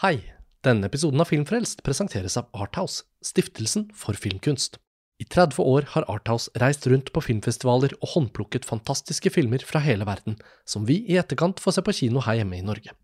Hei! 0.00 0.22
Denne 0.64 0.88
episoden 0.88 1.20
av 1.20 1.28
Filmfrelst 1.28 1.82
presenteres 1.84 2.38
av 2.40 2.46
Arthouse, 2.56 3.02
stiftelsen 3.20 3.82
for 3.92 4.16
filmkunst. 4.16 4.78
I 5.20 5.26
30 5.28 5.60
år 5.60 5.84
har 5.92 6.06
Arthouse 6.08 6.48
reist 6.62 6.86
rundt 6.88 7.10
på 7.12 7.20
filmfestivaler 7.20 7.92
og 7.98 8.14
håndplukket 8.14 8.64
fantastiske 8.64 9.28
filmer 9.34 9.60
fra 9.60 9.82
hele 9.84 10.06
verden, 10.08 10.38
som 10.64 10.86
vi 10.88 11.02
i 11.04 11.18
etterkant 11.20 11.60
får 11.60 11.76
se 11.76 11.84
på 11.84 11.92
kino 11.98 12.22
her 12.24 12.38
hjemme 12.38 12.56
i 12.56 12.64
Norge. 12.64 12.94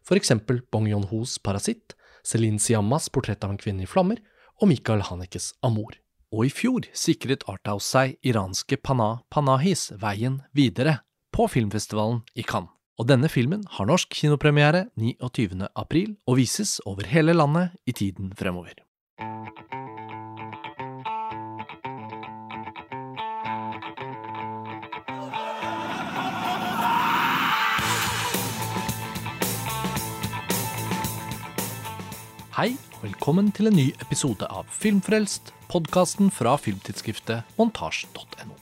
For 0.00 0.16
eksempel 0.16 0.62
Bong 0.72 0.88
Yon-hos 0.88 1.34
Parasitt, 1.44 1.92
Celine 2.24 2.56
Siammas 2.56 3.10
Portrett 3.12 3.44
av 3.44 3.52
en 3.52 3.60
kvinne 3.60 3.84
i 3.84 3.90
flammer 3.90 4.22
og 4.56 4.70
Michael 4.72 5.04
Hanekes 5.10 5.50
Amor. 5.60 5.92
Og 6.32 6.48
i 6.48 6.54
fjor 6.56 6.88
sikret 6.96 7.44
Arthouse 7.52 7.90
seg 7.92 8.16
iranske 8.24 8.80
Pana 8.80 9.18
Panahis 9.28 9.90
veien 10.00 10.40
videre 10.56 11.02
på 11.36 11.50
filmfestivalen 11.52 12.24
i 12.32 12.48
Cannes. 12.48 12.75
Og 12.96 13.04
denne 13.04 13.28
filmen 13.28 13.60
har 13.76 13.84
norsk 13.84 14.08
kinopremiere 14.16 14.86
29. 14.96 15.66
april 15.76 16.14
og 16.24 16.38
vises 16.38 16.78
over 16.88 17.04
hele 17.04 17.34
landet 17.36 17.74
i 17.84 17.92
tiden 17.92 18.30
fremover. 18.38 18.72
Hei, 32.56 32.70
og 32.96 33.02
velkommen 33.04 33.52
til 33.52 33.68
en 33.68 33.76
ny 33.76 33.90
episode 34.00 34.48
av 34.48 34.64
Filmfrelst, 34.72 35.52
podkasten 35.68 36.32
fra 36.32 36.56
filmtidsskriftet 36.56 37.44
montasj.no. 37.60 38.56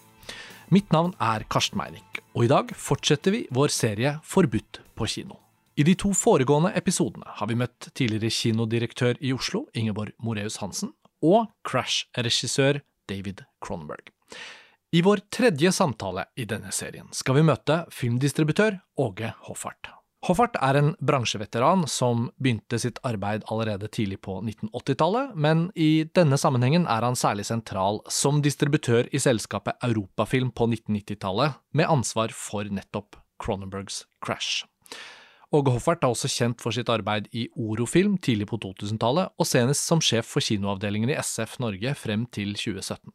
Mitt 0.75 0.91
navn 0.91 1.15
er 1.23 1.47
Karsten 1.47 1.79
Meinick, 1.79 2.24
og 2.35 2.45
i 2.45 2.51
dag 2.51 2.75
fortsetter 2.75 3.35
vi 3.35 3.45
vår 3.55 3.71
serie 3.73 4.17
Forbudt 4.27 4.81
på 4.99 5.07
kino. 5.07 5.39
I 5.79 5.87
de 5.87 5.95
to 5.99 6.13
foregående 6.15 6.73
episodene 6.79 7.27
har 7.39 7.51
vi 7.51 7.59
møtt 7.59 7.89
tidligere 7.95 8.31
kinodirektør 8.31 9.19
i 9.19 9.33
Oslo, 9.35 9.65
Ingeborg 9.75 10.15
Moreus 10.23 10.61
Hansen, 10.63 10.93
og 11.23 11.49
Crash-regissør 11.67 12.83
David 13.11 13.43
Cronenberg. 13.65 14.11
I 14.95 15.03
vår 15.03 15.25
tredje 15.35 15.73
samtale 15.75 16.29
i 16.39 16.47
denne 16.47 16.71
serien 16.75 17.11
skal 17.15 17.41
vi 17.41 17.47
møte 17.47 17.83
filmdistributør 17.91 18.79
Åge 19.03 19.33
Hoffart. 19.49 19.91
Hoffart 20.25 20.55
er 20.65 20.79
en 20.79 20.95
bransjeveteran 21.05 21.83
som 21.91 22.31
begynte 22.41 22.79
sitt 22.81 22.97
arbeid 23.05 23.43
allerede 23.53 23.91
tidlig 23.93 24.23
på 24.25 24.39
1980-tallet, 24.41 25.35
men 25.37 25.67
i 25.77 26.07
denne 26.17 26.39
sammenhengen 26.41 26.87
er 26.89 27.05
han 27.05 27.19
særlig 27.19 27.45
sentral 27.51 28.01
som 28.09 28.39
distributør 28.45 29.11
i 29.13 29.21
selskapet 29.21 29.77
Europafilm 29.85 30.49
på 30.57 30.71
1990-tallet, 30.71 31.59
med 31.77 31.93
ansvar 31.93 32.33
for 32.33 32.65
nettopp 32.73 33.19
Cronenbergs 33.43 34.07
Crash. 34.25 34.65
Åge 35.53 35.75
Hoffart 35.75 36.07
er 36.07 36.15
også 36.15 36.31
kjent 36.33 36.65
for 36.65 36.73
sitt 36.73 36.89
arbeid 36.89 37.29
i 37.37 37.45
Orofilm 37.61 38.17
tidlig 38.17 38.49
på 38.49 38.57
2000-tallet, 38.65 39.35
og 39.37 39.51
senest 39.51 39.85
som 39.85 40.01
sjef 40.01 40.33
for 40.33 40.47
kinoavdelingen 40.47 41.13
i 41.13 41.19
SF 41.21 41.59
Norge 41.61 41.93
frem 42.01 42.25
til 42.33 42.57
2017. 42.57 43.13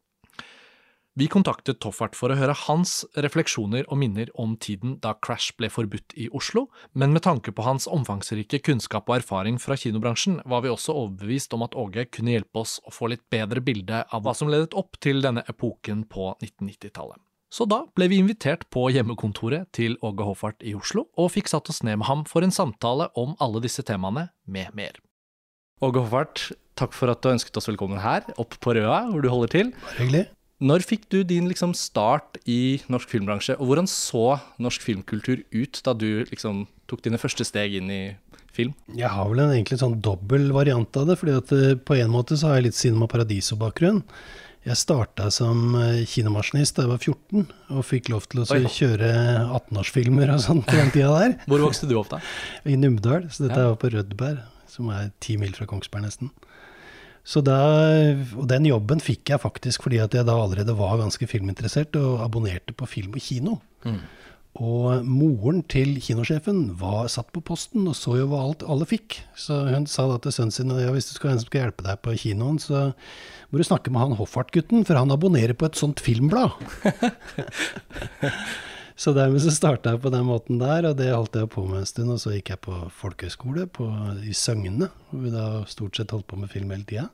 Vi 1.20 1.26
kontaktet 1.28 1.82
Toffert 1.84 2.14
for 2.16 2.32
å 2.32 2.36
høre 2.40 2.54
hans 2.56 3.02
refleksjoner 3.20 3.84
og 3.92 3.98
minner 4.00 4.30
om 4.40 4.54
tiden 4.56 4.94
da 5.04 5.12
Crash 5.20 5.52
ble 5.60 5.68
forbudt 5.68 6.14
i 6.16 6.30
Oslo, 6.32 6.70
men 6.96 7.12
med 7.12 7.26
tanke 7.26 7.52
på 7.52 7.66
hans 7.66 7.90
omfangsrike 7.92 8.62
kunnskap 8.64 9.10
og 9.12 9.18
erfaring 9.18 9.58
fra 9.60 9.76
kinobransjen, 9.76 10.38
var 10.48 10.64
vi 10.64 10.72
også 10.72 10.96
overbevist 10.96 11.58
om 11.58 11.66
at 11.68 11.76
Åge 11.76 12.06
kunne 12.08 12.38
hjelpe 12.38 12.62
oss 12.62 12.78
å 12.88 12.94
få 12.96 13.10
litt 13.12 13.26
bedre 13.34 13.60
bilde 13.60 14.06
av 14.08 14.24
hva 14.24 14.36
som 14.38 14.48
ledet 14.48 14.78
opp 14.80 14.96
til 15.04 15.20
denne 15.26 15.44
epoken 15.52 16.06
på 16.08 16.30
1990-tallet. 16.38 17.20
Så 17.52 17.68
da 17.68 17.82
ble 17.98 18.08
vi 18.14 18.22
invitert 18.24 18.70
på 18.72 18.88
hjemmekontoret 18.94 19.68
til 19.76 20.00
Åge 20.06 20.24
Hoffart 20.24 20.64
i 20.64 20.78
Oslo, 20.78 21.10
og 21.20 21.34
fikk 21.36 21.52
satt 21.52 21.68
oss 21.68 21.84
ned 21.84 22.00
med 22.00 22.08
ham 22.08 22.24
for 22.32 22.48
en 22.48 22.56
samtale 22.56 23.12
om 23.20 23.36
alle 23.44 23.60
disse 23.68 23.84
temaene, 23.84 24.30
med 24.48 24.72
mer. 24.72 25.04
Åge 25.84 26.00
Hoffart, 26.00 26.48
takk 26.80 26.96
for 26.96 27.12
at 27.12 27.20
du 27.20 27.34
ønsket 27.36 27.60
oss 27.60 27.68
velkommen 27.68 28.00
her, 28.00 28.24
opp 28.40 28.56
på 28.64 28.80
Røa, 28.80 29.10
hvor 29.12 29.20
du 29.20 29.34
holder 29.34 29.58
til. 29.60 29.80
Bare 29.84 30.04
hyggelig. 30.06 30.28
Når 30.60 30.84
fikk 30.84 31.06
du 31.14 31.22
din 31.24 31.46
liksom, 31.48 31.72
start 31.78 32.36
i 32.50 32.82
norsk 32.92 33.08
filmbransje, 33.14 33.56
og 33.62 33.70
hvordan 33.70 33.88
så 33.88 34.40
norsk 34.60 34.84
filmkultur 34.84 35.46
ut 35.56 35.80
da 35.86 35.94
du 35.96 36.26
liksom, 36.28 36.66
tok 36.92 37.04
dine 37.06 37.20
første 37.22 37.46
steg 37.48 37.78
inn 37.80 37.88
i 37.96 38.02
film? 38.52 38.74
Jeg 38.98 39.08
har 39.14 39.30
vel 39.32 39.40
en 39.46 39.54
egentlig 39.56 39.80
sånn 39.80 40.02
dobbel 40.04 40.50
variant 40.52 41.00
av 41.00 41.08
det. 41.08 41.16
fordi 41.22 41.38
at 41.40 41.54
eh, 41.56 41.78
på 41.80 41.96
en 42.02 42.12
måte 42.12 42.36
så 42.36 42.50
har 42.52 42.60
jeg 42.60 42.68
litt 42.70 42.80
Cinema 42.80 43.08
Paradiso-bakgrunn. 43.08 44.02
Jeg 44.68 44.76
starta 44.76 45.30
som 45.32 45.78
eh, 45.80 46.02
kinomaskinist 46.12 46.76
da 46.76 46.84
jeg 46.84 46.92
var 46.92 47.00
14, 47.08 47.46
og 47.78 47.86
fikk 47.88 48.10
lov 48.12 48.28
til 48.28 48.44
å 48.44 48.48
Oi. 48.52 48.60
kjøre 48.68 49.14
18-årsfilmer 49.62 50.34
og 50.36 50.44
sånn 50.44 50.66
på 50.68 50.76
den 50.76 50.92
tida 50.92 51.14
der. 51.22 51.38
Hvor 51.48 51.64
vokste 51.70 51.88
du 51.88 51.96
opp 52.02 52.12
da? 52.12 52.20
I 52.68 52.76
Numedal. 52.76 53.30
Så 53.32 53.48
dette 53.48 53.64
Ja. 53.64 53.72
var 53.72 53.80
på 53.80 53.94
Rødberg, 53.96 54.44
som 54.68 54.92
er 54.92 55.14
ti 55.24 55.40
mil 55.40 55.56
fra 55.56 55.70
Kongsberg 55.72 56.04
nesten. 56.10 56.34
Så 57.28 57.44
da, 57.46 57.58
og 58.40 58.48
den 58.50 58.68
jobben 58.70 59.02
fikk 59.04 59.34
jeg 59.34 59.44
faktisk 59.44 59.86
fordi 59.86 60.00
at 60.02 60.16
jeg 60.16 60.26
da 60.28 60.38
allerede 60.40 60.78
var 60.78 60.98
ganske 61.02 61.28
filminteressert 61.30 61.98
og 62.00 62.24
abonnerte 62.26 62.74
på 62.74 62.88
film 62.90 63.18
og 63.18 63.24
kino. 63.24 63.60
Mm. 63.86 64.00
Og 64.60 65.06
moren 65.06 65.62
til 65.70 66.00
kinosjefen 66.04 66.72
var 66.80 67.08
satt 67.12 67.30
på 67.36 67.44
posten 67.46 67.86
og 67.88 67.96
så 67.96 68.18
jo 68.18 68.26
hva 68.32 68.42
alt 68.48 68.66
alle 68.66 68.88
fikk. 68.90 69.20
Så 69.38 69.62
hun 69.70 69.86
sa 69.88 70.08
da 70.10 70.18
til 70.24 70.36
sønnen 70.36 70.56
sin 70.56 70.74
ja, 70.74 70.90
hvis 70.96 71.12
du 71.12 71.14
skal, 71.16 71.38
skal 71.44 71.68
hjelpe 71.68 71.86
deg 71.86 72.02
på 72.04 72.18
kinoen, 72.26 72.58
så 72.60 72.90
må 73.50 73.62
du 73.62 73.68
snakke 73.68 73.94
med 73.94 74.04
han 74.04 74.18
Hoffart-gutten, 74.20 74.84
for 74.88 75.00
han 75.00 75.14
abonnerer 75.14 75.56
på 75.58 75.70
et 75.70 75.80
sånt 75.80 76.02
filmblad. 76.04 76.58
så 79.00 79.14
dermed 79.16 79.40
så 79.40 79.54
starta 79.56 79.94
jeg 79.94 80.02
på 80.04 80.12
den 80.12 80.26
måten 80.28 80.60
der, 80.60 80.90
og 80.90 80.98
det 81.00 81.14
holdt 81.14 81.38
jeg 81.40 81.48
på 81.54 81.64
med 81.70 81.82
en 81.82 81.88
stund. 81.88 82.12
Og 82.12 82.20
så 82.20 82.34
gikk 82.34 82.52
jeg 82.52 82.62
på 82.66 82.76
folkehøyskole 83.00 83.64
på, 83.72 83.88
i 84.28 84.36
Søgne, 84.36 84.90
hvor 85.08 85.24
vi 85.24 85.32
da 85.32 85.46
stort 85.72 85.96
sett 85.96 86.12
holdt 86.12 86.28
på 86.28 86.40
med 86.42 86.52
film 86.52 86.74
hele 86.76 86.84
tida. 86.90 87.08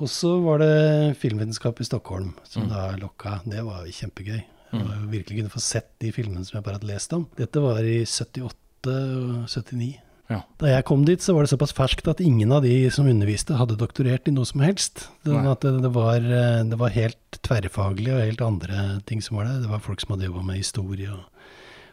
Og 0.00 0.08
så 0.12 0.34
var 0.44 0.60
det 0.60 1.16
filmvitenskap 1.20 1.80
i 1.80 1.88
Stockholm 1.88 2.32
som 2.48 2.68
da 2.72 2.88
lokka. 3.00 3.38
Det 3.44 3.64
var 3.64 3.84
jo 3.84 3.92
kjempegøy. 3.96 4.40
Jeg 4.72 4.82
var 4.82 4.96
jo 4.96 5.12
virkelig 5.12 5.38
kunne 5.42 5.52
få 5.52 5.62
sett 5.64 5.92
de 6.02 6.10
filmene 6.12 6.44
som 6.44 6.58
jeg 6.58 6.66
bare 6.66 6.80
hadde 6.80 6.90
lest 6.90 7.12
om. 7.16 7.28
Dette 7.36 7.62
var 7.64 7.84
i 7.84 8.00
78 8.04 8.96
og 8.96 9.46
79. 9.52 9.92
Ja. 10.26 10.40
Da 10.58 10.70
jeg 10.72 10.86
kom 10.88 11.04
dit, 11.06 11.22
så 11.22 11.36
var 11.36 11.46
det 11.46 11.52
såpass 11.52 11.74
ferskt 11.76 12.08
at 12.10 12.20
ingen 12.24 12.50
av 12.54 12.64
de 12.66 12.74
som 12.90 13.06
underviste, 13.06 13.54
hadde 13.60 13.78
doktorert 13.78 14.26
i 14.26 14.34
noe 14.34 14.48
som 14.48 14.64
helst. 14.64 15.06
Det, 15.22 15.36
at 15.38 15.62
det, 15.62 15.76
det, 15.84 15.92
var, 15.94 16.18
eh, 16.18 16.64
det 16.66 16.78
var 16.80 16.94
helt 16.96 17.38
tverrfaglig 17.46 18.10
og 18.14 18.24
helt 18.24 18.42
andre 18.42 18.86
ting 19.06 19.22
som 19.22 19.38
var 19.38 19.46
det. 19.46 19.62
Det 19.62 19.70
var 19.70 19.84
folk 19.84 20.02
som 20.02 20.16
hadde 20.16 20.26
jobba 20.26 20.42
med 20.48 20.58
historie 20.58 21.12
og 21.14 21.46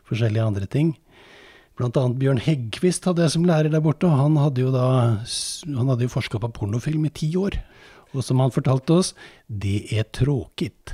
forskjellige 0.10 0.50
andre 0.50 0.70
ting. 0.70 0.96
Blant 1.78 1.98
annet 1.98 2.20
Bjørn 2.22 2.42
Heggquist 2.42 3.06
hadde 3.10 3.24
jeg 3.26 3.34
som 3.34 3.46
lærer 3.50 3.72
der 3.74 3.82
borte, 3.82 4.10
og 4.10 4.18
han 4.18 4.38
hadde 4.38 4.62
jo 4.62 4.74
da 4.74 4.88
han 5.24 5.90
hadde 5.90 6.06
jo 6.06 6.14
forska 6.14 6.42
på 6.42 6.52
pornofilm 6.58 7.08
i 7.10 7.14
ti 7.14 7.32
år. 7.40 7.58
Og 8.14 8.22
som 8.26 8.42
han 8.44 8.54
fortalte 8.54 9.00
oss, 9.02 9.14
det 9.50 9.88
er 9.94 10.06
tråkigt. 10.14 10.94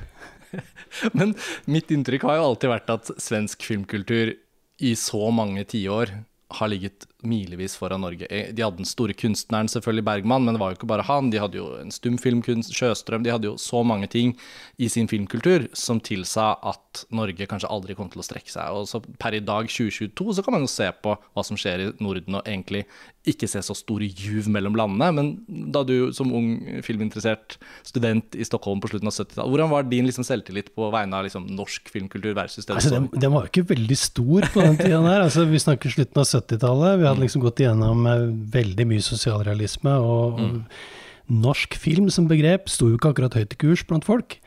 Men 1.17 1.35
mitt 1.67 1.91
inntrykk 1.91 2.23
har 2.27 2.39
jo 2.39 2.47
alltid 2.51 2.71
vært 2.71 2.93
at 2.95 3.11
svensk 3.19 3.65
filmkultur 3.67 4.33
i 4.79 4.93
så 4.95 5.27
mange 5.35 5.65
tiår 5.67 6.15
har 6.59 6.71
ligget 6.71 7.05
milevis 7.27 7.75
foran 7.79 8.01
Norge. 8.01 8.27
Eh, 8.31 8.53
De 8.55 8.63
hadde 8.63 8.77
den 8.79 8.87
store 8.87 9.13
kunstneren, 9.17 9.67
selvfølgelig 9.71 10.05
Bergman, 10.07 10.45
men 10.45 10.55
det 10.55 10.61
var 10.61 10.71
jo 10.71 10.77
ikke 10.79 10.87
bare 10.91 11.03
han. 11.07 11.29
De 11.33 11.41
hadde 11.41 11.59
jo 11.59 11.67
en 11.81 11.91
stumfilmkunst, 11.91 12.71
Sjøstrøm, 12.75 13.23
de 13.25 13.33
hadde 13.33 13.49
jo 13.49 13.55
så 13.59 13.83
mange 13.83 14.07
ting 14.11 14.35
i 14.79 14.87
sin 14.91 15.07
filmkultur 15.11 15.67
som 15.75 15.99
tilsa 15.99 16.53
at 16.63 17.03
Norge 17.11 17.47
kanskje 17.49 17.69
aldri 17.71 17.95
kom 17.99 18.09
til 18.13 18.21
å 18.23 18.27
strekke 18.27 18.51
seg. 18.53 18.71
Og 18.71 18.87
så 18.87 19.01
per 19.19 19.35
i 19.35 19.43
dag, 19.43 19.67
2022, 19.67 20.37
så 20.39 20.45
kan 20.45 20.55
man 20.55 20.63
jo 20.65 20.71
se 20.71 20.87
på 21.03 21.15
hva 21.19 21.43
som 21.45 21.59
skjer 21.59 21.85
i 21.87 21.91
Norden, 22.03 22.39
og 22.39 22.47
egentlig 22.47 22.85
ikke 23.29 23.49
se 23.51 23.59
så 23.61 23.75
store 23.75 24.07
juv 24.07 24.47
mellom 24.49 24.77
landene. 24.79 25.09
Men 25.13 25.69
da 25.75 25.83
du 25.85 26.11
som 26.15 26.31
ung 26.33 26.79
filminteressert 26.87 27.57
student 27.85 28.33
i 28.39 28.47
Stockholm 28.47 28.79
på 28.81 28.89
slutten 28.93 29.11
av 29.11 29.13
70-tallet, 29.17 29.51
hvordan 29.51 29.69
var 29.73 29.83
din 29.91 30.07
liksom 30.07 30.23
selvtillit 30.25 30.71
på 30.73 30.87
vegne 30.93 31.19
av 31.19 31.27
liksom 31.27 31.45
norsk 31.51 31.91
filmkultur 31.91 32.31
versus 32.37 32.63
det 32.65 32.71
du 32.73 32.77
Altså, 32.79 32.89
så? 32.89 32.95
den, 32.95 33.09
den 33.25 33.33
var 33.35 33.45
jo 33.45 33.51
ikke 33.51 33.67
veldig 33.75 33.97
stor 33.99 34.47
på 34.53 34.63
den 34.63 34.79
tida 34.79 35.01
der. 35.03 35.25
Altså, 35.27 35.43
vi 35.51 35.59
snakker 35.61 35.93
slutten 35.93 36.23
av 36.23 36.29
70-tallet. 36.31 36.99
Vi 37.09 37.15
hadde 37.15 37.25
liksom 37.25 37.41
gått 37.43 37.59
igjennom 37.63 38.05
eh, 38.07 38.25
veldig 38.55 38.85
mye 38.93 39.01
sosialrealisme. 39.05 39.97
Og, 39.99 40.39
og 40.39 41.29
norsk 41.29 41.75
film 41.77 42.09
som 42.13 42.29
begrep 42.29 42.69
sto 42.69 42.89
jo 42.89 42.97
ikke 42.97 43.11
akkurat 43.13 43.35
høyt 43.37 43.53
i 43.53 43.61
kurs 43.61 43.83
blant 43.89 44.05
folk. 44.07 44.37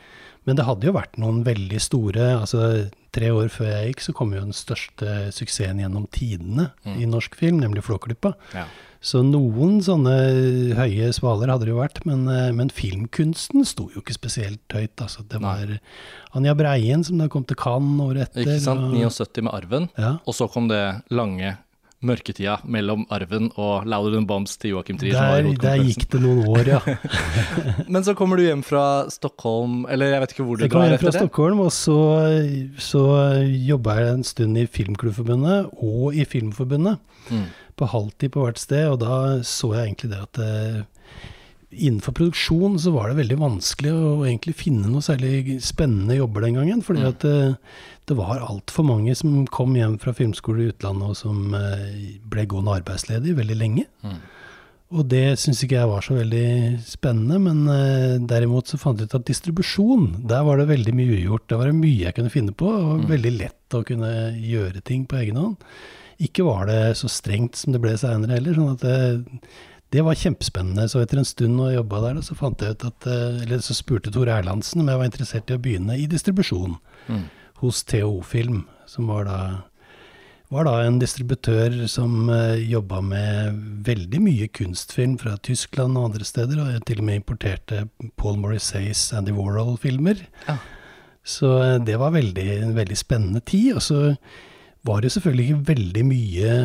Men 0.47 0.57
det 0.59 0.65
hadde 0.67 0.89
jo 0.89 0.95
vært 0.97 1.15
noen 1.21 1.43
veldig 1.47 1.79
store 1.79 2.33
altså 2.41 2.89
Tre 3.13 3.27
år 3.29 3.51
før 3.53 3.67
jeg 3.69 3.91
gikk, 3.91 3.99
så 4.01 4.13
kom 4.17 4.31
jo 4.33 4.39
den 4.41 4.55
største 4.57 5.05
suksessen 5.29 5.77
gjennom 5.83 6.07
tidene 6.09 6.71
i 6.97 7.05
norsk 7.05 7.35
film, 7.37 7.59
nemlig 7.61 7.83
Flåklypa. 7.85 8.31
Ja. 8.57 8.63
Så 9.05 9.21
noen 9.21 9.75
sånne 9.85 10.15
høye 10.79 11.11
svaler 11.13 11.51
hadde 11.53 11.67
det 11.67 11.75
jo 11.75 11.77
vært, 11.77 11.99
men, 12.09 12.23
eh, 12.25 12.49
men 12.57 12.71
filmkunsten 12.73 13.67
sto 13.69 13.85
jo 13.93 14.01
ikke 14.01 14.15
spesielt 14.17 14.65
høyt. 14.73 14.95
Altså, 14.97 15.21
det 15.29 15.43
Nei. 15.43 15.51
var 15.53 15.75
Anja 16.39 16.55
Breien 16.57 17.05
som 17.05 17.21
da 17.21 17.27
kom 17.29 17.45
til 17.45 17.59
Cannes 17.61 18.01
året 18.01 18.31
etter. 18.31 18.47
Ikke 18.47 18.59
sant? 18.65 18.81
og- 18.89 18.97
79 18.97 19.43
med 19.45 19.53
Arven, 19.53 19.89
Ja. 19.95 20.17
og 20.25 20.33
så 20.33 20.49
kom 20.49 20.67
det 20.67 21.03
lange 21.11 21.55
mørketida 22.05 22.57
mellom 22.69 23.05
Arven 23.13 23.49
og 23.55 23.87
Louder 23.89 24.15
Than 24.17 24.27
Bombs 24.29 24.57
til 24.61 24.73
Joachim 24.75 24.97
Trier. 25.01 25.15
Der, 25.15 25.49
der 25.63 25.83
gikk 25.87 26.05
det 26.13 26.21
noen 26.23 26.43
år, 26.51 26.69
ja. 26.75 26.79
Men 27.93 28.03
så 28.05 28.15
kommer 28.19 28.37
du 28.39 28.45
hjem 28.45 28.63
fra 28.67 28.83
Stockholm, 29.13 29.83
eller 29.89 30.13
jeg 30.13 30.23
vet 30.25 30.35
ikke 30.35 30.47
hvor 30.47 30.59
du 30.59 30.65
Jeg 30.67 30.73
kom 30.75 30.85
hjem 30.87 30.99
fra 31.01 31.11
det? 31.13 31.21
Stockholm, 31.21 31.63
og 31.63 31.71
så, 31.75 31.97
så 32.83 33.03
jobba 33.47 33.97
jeg 34.01 34.13
en 34.17 34.25
stund 34.27 34.59
i 34.59 34.67
Filmklubbforbundet 34.67 35.71
og 35.79 36.15
i 36.19 36.25
Filmforbundet. 36.27 36.99
Mm. 37.31 37.45
på 37.79 37.87
halvtid 37.87 38.29
på 38.35 38.41
hvert 38.43 38.59
sted, 38.59 38.83
og 38.91 38.99
da 39.01 39.15
så 39.47 39.71
jeg 39.73 39.87
egentlig 39.87 40.09
det 40.11 40.17
at 40.21 40.37
det, 40.37 40.83
innenfor 41.73 42.13
produksjon 42.13 42.75
så 42.77 42.91
var 42.93 43.09
det 43.09 43.15
veldig 43.21 43.37
vanskelig 43.41 43.93
å 43.95 44.09
egentlig 44.27 44.53
finne 44.59 44.91
noe 44.91 45.01
særlig 45.01 45.55
spennende 45.65 46.19
jobber 46.19 46.45
den 46.45 46.59
gangen. 46.59 46.83
Fordi 46.85 47.01
Mm. 47.01 47.07
at 47.09 47.25
eh, 47.25 47.55
det 48.09 48.15
var 48.19 48.41
altfor 48.43 48.83
mange 48.87 49.15
som 49.15 49.45
kom 49.47 49.75
hjem 49.77 49.97
fra 50.01 50.11
filmskole 50.17 50.65
i 50.65 50.71
utlandet 50.73 51.09
og 51.13 51.15
som 51.19 51.53
eh, 51.55 52.19
ble 52.29 52.45
gående 52.51 52.73
arbeidsledig 52.81 53.35
veldig 53.37 53.55
lenge. 53.59 53.85
Mm. 54.03 54.17
Og 54.93 55.07
det 55.09 55.39
syns 55.41 55.63
ikke 55.65 55.79
jeg 55.79 55.89
var 55.89 56.03
så 56.05 56.13
veldig 56.19 56.47
spennende, 56.85 57.39
men 57.41 57.61
eh, 57.73 58.17
derimot 58.29 58.67
så 58.69 58.77
fant 58.77 58.99
jeg 59.01 59.09
ut 59.09 59.15
at 59.17 59.25
distribusjon, 59.25 60.09
der 60.29 60.43
var 60.45 60.59
det 60.61 60.67
veldig 60.69 60.93
mye 60.99 61.15
ugjort. 61.17 61.47
Der 61.49 61.57
var 61.63 61.71
det 61.71 61.79
mye 61.79 62.03
jeg 62.03 62.13
kunne 62.19 62.29
finne 62.33 62.53
på, 62.53 62.67
og 62.69 62.99
Mm. 63.01 63.07
veldig 63.09 63.31
lett 63.39 63.73
å 63.79 63.83
kunne 63.87 64.11
gjøre 64.37 64.83
ting 64.85 65.05
på 65.09 65.17
egen 65.23 65.35
hånd. 65.41 65.55
Ikke 66.21 66.45
var 66.45 66.67
det 66.69 66.81
så 66.99 67.09
strengt 67.09 67.55
som 67.57 67.73
det 67.73 67.81
ble 67.81 67.95
seinere 67.97 68.35
heller. 68.37 68.53
sånn 68.53 68.73
at 68.75 68.81
det, 68.85 69.25
det 69.91 70.03
var 70.05 70.13
kjempespennende. 70.13 70.85
Så 70.91 71.01
etter 71.01 71.17
en 71.17 71.25
stund 71.25 71.57
når 71.57 71.71
jeg 71.71 71.79
jobba 71.81 72.01
der, 72.05 72.21
så 72.21 72.35
fant 72.37 72.61
jeg 72.61 72.75
ut 72.77 72.85
at 72.85 73.07
eh, 73.07 73.41
Eller 73.47 73.57
så 73.65 73.73
spurte 73.73 74.11
Tore 74.13 74.29
Erlandsen 74.37 74.81
om 74.83 74.87
jeg 74.93 74.97
var 75.01 75.09
interessert 75.09 75.49
i 75.49 75.57
å 75.57 75.63
begynne 75.63 75.97
i 75.97 76.05
distribusjon 76.11 76.77
Mm. 77.09 77.23
Hos 77.63 77.83
THO 77.87 78.21
Film, 78.27 78.63
som 78.89 79.07
var 79.11 79.25
da, 79.29 79.39
var 80.53 80.67
da 80.67 80.75
en 80.83 80.99
distributør 81.01 81.85
som 81.91 82.29
uh, 82.29 82.59
jobba 82.59 83.01
med 83.01 83.59
veldig 83.87 84.21
mye 84.21 84.47
kunstfilm 84.53 85.17
fra 85.21 85.37
Tyskland 85.41 85.97
og 85.97 86.11
andre 86.11 86.27
steder, 86.27 86.61
og 86.61 86.87
til 86.87 87.01
og 87.01 87.09
med 87.09 87.21
importerte 87.21 87.85
Paul 88.19 88.39
Morrissays 88.43 89.07
Andy 89.15 89.35
Warhol-filmer. 89.35 90.25
Ja. 90.47 90.59
Så 91.23 91.55
uh, 91.57 91.77
det 91.79 91.99
var 92.01 92.15
veldig, 92.15 92.49
en 92.67 92.75
veldig 92.75 92.99
spennende 92.99 93.43
tid. 93.47 93.77
Og 93.79 93.85
så 93.85 94.01
var 94.83 94.99
det 94.99 95.13
selvfølgelig 95.13 95.45
ikke 95.47 95.67
veldig 95.67 96.03
mye 96.05 96.55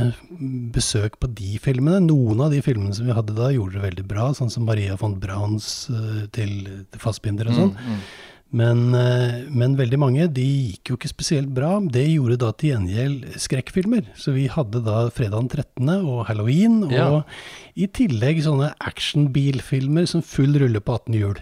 besøk 0.75 1.21
på 1.23 1.31
de 1.39 1.59
filmene. 1.62 2.01
Noen 2.09 2.43
av 2.43 2.51
de 2.55 2.59
filmene 2.65 2.97
som 2.97 3.06
vi 3.06 3.15
hadde 3.15 3.37
da, 3.37 3.53
gjorde 3.55 3.79
det 3.79 3.85
veldig 3.85 4.06
bra, 4.11 4.33
sånn 4.35 4.51
som 4.51 4.67
Maria 4.67 4.97
von 4.99 5.15
Brauns 5.23 5.69
eh, 5.93 6.25
til, 6.35 6.56
Fassbinder 6.99 7.53
og 7.53 7.61
sånn. 7.61 7.73
Mm, 7.79 7.94
mm. 7.94 8.03
Men, 8.50 8.95
eh, 8.97 9.45
men 9.53 9.75
veldig 9.77 9.99
mange 10.00 10.27
de 10.33 10.45
gikk 10.73 10.89
jo 10.93 10.97
ikke 10.97 11.11
spesielt 11.11 11.50
bra. 11.53 11.75
Det 11.85 12.06
gjorde 12.09 12.39
da 12.41 12.53
til 12.56 12.71
gjengjeld 12.73 13.27
skrekkfilmer. 13.37 14.06
Så 14.17 14.33
vi 14.33 14.47
hadde 14.49 14.81
da 14.87 15.03
fredag 15.12 15.43
den 15.43 15.50
13. 15.53 15.91
og 16.09 16.27
halloween, 16.31 16.85
og 16.85 16.93
Ja. 16.93 17.23
i 17.77 17.87
tillegg 17.87 18.41
sånne 18.43 18.73
actionbilfilmer 18.81 20.09
som 20.09 20.23
full 20.23 20.55
rulle 20.59 20.81
på 20.81 20.95
18 20.97 21.15
hjul. 21.15 21.37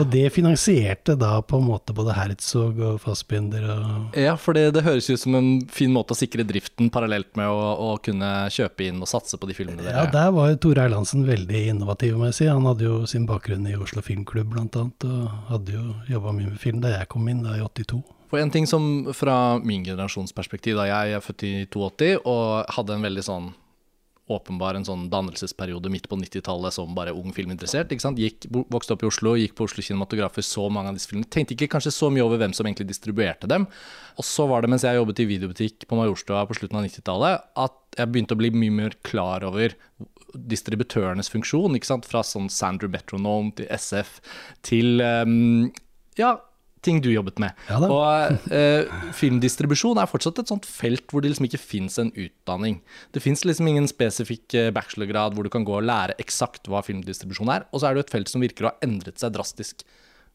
Og 0.00 0.08
det 0.10 0.26
finansierte 0.34 1.16
da 1.18 1.36
på 1.44 1.58
en 1.60 1.68
måte 1.68 1.94
både 1.96 2.14
Herzog 2.16 2.80
og 2.80 3.00
Fassbinder 3.02 3.66
og 3.74 4.18
Ja, 4.18 4.34
for 4.40 4.56
det, 4.56 4.70
det 4.76 4.84
høres 4.86 5.10
ut 5.10 5.20
som 5.20 5.36
en 5.38 5.50
fin 5.72 5.92
måte 5.94 6.16
å 6.16 6.18
sikre 6.18 6.46
driften 6.46 6.90
parallelt 6.94 7.30
med 7.38 7.50
å, 7.50 7.70
å 7.88 7.90
kunne 8.04 8.32
kjøpe 8.54 8.88
inn 8.88 9.02
og 9.04 9.10
satse 9.10 9.38
på 9.40 9.50
de 9.50 9.56
filmene 9.56 9.86
Ja, 9.86 10.06
der 10.10 10.32
var 10.34 10.54
Tore 10.62 10.86
Erlandsen 10.88 11.26
veldig 11.28 11.66
innovativ, 11.74 12.16
må 12.18 12.30
jeg 12.30 12.38
si. 12.40 12.50
Han 12.50 12.68
hadde 12.68 12.88
jo 12.88 13.02
sin 13.10 13.28
bakgrunn 13.28 13.66
i 13.70 13.76
Oslo 13.78 14.04
Filmklubb 14.04 14.54
annet, 14.54 15.06
og 15.06 15.48
hadde 15.50 15.76
jo 15.76 15.86
jobba 16.10 16.34
mye 16.34 16.52
med 16.52 16.60
film 16.60 16.82
da 16.84 16.94
jeg 16.96 17.10
kom 17.12 17.26
inn, 17.30 17.44
da 17.44 17.56
i 17.58 17.64
82. 17.64 18.02
For 18.30 18.42
en 18.42 18.50
ting 18.50 18.66
som 18.66 19.12
fra 19.14 19.58
min 19.62 19.84
generasjons 19.86 20.34
perspektiv, 20.34 20.78
da 20.80 20.88
jeg 20.88 21.16
er 21.16 21.22
født 21.22 21.44
i 21.46 21.52
82 21.68 22.16
og 22.24 22.72
hadde 22.74 22.96
en 22.96 23.06
veldig 23.06 23.24
sånn 23.26 23.52
åpenbar 24.32 24.78
en 24.78 24.86
sånn 24.86 25.08
dannelsesperiode 25.12 25.90
midt 25.92 26.06
på 26.08 26.16
90-tallet 26.16 26.72
som 26.72 26.94
bare 26.96 27.12
ung 27.12 27.34
filminteressert. 27.36 27.90
ikke 27.92 28.04
sant? 28.06 28.20
Gikk, 28.20 28.46
vokste 28.72 28.96
opp 28.96 29.04
i 29.04 29.08
Oslo, 29.10 29.34
gikk 29.36 29.52
på 29.58 29.66
Oslo 29.68 29.84
Kinematografer, 29.84 30.44
så 30.46 30.64
mange 30.72 30.92
av 30.92 30.96
disse 30.96 31.10
filmene. 31.10 31.28
Tenkte 31.28 31.56
ikke 31.56 31.68
kanskje 31.74 31.92
så 31.92 32.08
mye 32.12 32.24
over 32.24 32.40
hvem 32.40 32.54
som 32.56 32.64
egentlig 32.64 32.88
distribuerte 32.88 33.50
dem. 33.50 33.66
Og 34.16 34.24
så 34.24 34.48
var 34.48 34.64
det 34.64 34.72
mens 34.72 34.86
jeg 34.86 34.96
jobbet 34.96 35.20
i 35.20 35.28
videobutikk 35.28 35.84
på 35.90 35.98
Majorstua 36.00 36.46
på 36.48 36.56
slutten 36.56 36.80
av 36.80 36.88
90-tallet, 36.88 37.44
at 37.66 37.78
jeg 37.98 38.12
begynte 38.14 38.36
å 38.36 38.40
bli 38.40 38.52
mye 38.56 38.78
mer 38.80 38.96
klar 39.06 39.44
over 39.44 39.76
distributørenes 40.34 41.28
funksjon. 41.30 41.76
ikke 41.76 41.92
sant? 41.92 42.08
Fra 42.08 42.24
sånn 42.24 42.48
Sander 42.52 42.88
Metronome 42.90 43.52
til 43.60 43.68
SF 43.70 44.18
til 44.64 45.04
um, 45.04 45.68
ja, 46.18 46.38
ting 46.84 47.00
du 47.04 47.10
jobbet 47.12 47.40
med. 47.42 47.56
Ja. 47.70 47.80
Og 47.82 48.52
eh, 48.54 48.92
filmdistribusjon 49.16 49.98
er 50.00 50.10
fortsatt 50.10 50.40
et 50.42 50.52
sånt 50.52 50.68
felt 50.68 51.08
hvor 51.10 51.24
det 51.24 51.32
liksom 51.32 51.48
ikke 51.48 51.62
fins 51.62 51.98
en 52.02 52.12
utdanning. 52.12 52.80
Det 53.16 53.22
fins 53.24 53.44
liksom 53.48 53.68
ingen 53.70 53.88
spesifikk 53.90 54.56
eh, 54.58 54.70
bachelorgrad 54.74 55.36
hvor 55.36 55.46
du 55.46 55.52
kan 55.52 55.66
gå 55.66 55.78
og 55.80 55.86
lære 55.88 56.18
eksakt 56.22 56.70
hva 56.70 56.84
filmdistribusjon 56.86 57.52
er. 57.54 57.68
Og 57.72 57.82
så 57.82 57.90
er 57.90 57.96
det 57.96 58.06
et 58.06 58.16
felt 58.16 58.32
som 58.32 58.44
virker 58.44 58.68
å 58.68 58.72
ha 58.72 58.86
endret 58.86 59.20
seg 59.22 59.34
drastisk 59.34 59.86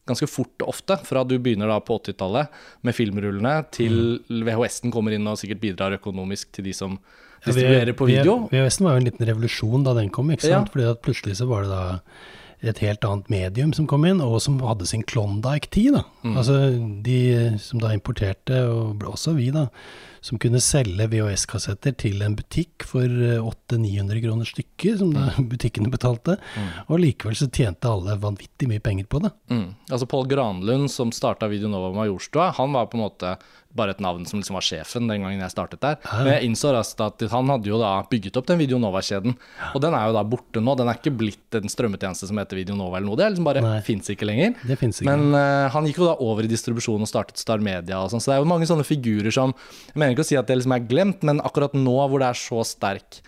ganske 0.08 0.28
fort 0.30 0.64
og 0.64 0.74
ofte. 0.74 0.98
Fra 1.06 1.24
du 1.28 1.36
begynner 1.38 1.70
da 1.70 1.78
på 1.84 1.98
80-tallet 2.00 2.60
med 2.86 2.96
filmrullene, 2.96 3.56
til 3.74 4.20
VHS-en 4.28 4.94
kommer 4.94 5.14
inn 5.16 5.28
og 5.30 5.38
sikkert 5.40 5.62
bidrar 5.62 5.96
økonomisk 5.98 6.50
til 6.56 6.66
de 6.70 6.74
som 6.76 6.98
distribuerer 7.44 7.96
på 7.96 8.08
video. 8.10 8.42
VHS-en 8.52 8.88
var 8.88 8.96
jo 8.96 9.04
en 9.04 9.08
liten 9.08 9.28
revolusjon 9.28 9.86
da 9.86 9.96
den 9.96 10.12
kom, 10.12 10.32
ikke 10.34 10.50
Ja. 10.50 10.64
Fordi 10.66 10.88
at 10.90 11.02
plutselig 11.04 11.38
så 11.40 11.48
var 11.50 11.64
det 11.64 11.72
da 11.72 12.00
et 12.60 12.82
helt 12.84 13.04
annet 13.08 13.30
medium 13.32 13.72
som 13.76 13.88
kom 13.88 14.04
inn, 14.08 14.20
og 14.20 14.40
som 14.44 14.58
hadde 14.64 14.88
sin 14.88 15.04
Klondyke-tid. 15.06 16.00
Mm. 16.22 16.36
Altså 16.36 16.60
de 17.04 17.20
som 17.62 17.80
da 17.82 17.94
importerte, 17.96 18.62
og 18.68 19.04
også 19.08 19.34
vi, 19.38 19.48
da, 19.54 19.68
som 20.20 20.36
kunne 20.40 20.60
selge 20.60 21.06
VHS-kassetter 21.08 21.94
til 22.00 22.20
en 22.24 22.36
butikk 22.36 22.84
for 22.88 23.08
800-900 23.08 24.20
kroner 24.24 24.48
stykket, 24.48 25.00
som 25.00 25.14
da 25.16 25.30
butikkene 25.52 25.92
betalte. 25.92 26.36
Og 26.88 27.00
likevel 27.00 27.38
så 27.38 27.48
tjente 27.48 27.88
alle 27.88 28.18
vanvittig 28.20 28.68
mye 28.70 28.84
penger 28.84 29.08
på 29.10 29.22
det. 29.24 29.32
Mm. 29.52 29.66
Altså 29.88 30.08
Pål 30.10 30.28
Granlund, 30.30 30.90
som 30.92 31.14
starta 31.16 31.48
Videonova 31.50 31.94
Majorstua, 31.96 32.50
han 32.58 32.76
var 32.76 32.90
på 32.92 33.00
en 33.00 33.06
måte 33.06 33.34
bare 33.76 33.94
et 33.94 34.00
navn 34.02 34.24
som 34.26 34.40
liksom 34.40 34.56
var 34.58 34.64
sjefen 34.66 35.06
den 35.06 35.22
gangen 35.22 35.42
jeg 35.42 35.52
startet 35.52 35.82
der. 35.82 35.98
Men 36.10 36.32
jeg 36.32 36.48
innså 36.48 36.72
raskt 36.74 37.00
at 37.04 37.22
han 37.30 37.52
hadde 37.52 37.70
jo 37.70 37.78
da 37.80 37.92
bygget 38.10 38.38
opp 38.40 38.48
den 38.50 38.60
Videonova-kjeden. 38.62 39.36
Og 39.70 39.84
den 39.84 39.96
er 39.96 40.08
jo 40.08 40.16
da 40.16 40.24
borte 40.26 40.62
nå. 40.64 40.74
Den 40.78 40.90
er 40.90 40.98
ikke 40.98 41.14
blitt 41.22 41.58
en 41.58 41.70
strømmetjeneste 41.70 42.30
som 42.30 42.40
heter 42.42 42.58
Videonova 42.58 42.98
eller 42.98 43.10
noe. 43.10 43.18
Det 43.20 43.30
liksom 43.30 43.46
bare 43.46 43.74
fins 43.86 44.10
ikke 44.10 44.28
lenger. 44.28 44.56
Det 44.66 44.78
ikke. 44.78 45.06
Men 45.06 45.30
uh, 45.36 45.70
han 45.74 45.86
gikk 45.86 46.02
jo 46.02 46.10
da 46.10 46.16
over 46.26 46.46
i 46.46 46.50
distribusjon 46.50 47.06
og 47.06 47.10
startet 47.10 47.40
Star 47.40 47.62
Media 47.62 48.02
og 48.02 48.10
sånn. 48.12 48.22
Så 48.22 48.32
det 48.32 48.38
er 48.38 48.44
jo 48.44 48.50
mange 48.50 48.68
sånne 48.70 48.86
figurer 48.86 49.34
som 49.34 49.54
Jeg 49.90 49.98
mener 49.98 50.16
ikke 50.16 50.26
å 50.26 50.30
si 50.32 50.38
at 50.40 50.50
det 50.50 50.58
liksom 50.58 50.74
er 50.74 50.88
glemt, 50.90 51.26
men 51.26 51.42
akkurat 51.46 51.76
nå 51.76 51.98
hvor 52.10 52.22
det 52.22 52.32
er 52.32 52.40
så 52.40 52.64
sterk 52.66 53.22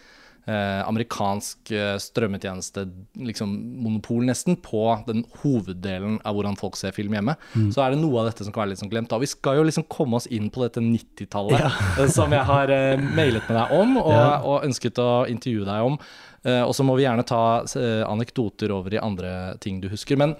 eh, 0.47 0.81
amerikansk 0.89 1.71
eh, 1.77 1.94
strømmetjeneste, 2.03 2.85
liksom 3.29 3.53
monopol 3.85 4.25
nesten, 4.27 4.56
på 4.62 4.85
den 5.06 5.25
hoveddelen 5.43 6.19
av 6.27 6.37
hvordan 6.37 6.59
folk 6.61 6.77
ser 6.79 6.94
film 6.97 7.15
hjemme, 7.17 7.37
så 7.75 7.85
er 7.85 7.94
det 7.94 8.00
noe 8.03 8.23
av 8.23 8.31
dette 8.31 8.47
som 8.47 8.55
kan 8.55 8.65
være 8.65 8.75
litt 8.75 8.83
sånn 8.83 8.93
glemt. 8.93 9.11
Da. 9.12 9.21
Vi 9.23 9.31
skal 9.31 9.61
jo 9.61 9.67
liksom 9.69 9.87
komme 9.93 10.19
oss 10.19 10.29
inn 10.33 10.50
på 10.53 10.65
dette 10.65 10.83
90-tallet 10.85 11.62
ja. 11.62 11.73
som 12.11 12.33
jeg 12.35 12.47
har 12.49 12.73
eh, 12.75 13.00
mailet 13.00 13.49
med 13.49 13.59
deg 13.61 13.75
om 13.79 13.97
og, 14.03 14.12
Ja. 14.12 14.29
og 14.43 14.67
ønsket 14.67 14.99
å 15.03 15.11
intervjue 15.31 15.69
deg 15.69 15.91
om. 15.93 15.99
Eh, 16.43 16.62
og 16.67 16.75
så 16.75 16.85
må 16.87 16.97
vi 16.99 17.05
gjerne 17.06 17.25
ta 17.27 17.43
eh, 17.79 18.03
anekdoter 18.06 18.73
over 18.75 18.94
i 18.94 19.03
andre 19.03 19.55
ting 19.63 19.81
du 19.82 19.89
husker. 19.93 20.19
Men 20.19 20.34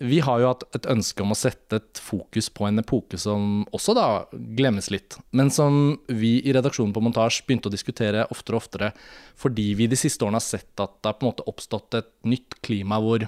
vi 0.00 0.20
har 0.24 0.40
jo 0.40 0.48
hatt 0.48 0.64
et 0.76 0.86
ønske 0.88 1.20
om 1.24 1.34
å 1.34 1.36
sette 1.36 1.76
et 1.76 2.00
fokus 2.00 2.48
på 2.54 2.64
en 2.68 2.80
epoke 2.80 3.18
som 3.20 3.64
også 3.76 3.94
da 3.96 4.06
glemmes 4.32 4.88
litt, 4.92 5.18
men 5.36 5.52
som 5.52 5.98
vi 6.08 6.38
i 6.40 6.54
redaksjonen 6.56 6.94
på 6.96 7.02
Montasj 7.04 7.42
begynte 7.46 7.68
å 7.68 7.74
diskutere 7.74 8.24
oftere 8.32 8.56
og 8.56 8.64
oftere 8.64 8.92
fordi 9.38 9.72
vi 9.76 9.90
de 9.90 9.98
siste 9.98 10.24
årene 10.24 10.40
har 10.40 10.46
sett 10.46 10.80
at 10.80 10.96
det 11.00 11.10
har 11.10 11.18
på 11.18 11.26
en 11.26 11.32
måte 11.34 11.46
oppstått 11.50 11.98
et 12.00 12.10
nytt 12.28 12.56
klima 12.64 13.00
hvor 13.02 13.26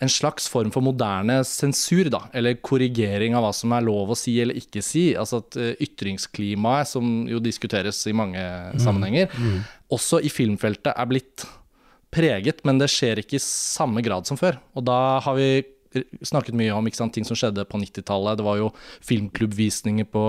en 0.00 0.08
slags 0.08 0.46
form 0.48 0.70
for 0.72 0.84
moderne 0.84 1.42
sensur, 1.44 2.08
da, 2.12 2.22
eller 2.36 2.56
korrigering 2.64 3.34
av 3.36 3.44
hva 3.44 3.50
som 3.56 3.72
er 3.76 3.84
lov 3.84 4.14
å 4.14 4.16
si 4.16 4.38
eller 4.40 4.56
ikke 4.56 4.80
si. 4.84 5.10
Altså 5.12 5.42
at 5.42 5.58
eh, 5.60 5.74
ytringsklimaet, 5.84 6.88
som 6.88 7.28
jo 7.28 7.40
diskuteres 7.44 8.00
i 8.08 8.14
mange 8.16 8.40
sammenhenger, 8.80 9.28
også 9.92 10.22
i 10.24 10.32
filmfeltet 10.32 10.94
er 10.94 11.10
blitt 11.10 11.44
preget, 12.14 12.64
men 12.66 12.78
det 12.80 12.88
skjer 12.90 13.20
ikke 13.22 13.38
i 13.38 13.42
samme 13.44 14.02
grad 14.02 14.26
som 14.26 14.36
før. 14.40 14.58
Og 14.76 14.84
da 14.88 15.20
har 15.24 15.36
vi 15.38 15.50
snakket 16.22 16.54
mye 16.54 16.70
om 16.70 16.86
sant, 16.94 17.12
ting 17.16 17.24
som 17.26 17.34
skjedde 17.38 17.64
på 17.66 17.78
90-tallet. 17.82 18.38
Det 18.38 18.44
var 18.46 18.58
jo 18.60 18.68
filmklubbvisninger 19.02 20.06
på 20.10 20.24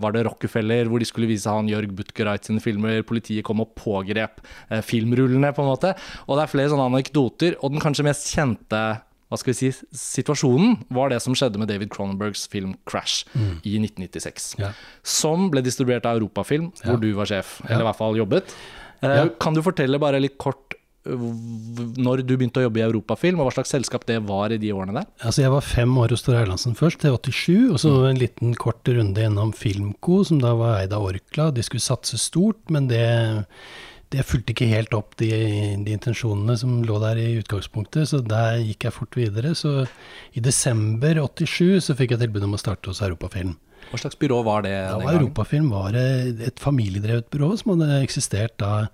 Var 0.00 0.14
det 0.14 0.24
Rockefeller, 0.26 0.88
hvor 0.88 1.02
de 1.02 1.08
skulle 1.08 1.28
vise 1.28 1.50
han 1.50 1.68
Jørg 1.68 1.92
Butgereit 1.96 2.46
sine 2.48 2.62
filmer. 2.64 3.02
Politiet 3.06 3.44
kom 3.46 3.60
og 3.64 3.74
pågrep 3.78 4.40
eh, 4.70 4.80
filmrullene, 4.84 5.52
på 5.54 5.64
en 5.64 5.68
måte. 5.72 5.94
Og 6.28 6.38
det 6.38 6.44
er 6.46 6.52
flere 6.54 6.72
sånne 6.72 6.88
anekdoter. 6.92 7.58
Og 7.60 7.74
den 7.74 7.84
kanskje 7.84 8.06
mest 8.08 8.30
kjente 8.32 8.84
hva 9.32 9.38
skal 9.40 9.50
vi 9.54 9.56
si, 9.56 9.70
situasjonen 9.98 10.76
var 10.94 11.08
det 11.10 11.16
som 11.24 11.34
skjedde 11.34 11.58
med 11.58 11.66
David 11.72 11.88
Cronenbergs 11.90 12.44
film 12.52 12.74
'Crash' 12.86 13.24
i 13.66 13.72
1996. 13.80 14.52
Ja. 14.60 14.68
Som 15.02 15.48
ble 15.50 15.62
distribuert 15.64 16.06
av 16.06 16.20
Europafilm, 16.20 16.68
hvor 16.84 17.00
du 17.02 17.08
var 17.16 17.26
sjef, 17.26 17.56
eller 17.66 17.82
i 17.82 17.88
hvert 17.88 17.98
fall 17.98 18.20
jobbet. 18.20 18.52
Eh, 19.02 19.08
Ja. 19.08 19.24
Kan 19.40 19.56
du 19.56 19.62
fortelle 19.64 19.98
bare 19.98 20.20
litt 20.22 20.38
kort 20.38 20.73
når 21.04 22.22
du 22.24 22.32
begynte 22.32 22.62
å 22.62 22.64
jobbe 22.64 22.80
i 22.80 22.84
Europafilm, 22.86 23.40
og 23.40 23.48
hva 23.48 23.54
slags 23.58 23.74
selskap 23.74 24.06
det 24.08 24.16
var 24.24 24.54
i 24.54 24.58
de 24.60 24.70
årene 24.72 24.96
der? 24.96 25.08
Altså 25.20 25.42
Jeg 25.42 25.52
var 25.52 25.66
fem 25.66 25.96
år 26.00 26.14
hos 26.14 26.24
Tor 26.24 26.38
Erlandsen 26.38 26.76
først, 26.78 27.02
til 27.02 27.18
87, 27.18 27.72
og 27.74 27.80
så 27.82 27.92
en 28.08 28.20
liten 28.20 28.54
kort 28.56 28.88
runde 28.88 29.26
innom 29.26 29.52
Filmco, 29.56 30.22
som 30.24 30.40
da 30.40 30.54
var 30.56 30.78
eid 30.80 30.94
av 30.96 31.04
Orkla. 31.04 31.50
De 31.52 31.64
skulle 31.66 31.84
satse 31.84 32.16
stort, 32.20 32.62
men 32.72 32.88
det, 32.88 33.04
det 34.14 34.24
fulgte 34.24 34.54
ikke 34.54 34.70
helt 34.70 34.96
opp 34.96 35.12
de, 35.20 35.28
de, 35.84 35.92
intensjonene 35.92 36.56
som 36.60 36.80
lå 36.88 36.96
der 37.02 37.20
i 37.20 37.28
utgangspunktet, 37.42 38.08
så 38.08 38.22
der 38.24 38.62
gikk 38.62 38.88
jeg 38.88 38.96
fort 38.96 39.20
videre. 39.20 39.52
Så 39.58 39.84
i 40.32 40.44
desember 40.44 41.20
87 41.20 41.84
så 41.90 41.98
fikk 41.98 42.16
jeg 42.16 42.24
tilbud 42.24 42.48
om 42.48 42.56
å 42.56 42.62
starte 42.64 42.88
hos 42.88 43.04
Europafilm. 43.04 43.58
Hva 43.90 44.00
slags 44.00 44.16
byrå 44.16 44.40
var 44.46 44.64
det? 44.64 44.72
Da 44.88 44.96
var 45.04 45.20
Europafilm 45.20 45.68
var 45.68 46.00
et 46.00 46.56
familiedrevet 46.62 47.28
byrå 47.28 47.52
som 47.60 47.74
hadde 47.74 48.00
eksistert 48.00 48.56
da 48.62 48.86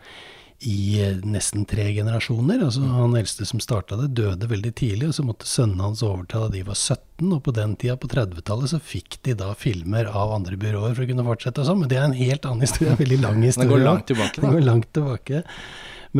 i 0.60 1.00
nesten 1.24 1.64
tre 1.64 1.86
generasjoner. 1.96 2.60
Altså, 2.66 2.82
han 2.84 3.14
eldste 3.16 3.46
som 3.48 3.62
starta 3.64 3.96
det, 3.96 4.10
døde 4.18 4.48
veldig 4.50 4.72
tidlig, 4.76 5.08
og 5.08 5.14
så 5.16 5.24
måtte 5.24 5.48
sønnene 5.48 5.86
hans 5.86 6.02
overta 6.04 6.42
da 6.42 6.50
de 6.52 6.60
var 6.66 6.76
17. 6.76 7.30
Og 7.32 7.40
på 7.46 7.54
den 7.56 7.76
tida, 7.80 7.96
på 8.00 8.10
30-tallet, 8.12 8.72
så 8.74 8.80
fikk 8.84 9.16
de 9.24 9.36
da 9.40 9.54
filmer 9.56 10.10
av 10.10 10.34
andre 10.36 10.58
byråer 10.60 10.92
for 10.92 11.06
å 11.06 11.08
kunne 11.08 11.24
fortsette 11.24 11.64
og 11.64 11.70
sånn. 11.70 11.80
Men 11.84 11.92
det 11.92 12.00
er 12.00 12.04
en 12.10 12.18
helt 12.18 12.48
annen 12.48 12.66
historie, 12.66 12.92
en 12.92 13.00
veldig 13.00 13.20
lang 13.22 13.40
historie. 13.40 13.70
Den 13.70 13.72
går 13.72 13.86
langt 13.86 14.06
tilbake. 14.10 14.42
Den 14.44 14.58
går 14.58 14.68
langt 14.68 14.92
tilbake. 14.98 15.42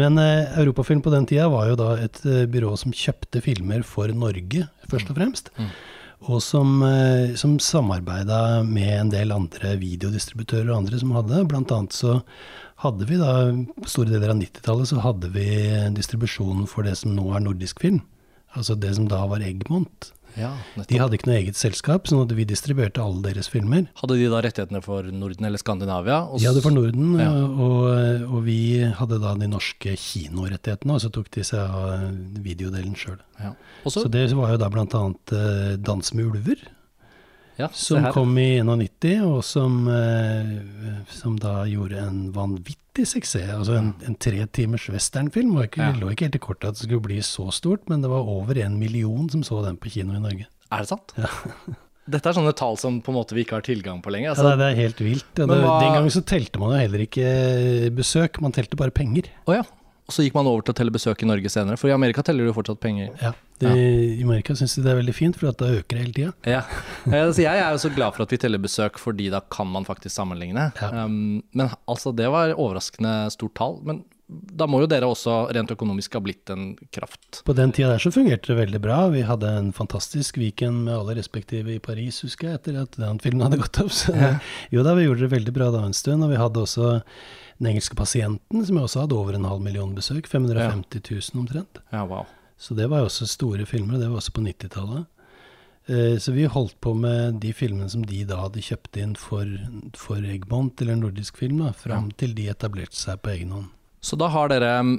Men 0.00 0.18
eh, 0.22 0.58
Europafilm 0.62 1.02
på 1.04 1.12
den 1.12 1.28
tida 1.28 1.50
var 1.52 1.68
jo 1.68 1.76
da 1.76 1.92
et 2.00 2.20
eh, 2.24 2.46
byrå 2.48 2.72
som 2.80 2.94
kjøpte 2.96 3.42
filmer 3.44 3.84
for 3.84 4.12
Norge, 4.14 4.68
først 4.88 5.12
og 5.12 5.18
fremst. 5.18 5.52
Mm. 5.58 5.72
Og 6.30 6.40
som, 6.44 6.80
eh, 6.86 7.36
som 7.40 7.58
samarbeida 7.60 8.62
med 8.64 8.92
en 8.94 9.12
del 9.12 9.36
andre 9.36 9.74
videodistributører 9.80 10.70
og 10.70 10.82
andre 10.82 11.00
som 11.00 11.14
hadde. 11.16 11.44
Blant 11.50 11.72
annet 11.76 11.96
så 11.96 12.20
hadde 12.84 13.08
vi 13.08 13.18
da, 13.20 13.34
store 13.88 14.12
deler 14.12 14.32
av 14.32 14.38
90-tallet, 14.40 14.88
så 14.90 15.02
hadde 15.04 15.32
vi 15.34 15.48
distribusjonen 15.96 16.68
for 16.70 16.86
det 16.86 16.96
som 17.00 17.12
nå 17.16 17.26
er 17.36 17.44
nordisk 17.44 17.82
film. 17.84 18.00
Altså 18.56 18.74
det 18.78 18.94
som 18.96 19.06
da 19.10 19.22
var 19.30 19.44
Eggmont. 19.44 20.12
Ja, 20.38 20.52
de 20.86 20.98
hadde 21.00 21.16
ikke 21.16 21.26
noe 21.26 21.38
eget 21.40 21.58
selskap, 21.58 22.06
sånn 22.06 22.22
at 22.22 22.32
vi 22.36 22.44
distribuerte 22.46 23.02
alle 23.02 23.22
deres 23.24 23.48
filmer. 23.50 23.88
Hadde 23.98 24.18
de 24.20 24.28
da 24.30 24.42
rettighetene 24.44 24.82
for 24.84 25.06
Norden 25.10 25.48
eller 25.48 25.60
Skandinavia? 25.60 26.20
de 26.36 26.46
hadde 26.46 26.62
for 26.62 26.74
Norden, 26.74 27.16
ja. 27.18 27.30
og, 27.34 27.88
og, 28.28 28.36
vi 28.46 28.60
hadde 28.96 29.18
da 29.22 29.34
de 29.38 29.50
norske 29.50 29.96
kinorettighetene, 29.98 30.96
og 30.96 31.02
så 31.02 31.10
tok 31.14 31.32
de 31.34 31.46
seg 31.46 31.60
av 31.80 32.04
videodelen 32.44 32.94
sjøl. 32.98 33.18
Ja. 33.40 33.54
Så 33.90 34.06
det 34.12 34.28
var 34.38 34.54
jo 34.54 34.60
da 34.62 34.70
bl.a. 34.70 34.86
Uh, 34.86 35.74
'Dans 35.80 36.14
med 36.14 36.30
ulver', 36.30 36.68
ja, 37.60 37.68
som 37.76 38.06
kom 38.14 38.36
i 38.40 38.60
91, 38.64 39.24
og 39.26 39.42
som, 39.46 39.82
eh, 39.92 40.54
som, 41.12 41.36
da 41.40 41.62
gjorde 41.68 42.00
en 42.00 42.22
vanvittig 42.34 43.06
suksess. 43.08 43.52
Altså 43.54 43.76
en, 43.78 43.92
en 44.06 44.16
tre 44.20 44.46
timers 44.52 44.88
westernfilm. 44.92 45.52
Det 45.60 45.82
ja. 45.82 45.92
lå 45.98 46.14
ikke 46.14 46.28
helt 46.28 46.40
i 46.40 46.42
kortet 46.42 46.72
at 46.72 46.80
det 46.80 46.88
skulle 46.88 47.04
bli 47.10 47.20
så 47.26 47.50
stort, 47.54 47.86
men 47.92 48.04
det 48.04 48.10
var 48.12 48.28
over 48.28 48.58
en 48.64 48.80
million 48.80 49.28
som 49.32 49.44
så 49.46 49.62
den 49.66 49.78
på 49.80 49.92
kino 49.92 50.16
i 50.16 50.24
Norge. 50.24 50.48
Er 50.70 50.84
det 50.84 50.92
sant? 50.92 51.14
Ja. 51.18 51.30
Dette 52.10 52.26
er 52.26 52.34
sånne 52.34 52.54
tall 52.56 52.78
som 52.80 52.96
på 53.04 53.12
en 53.12 53.20
måte 53.20 53.36
vi 53.36 53.44
ikke 53.44 53.60
har 53.60 53.66
tilgang 53.66 54.00
på 54.02 54.10
lenger. 54.10 54.32
Altså. 54.32 54.48
Ja, 54.48 54.58
det 54.58 54.70
er 54.72 54.78
helt 54.80 55.02
vilt. 55.04 55.28
Det, 55.36 55.46
hva... 55.46 55.76
Den 55.82 55.92
gangen 55.94 56.14
så 56.14 56.24
telte 56.26 56.58
man 56.62 56.74
jo 56.74 56.80
heller 56.80 57.04
ikke 57.04 57.28
besøk, 57.94 58.40
man 58.42 58.56
telte 58.56 58.78
bare 58.80 58.94
penger. 58.94 59.28
Oh, 59.44 59.54
ja. 59.54 59.62
Og 60.10 60.14
så 60.16 60.24
gikk 60.26 60.34
man 60.34 60.48
over 60.50 60.64
til 60.66 60.74
å 60.74 60.78
telle 60.80 60.90
besøk 60.90 61.20
i 61.22 61.28
Norge 61.30 61.50
senere, 61.52 61.78
for 61.78 61.86
i 61.86 61.94
Amerika 61.94 62.24
teller 62.26 62.42
du 62.42 62.50
jo 62.50 62.56
fortsatt 62.56 62.80
penger. 62.82 63.12
Ja, 63.22 63.30
det, 63.62 63.70
ja. 63.70 63.90
I 64.18 64.24
Amerika 64.26 64.56
syns 64.58 64.74
de 64.74 64.82
det 64.82 64.90
er 64.90 64.98
veldig 64.98 65.14
fint, 65.14 65.36
for 65.38 65.54
da 65.54 65.68
øker 65.70 65.94
det 65.94 66.02
hele 66.02 66.16
tida. 66.16 66.32
Ja. 66.50 66.64
Altså, 67.06 67.44
jeg 67.44 67.62
er 67.62 67.70
jo 67.70 67.82
så 67.84 67.92
glad 67.94 68.16
for 68.16 68.26
at 68.26 68.34
vi 68.34 68.40
teller 68.42 68.58
besøk, 68.58 68.98
fordi 68.98 69.28
da 69.30 69.38
kan 69.54 69.70
man 69.70 69.86
faktisk 69.86 70.16
sammenligne. 70.16 70.72
Ja. 70.82 71.04
Um, 71.06 71.44
men 71.54 71.70
altså, 71.86 72.10
det 72.10 72.26
var 72.34 72.56
overraskende 72.56 73.14
stort 73.30 73.54
tall. 73.60 73.78
Men 73.86 74.02
da 74.30 74.66
må 74.70 74.80
jo 74.82 74.88
dere 74.90 75.08
også 75.10 75.36
rent 75.54 75.70
økonomisk 75.74 76.16
ha 76.18 76.22
blitt 76.24 76.50
en 76.50 76.72
kraft? 76.94 77.42
På 77.46 77.54
den 77.56 77.70
tida 77.74 77.92
der 77.92 78.02
så 78.02 78.10
fungerte 78.14 78.50
det 78.50 78.58
veldig 78.64 78.80
bra. 78.82 78.98
Vi 79.14 79.22
hadde 79.26 79.50
en 79.58 79.70
fantastisk 79.76 80.38
weekend 80.42 80.88
med 80.88 80.96
alle 80.96 81.16
respektive 81.18 81.76
i 81.76 81.82
Paris, 81.82 82.22
husker 82.26 82.50
jeg, 82.50 82.60
etter 82.60 82.82
at 82.82 82.98
den 82.98 83.22
filmen 83.22 83.46
hadde 83.46 83.62
gått 83.62 83.82
opp. 83.84 83.94
Så 83.94 84.14
ja. 84.14 84.34
jo 84.74 84.86
da, 84.86 84.96
vi 84.98 85.06
gjorde 85.06 85.26
det 85.28 85.34
veldig 85.36 85.54
bra 85.54 85.70
da 85.74 85.84
en 85.86 85.96
stund. 85.96 86.26
Og 86.26 86.34
vi 86.34 86.42
hadde 86.42 86.66
også 86.66 86.96
den 87.60 87.70
engelske 87.74 87.96
pasienten, 87.96 88.64
som 88.66 88.78
også 88.80 89.04
hadde 89.04 89.16
over 89.20 89.36
en 89.36 89.44
halv 89.44 89.60
million 89.60 89.92
besøk. 89.94 90.28
550 90.32 91.02
000 91.34 91.42
omtrent. 91.42 91.80
Ja, 91.92 92.06
wow. 92.08 92.24
Så 92.56 92.74
det 92.76 92.88
var 92.88 93.02
jo 93.02 93.10
også 93.10 93.28
store 93.28 93.66
filmer, 93.68 93.96
og 93.96 94.00
det 94.00 94.08
var 94.08 94.20
også 94.20 94.32
på 94.36 94.44
90-tallet. 94.44 95.04
Eh, 95.90 96.16
så 96.20 96.32
vi 96.32 96.46
holdt 96.48 96.78
på 96.80 96.94
med 96.96 97.40
de 97.42 97.52
filmene 97.56 97.88
som 97.92 98.04
de 98.06 98.22
da 98.28 98.40
hadde 98.44 98.64
kjøpt 98.64 98.96
inn 99.00 99.12
for, 99.18 99.48
for 99.96 100.24
Egmont, 100.24 100.80
eller 100.80 100.98
Nordisk 101.00 101.40
Film, 101.40 101.60
da, 101.64 101.74
fram 101.76 102.08
ja. 102.08 102.18
til 102.24 102.34
de 102.36 102.48
etablerte 102.52 102.96
seg 102.96 103.20
på 103.20 103.34
egen 103.34 103.52
hånd. 103.56 103.70
Så 104.00 104.16
da 104.20 104.30
har 104.32 104.48
dere 104.52 104.74
mm, 104.80 104.96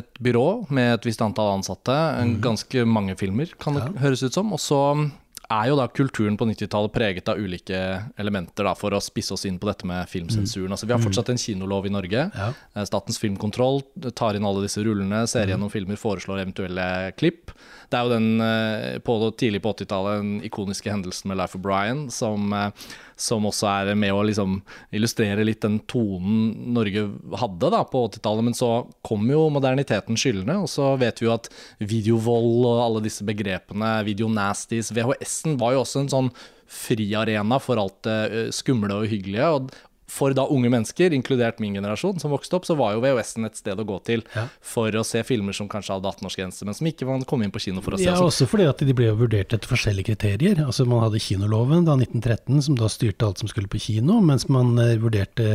et 0.00 0.20
byrå 0.20 0.48
med 0.74 0.98
et 0.98 1.08
visst 1.08 1.24
antall 1.24 1.54
ansatte, 1.58 1.94
mm. 1.94 2.38
ganske 2.44 2.84
mange 2.88 3.16
filmer, 3.20 3.52
kan 3.60 3.78
det 3.78 3.86
ja. 3.86 3.94
høres 4.04 4.24
ut 4.26 4.36
som. 4.36 4.52
Og 4.52 4.60
så 4.60 4.80
mm, 4.98 5.06
er 5.52 5.68
jo 5.68 5.76
da 5.78 5.86
kulturen 5.92 6.36
på 6.40 6.46
90-tallet 6.48 6.92
preget 6.94 7.28
av 7.28 7.40
ulike 7.40 7.78
elementer 8.20 8.66
da, 8.66 8.74
for 8.78 8.94
å 8.96 9.00
spisse 9.02 9.34
oss 9.36 9.44
inn 9.48 9.58
på 9.60 9.68
dette 9.68 9.88
med 9.88 10.08
filmsensuren. 10.10 10.70
Mm. 10.70 10.76
Altså, 10.76 10.88
vi 10.88 10.94
har 10.96 11.02
fortsatt 11.02 11.32
en 11.32 11.40
kinolov 11.40 11.88
i 11.88 11.92
Norge. 11.92 12.26
Ja. 12.32 12.48
Eh, 12.74 12.86
Statens 12.88 13.20
filmkontroll 13.20 13.82
tar 14.16 14.38
inn 14.38 14.46
alle 14.48 14.64
disse 14.64 14.84
rullene, 14.84 15.24
ser 15.30 15.46
mm. 15.46 15.54
gjennom 15.54 15.72
filmer, 15.72 16.00
foreslår 16.00 16.44
eventuelle 16.44 16.88
klipp. 17.20 17.52
Det 17.90 17.98
er 17.98 18.06
jo 18.06 18.14
den 18.14 18.44
eh, 18.44 18.98
på, 19.04 19.18
tidlig 19.38 19.62
på 19.64 19.74
80-tallet 19.76 20.22
den 20.22 20.34
ikoniske 20.48 20.90
hendelsen 20.90 21.30
med 21.30 21.38
Life 21.40 21.58
of 21.58 21.64
Brian 21.64 22.06
som, 22.12 22.52
eh, 22.56 22.88
som 23.16 23.46
også 23.48 23.68
er 23.70 23.92
med 23.98 24.14
å 24.14 24.22
liksom 24.26 24.58
illustrere 24.94 25.44
litt 25.46 25.62
den 25.64 25.80
tonen 25.90 26.72
Norge 26.74 27.06
hadde 27.40 27.70
da 27.74 27.82
på 27.88 28.04
80-tallet. 28.08 28.48
Men 28.48 28.58
så 28.58 28.70
kom 29.06 29.28
jo 29.30 29.46
moderniteten 29.54 30.18
skyldende, 30.18 30.58
og 30.64 30.70
så 30.72 30.94
vet 31.00 31.22
vi 31.22 31.28
jo 31.28 31.34
at 31.36 31.50
videovold 31.78 32.68
og 32.70 32.82
alle 32.88 33.04
disse 33.06 33.26
begrepene, 33.26 33.96
videonasties, 34.08 34.92
VHS-en 34.94 35.58
var 35.60 35.76
jo 35.76 35.84
også 35.84 36.04
en 36.04 36.12
sånn 36.16 36.34
friarena 36.74 37.58
for 37.62 37.80
alt 37.80 38.00
det 38.06 38.20
eh, 38.30 38.52
skumle 38.54 38.96
og 38.96 39.08
uhyggelige. 39.08 39.50
Og 39.56 39.74
for 40.14 40.34
da 40.36 40.44
unge 40.46 40.70
mennesker, 40.70 41.12
inkludert 41.16 41.58
min 41.62 41.74
generasjon 41.74 42.20
som 42.22 42.30
vokste 42.30 42.58
opp, 42.58 42.68
så 42.68 42.76
var 42.78 42.94
jo 42.94 43.02
VHS-en 43.02 43.48
et 43.48 43.58
sted 43.58 43.80
å 43.80 43.86
gå 43.88 43.96
til 44.06 44.22
ja. 44.36 44.46
for 44.62 44.94
å 44.94 45.02
se 45.06 45.24
filmer 45.26 45.56
som 45.56 45.66
kanskje 45.70 45.96
hadde 45.96 46.12
18-årsgrense, 46.12 46.68
men 46.68 46.76
som 46.78 46.90
ikke 46.90 47.08
man 47.08 47.24
kom 47.28 47.42
inn 47.42 47.54
på 47.54 47.62
kino 47.64 47.82
for 47.82 47.96
å 47.96 48.00
se. 48.00 48.06
Ja, 48.06 48.20
også 48.22 48.46
fordi 48.50 48.68
at 48.70 48.84
de 48.86 48.94
ble 48.94 49.10
jo 49.10 49.18
vurdert 49.24 49.56
etter 49.56 49.70
forskjellige 49.70 50.12
kriterier. 50.12 50.62
Altså 50.62 50.86
Man 50.86 51.02
hadde 51.02 51.22
kinoloven 51.22 51.88
da 51.88 51.98
1913, 51.98 52.62
som 52.68 52.78
da 52.78 52.90
styrte 52.92 53.26
alt 53.26 53.42
som 53.42 53.50
skulle 53.50 53.70
på 53.70 53.82
kino, 53.82 54.20
mens 54.22 54.46
man 54.52 54.76
eh, 54.78 54.94
vurderte 55.02 55.50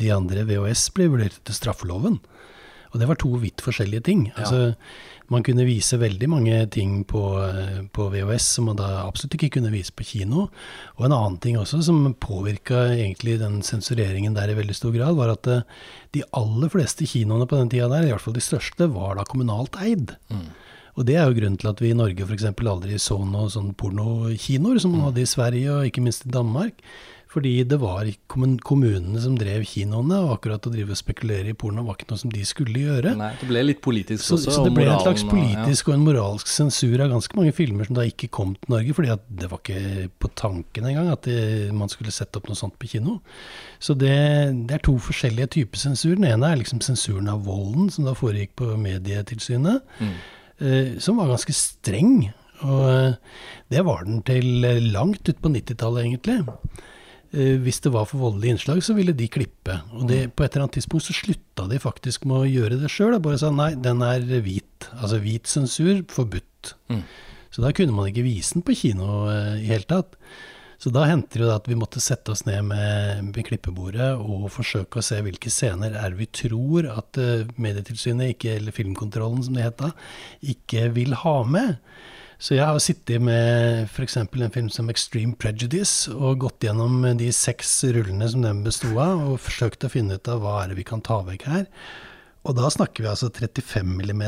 de 0.00 0.12
andre 0.12 0.44
VHS 0.48 0.90
ble 0.96 1.08
vurdert 1.14 1.40
etter 1.40 1.56
straffeloven. 1.56 2.20
Og 2.94 3.00
det 3.00 3.08
var 3.10 3.18
to 3.18 3.32
vidt 3.42 3.62
forskjellige 3.64 4.06
ting. 4.06 4.28
Ja. 4.36 4.74
Man 5.32 5.44
kunne 5.46 5.64
vise 5.64 5.96
veldig 6.00 6.28
mange 6.28 6.56
ting 6.74 6.98
på, 7.08 7.22
på, 7.96 8.08
VHS 8.12 8.48
som 8.58 8.68
man 8.68 8.76
da 8.76 8.88
absolutt 9.06 9.38
ikke 9.38 9.54
kunne 9.56 9.72
vise 9.72 9.94
på 9.96 10.04
kino. 10.04 10.48
Og 10.98 11.06
en 11.06 11.14
annen 11.16 11.38
ting 11.40 11.56
også 11.60 11.80
som 11.86 12.02
påvirka 12.20 12.90
egentlig 12.92 13.38
den 13.40 13.62
sensureringen 13.64 14.36
der 14.36 14.52
i 14.52 14.58
veldig 14.58 14.76
stor 14.76 14.92
grad, 14.96 15.16
var 15.16 15.32
at 15.32 15.48
eh, 15.48 15.64
de 16.16 16.26
aller 16.36 16.72
fleste 16.72 17.08
kinoene 17.08 17.48
på 17.48 17.56
den 17.56 17.72
tida 17.72 17.88
der, 17.92 18.04
i 18.04 18.12
hvert 18.12 18.24
fall 18.24 18.36
de 18.36 18.44
største, 18.44 18.90
var 18.92 19.16
da 19.16 19.24
kommunalt 19.28 19.80
eid. 19.80 20.12
Mm. 20.28 20.52
Og 20.94 21.08
det 21.08 21.16
er 21.18 21.26
jo 21.26 21.38
grunnen 21.40 21.58
til 21.58 21.72
at 21.72 21.80
vi 21.82 21.90
i 21.90 21.98
Norge 21.98 22.26
f.eks. 22.28 22.46
aldri 22.52 23.00
så 23.02 23.18
noen 23.18 23.50
sånn 23.50 23.72
pornokinoer 23.80 24.78
som 24.78 24.94
man 24.94 25.00
mm. 25.00 25.06
hadde 25.08 25.24
i 25.24 25.32
Sverige 25.32 25.78
og 25.78 25.88
ikke 25.88 26.04
minst 26.04 26.28
i 26.28 26.34
Danmark. 26.36 26.84
Fordi 27.34 27.52
det 27.66 27.80
var 27.82 28.06
kommunene 28.30 29.18
som 29.18 29.34
drev 29.38 29.64
kinoene, 29.66 30.20
og 30.22 30.36
akkurat 30.36 30.68
å 30.68 30.70
drive 30.70 30.94
og 30.94 30.98
spekulere 31.00 31.50
i 31.50 31.56
porno 31.58 31.82
var 31.82 31.96
ikke 31.98 32.12
noe 32.12 32.20
som 32.20 32.30
de 32.30 32.44
skulle 32.46 32.84
gjøre. 32.84 33.14
Nei, 33.18 33.32
Det 33.40 33.48
ble 33.48 33.64
litt 33.64 33.80
politisk 33.82 34.22
så, 34.22 34.36
også. 34.36 34.52
Så 34.54 34.66
det 34.68 34.74
ble 34.76 34.84
en 34.86 35.02
slags 35.02 35.24
politisk 35.26 35.90
og, 35.90 35.96
en 35.96 36.04
moralsk 36.06 36.52
sensur 36.52 37.02
av 37.02 37.10
ganske 37.10 37.38
mange 37.38 37.56
filmer 37.56 37.88
som 37.88 37.98
da 37.98 38.06
ikke 38.06 38.30
kom 38.38 38.54
til 38.54 38.76
Norge, 38.76 38.94
fordi 38.94 39.18
det 39.42 39.50
var 39.50 39.64
ikke 39.64 40.06
på 40.22 40.30
tanken 40.38 40.88
engang 40.92 41.10
at 41.10 41.26
det, 41.26 41.40
man 41.74 41.90
skulle 41.90 42.14
sette 42.14 42.38
opp 42.38 42.46
noe 42.50 42.60
sånt 42.60 42.78
på 42.78 42.92
kino. 42.94 43.18
Så 43.82 43.98
det, 43.98 44.14
det, 44.68 44.78
er 44.78 44.86
to 44.86 44.94
forskjellige 45.02 45.50
typer 45.58 45.82
sensur. 45.88 46.14
Den 46.14 46.30
ene 46.30 46.54
er 46.54 46.62
liksom 46.62 46.84
sensuren 46.86 47.34
av 47.34 47.42
volden, 47.50 47.90
som 47.90 48.06
da 48.06 48.14
foregikk 48.14 48.54
på 48.62 48.70
Medietilsynet, 48.78 49.82
mm. 49.98 50.16
eh, 50.62 50.96
som 51.02 51.18
var 51.18 51.34
ganske 51.34 51.58
streng. 51.58 52.28
Og 52.62 52.88
eh, 52.94 53.38
det 53.74 53.82
var 53.90 54.06
den 54.06 54.22
til 54.22 54.68
langt 54.94 55.26
ut 55.26 55.42
på 55.42 55.50
90-tallet, 55.50 56.06
egentlig. 56.06 56.42
Eh, 57.34 57.56
hvis 57.58 57.80
det 57.82 57.90
var 57.90 58.06
for 58.06 58.22
voldelige 58.22 58.54
innslag, 58.54 58.80
så 58.84 58.94
ville 58.94 59.14
de 59.16 59.26
klippe. 59.32 59.80
Og 59.96 60.06
det, 60.10 60.20
på 60.36 60.44
et 60.44 60.54
eller 60.54 60.68
annet 60.68 60.78
tidspunkt 60.78 61.08
så 61.08 61.16
slutta 61.16 61.66
de 61.70 61.80
faktisk 61.82 62.28
med 62.30 62.44
å 62.44 62.48
gjøre 62.48 62.78
det 62.78 62.90
sjøl. 62.92 63.16
Bare 63.22 63.40
sa 63.42 63.50
nei, 63.50 63.72
den 63.74 64.04
er 64.06 64.22
hvit. 64.44 64.88
Altså 64.94 65.18
hvit 65.22 65.50
sensur, 65.50 66.04
forbudt. 66.14 66.74
Mm. 66.92 67.02
Så 67.54 67.64
da 67.64 67.72
kunne 67.74 67.94
man 67.94 68.10
ikke 68.10 68.26
vise 68.26 68.56
den 68.56 68.66
på 68.66 68.76
kino 68.78 69.24
uh, 69.26 69.54
i 69.58 69.66
hele 69.66 69.86
tatt. 69.90 70.14
Så 70.78 70.90
da 70.94 71.06
hendte 71.08 71.40
det 71.40 71.50
at 71.50 71.68
vi 71.70 71.78
måtte 71.78 72.02
sette 72.02 72.34
oss 72.34 72.44
ned 72.46 72.66
med, 72.68 73.30
med 73.30 73.46
klippebordet 73.46 74.10
og 74.18 74.48
forsøke 74.52 75.00
å 75.00 75.06
se 75.06 75.20
hvilke 75.24 75.52
scener 75.52 75.94
er 75.96 76.16
vi 76.18 76.26
tror 76.28 76.90
at 76.92 77.18
uh, 77.18 77.46
Medietilsynet, 77.58 78.36
ikke, 78.36 78.58
eller 78.60 78.74
Filmkontrollen 78.74 79.42
som 79.46 79.58
det 79.58 79.66
het 79.66 79.80
da, 79.82 79.90
ikke 80.54 80.90
vil 80.94 81.18
ha 81.24 81.38
med. 81.48 81.80
Så 82.44 82.58
jeg 82.58 82.66
har 82.68 82.76
sittet 82.82 83.22
med 83.24 83.86
f.eks. 83.88 84.18
en 84.20 84.52
film 84.52 84.66
som 84.68 84.90
Extreme 84.92 85.32
Prejudice 85.40 86.12
og 86.12 86.42
gått 86.42 86.66
gjennom 86.66 86.98
de 87.16 87.30
seks 87.32 87.70
rullene 87.88 88.26
som 88.28 88.42
den 88.44 88.60
besto 88.66 88.90
av, 89.00 89.22
og 89.30 89.40
forsøkt 89.40 89.86
å 89.86 89.88
finne 89.88 90.18
ut 90.18 90.28
av 90.28 90.42
hva 90.42 90.58
er 90.60 90.72
det 90.72 90.76
vi 90.76 90.84
kan 90.84 91.00
ta 91.00 91.22
vekk 91.24 91.46
her. 91.48 91.62
Og 92.44 92.58
da 92.58 92.68
snakker 92.68 93.00
vi 93.00 93.08
altså 93.08 93.30
35 93.32 93.94
mm 93.96 94.26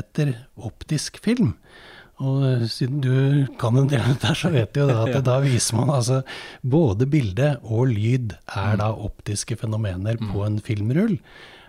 optisk 0.64 1.20
film. 1.20 1.52
Og 2.24 2.64
siden 2.72 3.02
du 3.04 3.12
kan 3.60 3.76
en 3.76 3.90
del 3.92 4.00
av 4.00 4.14
dette, 4.14 4.32
så 4.40 4.48
vet 4.54 4.72
du 4.72 4.80
jo 4.80 4.88
da 4.88 5.02
at 5.04 5.20
da 5.28 5.36
viser 5.44 5.76
man 5.76 5.92
altså 5.98 6.22
både 6.64 7.04
bilde 7.12 7.50
og 7.68 7.92
lyd 7.92 8.32
er 8.48 8.80
da 8.80 8.94
optiske 8.96 9.60
fenomener 9.60 10.16
på 10.22 10.46
en 10.46 10.56
filmrull. 10.64 11.18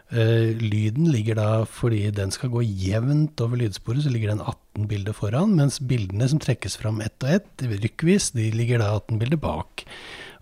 Eh, 0.07 0.55
lyden 0.55 1.09
ligger 1.11 1.35
da, 1.35 1.49
fordi 1.67 2.05
den 2.15 2.31
skal 2.31 2.53
gå 2.53 2.61
jevnt 2.63 3.41
over 3.43 3.59
lydsporet, 3.59 4.05
så 4.05 4.11
ligger 4.13 4.31
den 4.31 4.43
18 4.43 4.87
bilder 4.87 5.15
foran, 5.15 5.57
mens 5.59 5.81
bildene 5.83 6.29
som 6.31 6.39
trekkes 6.39 6.77
fram 6.79 7.01
ett 7.03 7.17
og 7.25 7.33
ett, 7.35 7.65
rykkvis, 7.83 8.31
de 8.37 8.47
ligger 8.55 8.79
da 8.79 8.93
18 8.95 9.19
bilder 9.19 9.41
bak. 9.41 9.83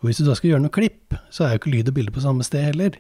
Og 0.02 0.10
hvis 0.10 0.22
du 0.22 0.28
da 0.28 0.36
skal 0.38 0.54
gjøre 0.54 0.68
noe 0.68 0.76
klipp, 0.76 1.18
så 1.34 1.46
er 1.48 1.56
jo 1.56 1.64
ikke 1.64 1.74
lyd 1.74 1.90
og 1.90 1.98
bilde 1.98 2.14
på 2.14 2.22
samme 2.22 2.46
sted 2.46 2.68
heller. 2.70 3.00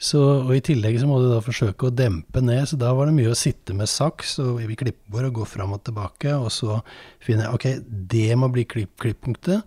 Så, 0.00 0.20
og 0.46 0.54
I 0.56 0.62
tillegg 0.64 0.94
så 0.96 1.04
må 1.04 1.18
du 1.20 1.26
da 1.28 1.42
forsøke 1.44 1.90
å 1.90 1.92
dempe 1.92 2.40
ned, 2.40 2.62
så 2.70 2.78
da 2.80 2.94
var 2.96 3.10
det 3.10 3.18
mye 3.18 3.34
å 3.34 3.36
sitte 3.36 3.74
med 3.76 3.90
saks 3.90 4.38
og 4.40 4.62
i 4.64 4.76
klippebord 4.78 5.26
og 5.28 5.40
gå 5.42 5.48
fram 5.50 5.74
og 5.76 5.82
tilbake, 5.84 6.32
og 6.38 6.48
så 6.54 6.78
finne 7.20 7.50
ok, 7.52 7.66
det 7.84 8.30
må 8.40 8.48
bli 8.54 8.64
klipp, 8.64 8.94
klipppunktet. 9.02 9.66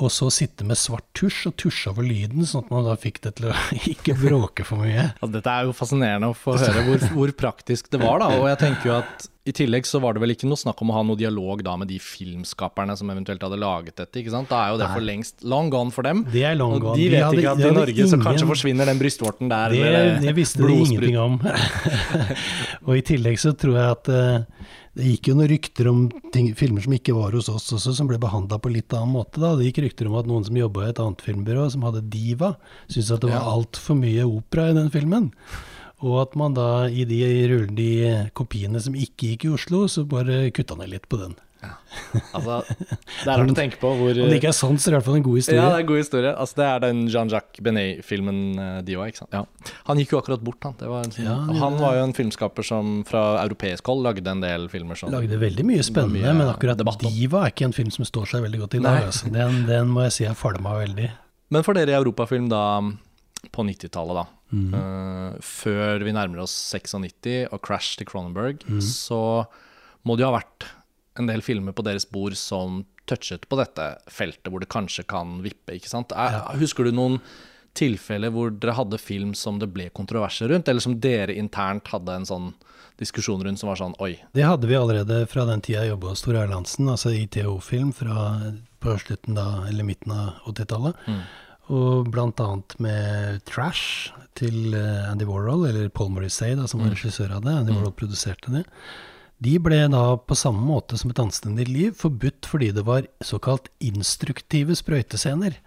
Og 0.00 0.08
så 0.12 0.28
sitte 0.32 0.64
med 0.66 0.78
svart 0.80 1.04
tusj 1.16 1.50
og 1.50 1.56
tusje 1.60 1.90
over 1.92 2.06
lyden, 2.06 2.46
sånn 2.48 2.64
at 2.64 2.70
man 2.72 2.86
da 2.86 2.94
fikk 2.98 3.20
det 3.26 3.34
til 3.38 3.50
å 3.50 3.56
ikke 3.92 4.16
bråke 4.20 4.64
for 4.66 4.84
mye. 4.84 5.10
Ja, 5.12 5.28
dette 5.34 5.52
er 5.52 5.68
jo 5.68 5.76
fascinerende 5.76 6.32
å 6.32 6.38
få 6.38 6.56
høre 6.60 6.86
hvor, 6.88 7.04
hvor, 7.16 7.34
praktisk 7.42 7.92
det 7.92 8.00
var, 8.02 8.22
da. 8.22 8.32
Og 8.40 8.48
jeg 8.50 8.60
tenker 8.62 8.88
jo 8.88 8.96
at 9.02 9.28
i 9.42 9.50
tillegg 9.50 9.88
så 9.88 9.98
var 9.98 10.14
det 10.14 10.22
vel 10.22 10.32
ikke 10.36 10.46
noe 10.46 10.60
snakk 10.60 10.78
om 10.84 10.92
å 10.92 10.94
ha 10.94 11.00
noe 11.02 11.18
dialog 11.18 11.64
da 11.66 11.74
med 11.74 11.88
de 11.90 11.96
filmskaperne 11.98 12.94
som 12.98 13.08
eventuelt 13.10 13.42
hadde 13.42 13.58
laget 13.58 13.96
dette, 13.98 14.20
ikke 14.20 14.30
sant. 14.32 14.48
Da 14.52 14.60
er 14.62 14.74
jo 14.74 14.78
det 14.78 14.90
for 14.92 15.04
lengst 15.04 15.42
long 15.42 15.70
gone 15.72 15.94
for 15.94 16.06
dem. 16.06 16.22
Det 16.30 16.44
er 16.46 16.54
long 16.58 16.76
gone. 16.76 16.94
Og 16.94 17.00
de 17.00 17.08
vet 17.10 17.26
hadde, 17.26 17.40
ikke 17.42 17.56
at 17.56 17.64
i 17.64 17.72
Norge 17.74 17.96
ingen... 17.96 18.12
så 18.12 18.20
kanskje 18.22 18.48
forsvinner 18.52 18.88
den 18.88 19.02
brystvorten 19.02 19.50
der. 19.50 19.74
Det, 19.74 20.04
det 20.22 20.36
visste 20.38 20.62
de 20.62 20.78
ingenting 20.84 21.18
om. 21.18 21.40
og 22.86 22.94
i 22.94 23.02
tillegg 23.12 23.42
så 23.42 23.56
tror 23.58 23.80
jeg 23.80 23.96
at 23.98 24.12
uh, 24.14 24.70
det 24.98 25.08
gikk 25.08 25.30
jo 25.30 25.34
noen 25.38 25.48
rykter 25.48 25.88
om 25.88 26.00
ting, 26.34 26.50
filmer 26.58 26.84
som 26.84 26.92
ikke 26.92 27.14
var 27.16 27.32
hos 27.32 27.48
oss 27.48 27.70
også, 27.72 27.94
som 27.96 28.08
ble 28.10 28.18
behandla 28.20 28.58
på 28.60 28.72
litt 28.74 28.92
annen 28.92 29.14
måte. 29.14 29.40
da. 29.40 29.54
Det 29.56 29.70
gikk 29.70 29.80
rykter 29.86 30.10
om 30.10 30.18
at 30.20 30.28
noen 30.28 30.44
som 30.44 30.58
jobba 30.58 30.84
i 30.84 30.90
et 30.90 31.00
annet 31.00 31.24
filmbyrå, 31.24 31.68
som 31.72 31.86
hadde 31.88 32.04
Diva, 32.12 32.54
syntes 32.88 33.12
at 33.14 33.24
det 33.24 33.30
var 33.32 33.48
altfor 33.54 33.96
mye 34.02 34.26
opera 34.28 34.68
i 34.68 34.76
den 34.76 34.92
filmen. 34.92 35.30
Og 36.02 36.18
at 36.24 36.36
man 36.36 36.52
da 36.58 36.90
i 36.90 37.06
de, 37.08 37.22
de 37.72 37.90
kopiene 38.36 38.82
som 38.84 38.98
ikke 38.98 39.32
gikk 39.32 39.46
i 39.46 39.54
Oslo, 39.56 39.86
så 39.88 40.04
bare 40.04 40.50
kutta 40.52 40.76
ned 40.76 40.92
litt 40.92 41.08
på 41.08 41.20
den. 41.22 41.38
Ja. 41.62 41.72
Altså, 42.36 42.58
det 42.68 43.28
er 43.28 43.38
rart 43.38 43.50
å 43.52 43.54
tenke 43.56 43.78
på 43.80 43.90
hvor 43.96 44.16
Om 44.24 44.30
det 44.30 44.38
ikke 44.38 44.50
er 44.50 44.56
sant, 44.56 44.80
så 44.80 44.88
er 44.88 44.92
det 44.92 44.94
i 44.94 44.98
hvert 44.98 45.06
fall 45.06 45.18
en 45.18 45.24
god 45.26 45.38
historie. 45.38 45.58
Ja, 45.58 45.68
det 45.68 45.76
er 45.76 45.84
en 45.84 45.88
god 45.90 46.00
historie. 46.00 46.32
Altså, 46.44 46.56
det 46.58 46.66
er 46.66 46.82
den 46.84 47.02
Jean-Jacques 47.12 47.64
Benet-filmen 47.64 48.40
eh, 48.64 48.78
de 48.86 48.96
òg, 48.98 49.12
ikke 49.12 49.22
sant. 49.22 49.36
Ja. 49.36 49.72
Han 49.88 50.00
gikk 50.00 50.14
jo 50.14 50.20
akkurat 50.22 50.44
bort, 50.44 50.58
han. 50.66 50.76
Var 50.80 51.10
sånn, 51.12 51.28
ja, 51.28 51.36
han 51.62 51.78
var 51.80 51.98
jo 51.98 52.04
en 52.08 52.16
filmskaper 52.16 52.66
som 52.66 52.92
fra 53.08 53.22
europeisk 53.44 53.92
hold 53.92 54.04
lagde 54.08 54.32
en 54.32 54.42
del 54.44 54.68
filmer 54.72 54.98
som 54.98 55.12
Lagde 55.12 55.38
veldig 55.40 55.66
mye 55.68 55.86
spennende, 55.86 56.24
mye 56.24 56.36
men 56.40 56.50
akkurat 56.50 56.80
Diva 57.02 57.46
er 57.46 57.54
ikke 57.54 57.68
en 57.68 57.76
film 57.76 57.92
som 57.94 58.08
står 58.08 58.34
seg 58.34 58.44
veldig 58.46 58.62
godt 58.64 58.78
i 58.78 58.82
dag. 58.84 59.08
Altså. 59.08 59.32
Den, 59.32 59.62
den, 59.68 59.90
må 59.92 60.06
jeg 60.08 60.16
si 60.18 60.26
jeg 60.26 60.38
falma 60.38 60.76
veldig. 60.80 61.08
Men 61.52 61.66
for 61.66 61.76
dere 61.76 61.92
i 61.92 61.98
Europafilm 61.98 62.48
da, 62.50 62.62
på 63.52 63.66
90-tallet, 63.68 64.22
da. 64.22 64.26
Mm. 64.52 64.72
Uh, 64.76 65.40
før 65.44 66.04
vi 66.04 66.12
nærmer 66.12 66.44
oss 66.44 66.54
96 66.74 67.48
og 67.48 67.60
Crash 67.64 67.98
til 67.98 68.08
Cronenberg, 68.08 68.64
mm. 68.68 68.80
så 68.84 69.44
må 70.06 70.16
det 70.16 70.24
jo 70.24 70.32
ha 70.32 70.38
vært 70.40 70.68
en 71.18 71.28
del 71.28 71.42
filmer 71.44 71.74
på 71.76 71.84
deres 71.86 72.06
bord 72.08 72.36
som 72.38 72.82
touchet 73.10 73.48
på 73.50 73.58
dette 73.58 73.88
feltet, 74.10 74.48
hvor 74.48 74.62
det 74.62 74.70
kanskje 74.72 75.04
kan 75.08 75.40
vippe. 75.44 75.76
ikke 75.76 75.90
sant? 75.90 76.14
Er. 76.14 76.40
Husker 76.60 76.86
du 76.86 76.94
noen 76.94 77.18
tilfeller 77.76 78.32
hvor 78.32 78.52
dere 78.52 78.76
hadde 78.76 79.00
film 79.00 79.32
som 79.36 79.58
det 79.60 79.70
ble 79.72 79.88
kontroverser 79.96 80.52
rundt, 80.52 80.68
eller 80.68 80.84
som 80.84 80.98
dere 81.00 81.36
internt 81.36 81.88
hadde 81.92 82.18
en 82.20 82.28
sånn 82.28 82.50
diskusjon 83.00 83.42
rundt 83.44 83.60
som 83.60 83.70
var 83.72 83.80
sånn 83.80 83.96
oi? 84.04 84.14
Det 84.36 84.44
hadde 84.46 84.68
vi 84.68 84.76
allerede 84.78 85.22
fra 85.30 85.46
den 85.48 85.64
tida 85.64 85.86
jeg 85.86 85.94
jobba 85.94 86.12
hos 86.12 86.24
Tor 86.24 86.38
Erlandsen, 86.42 86.90
altså 86.92 87.14
ITO-film 87.16 87.94
fra 87.96 88.26
på 88.82 88.96
slutten 88.98 89.38
da, 89.38 89.46
eller 89.68 89.86
midten 89.86 90.12
av 90.14 90.50
80-tallet. 90.50 91.06
Mm. 91.06 91.22
Og 91.72 92.18
annet 92.18 92.74
med 92.82 93.44
Trash 93.48 94.10
til 94.38 94.74
eh, 94.74 95.10
Andy 95.10 95.28
Warhol, 95.28 95.68
eller 95.68 95.88
Paul 95.88 96.10
Morrissey, 96.10 96.56
da, 96.58 96.66
som 96.66 96.82
var 96.82 96.90
mm. 96.90 96.96
regissør 96.96 97.36
av 97.36 97.44
det. 97.46 97.54
Andy 97.54 97.72
mm. 97.72 97.78
Warhol 97.78 97.94
produserte 97.96 98.52
det. 98.52 98.64
De 99.42 99.56
ble 99.62 99.80
da 99.90 100.04
på 100.16 100.38
samme 100.38 100.62
måte 100.62 100.98
som 101.00 101.10
et 101.10 101.22
anstendig 101.22 101.66
liv 101.70 101.96
forbudt 101.98 102.46
fordi 102.48 102.70
det 102.76 102.84
var 102.86 103.08
såkalt 103.24 103.72
instruktive 103.82 104.76
sprøytescener. 104.78 105.58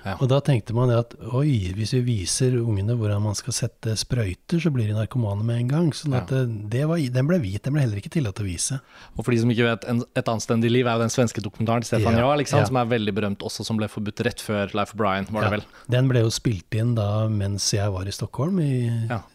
Ja. 0.00 0.14
Og 0.16 0.30
da 0.32 0.38
tenkte 0.44 0.72
man 0.76 0.90
at 0.94 1.12
oi, 1.36 1.72
hvis 1.76 1.92
vi 1.98 2.00
viser 2.06 2.54
ungene 2.60 2.94
hvordan 2.96 3.20
man 3.24 3.36
skal 3.36 3.52
sette 3.52 3.92
sprøyter, 4.00 4.60
så 4.62 4.72
blir 4.72 4.88
de 4.88 4.96
narkomane 4.96 5.44
med 5.44 5.60
en 5.60 5.72
gang. 5.72 5.90
Så 5.96 6.08
ja. 6.08 6.22
det, 6.28 6.40
det 6.72 6.86
var, 6.88 7.02
den 7.16 7.28
ble 7.28 7.40
hvit, 7.42 7.60
den 7.66 7.76
ble 7.76 7.84
heller 7.84 8.00
ikke 8.00 8.12
tillatt 8.14 8.40
å 8.40 8.46
vise. 8.46 8.80
Og 9.16 9.24
for 9.26 9.34
de 9.34 9.42
som 9.42 9.52
ikke 9.52 9.66
vet, 9.68 9.84
en, 9.92 10.02
Et 10.16 10.32
anstendig 10.32 10.72
liv 10.72 10.88
er 10.88 10.96
jo 10.96 11.04
den 11.04 11.12
svenske 11.12 11.44
dokumentaren 11.44 11.84
Stefan 11.86 12.16
ja, 12.16 12.24
Jarl, 12.24 12.46
som 12.48 12.80
er 12.80 12.88
veldig 12.94 13.16
berømt 13.16 13.44
også, 13.46 13.66
som 13.66 13.80
ble 13.80 13.90
forbudt 13.92 14.24
rett 14.26 14.44
før 14.44 14.72
Life 14.76 14.96
of 14.96 15.00
Brian, 15.00 15.28
var 15.34 15.46
det 15.46 15.58
vel? 15.58 15.66
Den 15.92 16.08
ble 16.10 16.24
jo 16.24 16.32
spilt 16.32 16.80
inn 16.80 16.96
da 16.96 17.26
mens 17.32 17.68
jeg 17.76 17.92
var 17.92 18.08
i 18.08 18.14
Stockholm, 18.14 18.60
i, 18.64 18.80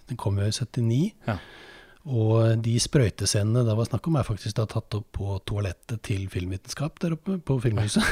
den 0.09 0.21
kom 0.21 0.41
jo 0.41 0.49
i 0.49 0.55
79. 0.55 1.13
Ja. 1.29 1.37
Og 2.05 2.61
de 2.61 2.75
sprøytescenene 2.77 3.63
det 3.65 3.73
var 3.77 3.87
snakk 3.87 4.05
om, 4.09 4.17
er 4.19 4.27
faktisk 4.27 4.59
da 4.59 4.67
tatt 4.69 4.93
opp 4.93 5.07
på 5.17 5.39
toalettet 5.49 6.03
til 6.05 6.27
filmvitenskap 6.29 6.99
der 7.01 7.15
oppe 7.15 7.39
på 7.41 7.57
Filmhuset. 7.63 8.05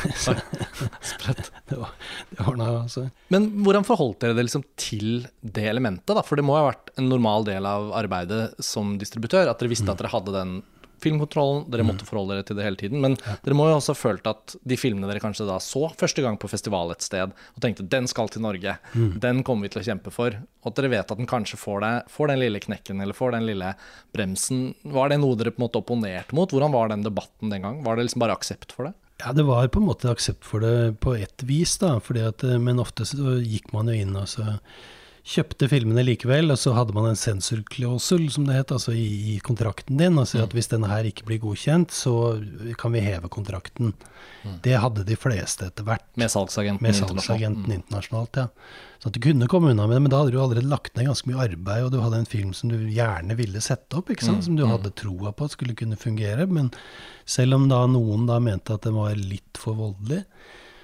Sprøtt. 1.11 1.51
det 1.69 1.77
var, 1.77 1.93
det 2.31 2.39
var 2.41 2.57
noe, 2.57 2.79
altså. 2.87 3.05
Men 3.33 3.51
hvordan 3.61 3.85
forholdt 3.85 4.23
dere 4.23 4.37
det 4.37 4.47
liksom 4.47 4.65
til 4.81 5.27
det 5.45 5.67
elementet? 5.69 6.15
da? 6.17 6.25
For 6.25 6.39
det 6.39 6.45
må 6.47 6.57
ha 6.57 6.65
vært 6.71 6.89
en 6.97 7.11
normal 7.11 7.45
del 7.45 7.69
av 7.69 7.91
arbeidet 8.01 8.47
som 8.65 8.95
distributør, 9.01 9.51
at 9.51 9.61
dere 9.61 9.75
visste 9.75 9.85
mm. 9.85 9.93
at 9.93 10.01
dere 10.01 10.13
hadde 10.15 10.37
den 10.39 10.55
filmkontrollen, 11.03 11.65
dere 11.71 11.85
måtte 11.85 12.07
mm. 12.07 12.09
forholde 12.09 12.37
dere 12.37 12.47
til 12.47 12.57
det 12.59 12.65
hele 12.67 12.79
tiden. 12.79 13.01
Men 13.03 13.17
ja. 13.19 13.35
dere 13.45 13.57
må 13.57 13.67
jo 13.69 13.77
også 13.77 13.95
ha 13.95 13.99
følt 13.99 14.29
at 14.29 14.55
de 14.63 14.77
filmene 14.79 15.09
dere 15.09 15.21
kanskje 15.23 15.47
da 15.49 15.59
så 15.63 15.85
første 15.99 16.23
gang 16.25 16.39
på 16.41 16.49
festival 16.51 16.93
et 16.93 17.05
sted, 17.05 17.33
og 17.33 17.63
tenkte 17.63 17.87
den 17.91 18.09
skal 18.11 18.31
til 18.33 18.45
Norge, 18.45 18.77
mm. 18.93 19.19
den 19.23 19.43
kommer 19.47 19.67
vi 19.67 19.73
til 19.75 19.83
å 19.83 19.87
kjempe 19.91 20.13
for, 20.13 20.39
og 20.63 20.71
at 20.71 20.79
dere 20.79 20.93
vet 20.95 21.13
at 21.13 21.19
den 21.19 21.29
kanskje 21.29 21.59
får, 21.59 21.83
det, 21.83 21.93
får, 22.13 22.31
den 22.31 22.43
lille 22.45 22.63
knekken 22.63 23.03
eller 23.03 23.17
får 23.17 23.35
den 23.35 23.47
lille 23.49 23.73
bremsen. 24.15 24.65
Var 24.95 25.11
det 25.11 25.19
noe 25.21 25.39
dere 25.39 25.53
på 25.53 25.61
en 25.61 25.67
måte 25.67 25.83
opponerte 25.83 26.37
mot? 26.37 26.51
Hvordan 26.51 26.73
var 26.73 26.91
den 26.93 27.05
debatten 27.05 27.53
den 27.53 27.65
gang? 27.65 27.83
Var 27.85 27.99
det 27.99 28.07
liksom 28.07 28.23
bare 28.23 28.37
aksept 28.39 28.75
for 28.75 28.89
det? 28.89 28.95
Ja, 29.21 29.31
det 29.35 29.45
var 29.47 29.67
på 29.71 29.79
en 29.79 29.87
måte 29.87 30.11
aksept 30.11 30.45
for 30.47 30.63
det 30.63 30.97
på 31.03 31.13
ett 31.15 31.45
vis, 31.47 31.77
da. 31.79 31.95
At, 31.99 32.43
men 32.59 32.81
ofte 32.81 33.05
så 33.07 33.37
gikk 33.39 33.71
man 33.75 33.91
jo 33.91 33.95
inn 33.95 34.15
og 34.19 34.27
så 34.31 34.57
kjøpte 35.23 35.69
filmene 35.71 36.03
likevel, 36.03 36.51
og 36.51 36.59
så 36.59 36.73
hadde 36.75 36.93
man 36.95 37.07
en 37.07 37.17
sensorklausul, 37.19 38.25
som 38.33 38.47
det 38.47 38.57
het, 38.57 38.73
altså 38.75 38.91
i, 38.91 39.05
i, 39.33 39.35
kontrakten 39.43 39.95
din. 39.99 40.17
Altså 40.19 40.41
at 40.41 40.51
mm. 40.51 40.55
hvis 40.57 40.71
denne 40.73 40.89
her 40.91 41.07
ikke 41.07 41.23
blir 41.29 41.39
godkjent, 41.45 41.93
så 41.95 42.15
kan 42.79 42.91
vi 42.91 43.03
heve 43.05 43.31
kontrakten. 43.31 43.93
Mm. 44.43 44.57
Det 44.65 44.75
hadde 44.83 45.05
de 45.07 45.15
fleste 45.15 45.69
etter 45.69 45.87
hvert. 45.87 46.03
Med 46.19 46.31
salgsagenten, 46.33 46.83
med 46.83 46.97
salgsagenten 46.97 47.69
mm. 47.69 47.77
internasjonalt. 47.77 48.41
ja. 48.41 48.49
Så 48.99 49.09
at 49.09 49.15
du 49.15 49.23
kunne 49.23 49.47
komme 49.51 49.71
unna 49.71 49.87
med 49.87 49.97
det, 49.97 50.03
men 50.03 50.11
da 50.11 50.19
hadde 50.21 50.35
du 50.35 50.41
allerede 50.43 50.67
lagt 50.71 50.95
ned 50.95 51.07
ganske 51.09 51.27
mye 51.27 51.47
arbeid, 51.47 51.85
og 51.87 51.93
du 51.95 52.01
hadde 52.03 52.19
en 52.21 52.29
film 52.33 52.51
som 52.55 52.71
du 52.71 52.77
gjerne 52.91 53.35
ville 53.39 53.63
sette 53.63 53.99
opp? 53.99 54.11
Mm. 54.11 54.41
som 54.43 54.59
du 54.59 54.65
hadde 54.67 54.91
troa 54.95 55.31
på 55.31 55.47
at 55.47 55.55
skulle 55.55 55.75
kunne 55.79 55.99
fungere. 55.99 56.47
Men 56.51 56.71
selv 57.23 57.61
om 57.61 57.69
da 57.71 57.85
noen 57.87 58.27
da 58.27 58.41
mente 58.43 58.75
at 58.75 58.83
den 58.83 58.99
var 58.99 59.15
litt 59.15 59.59
for 59.59 59.79
voldelig, 59.79 60.25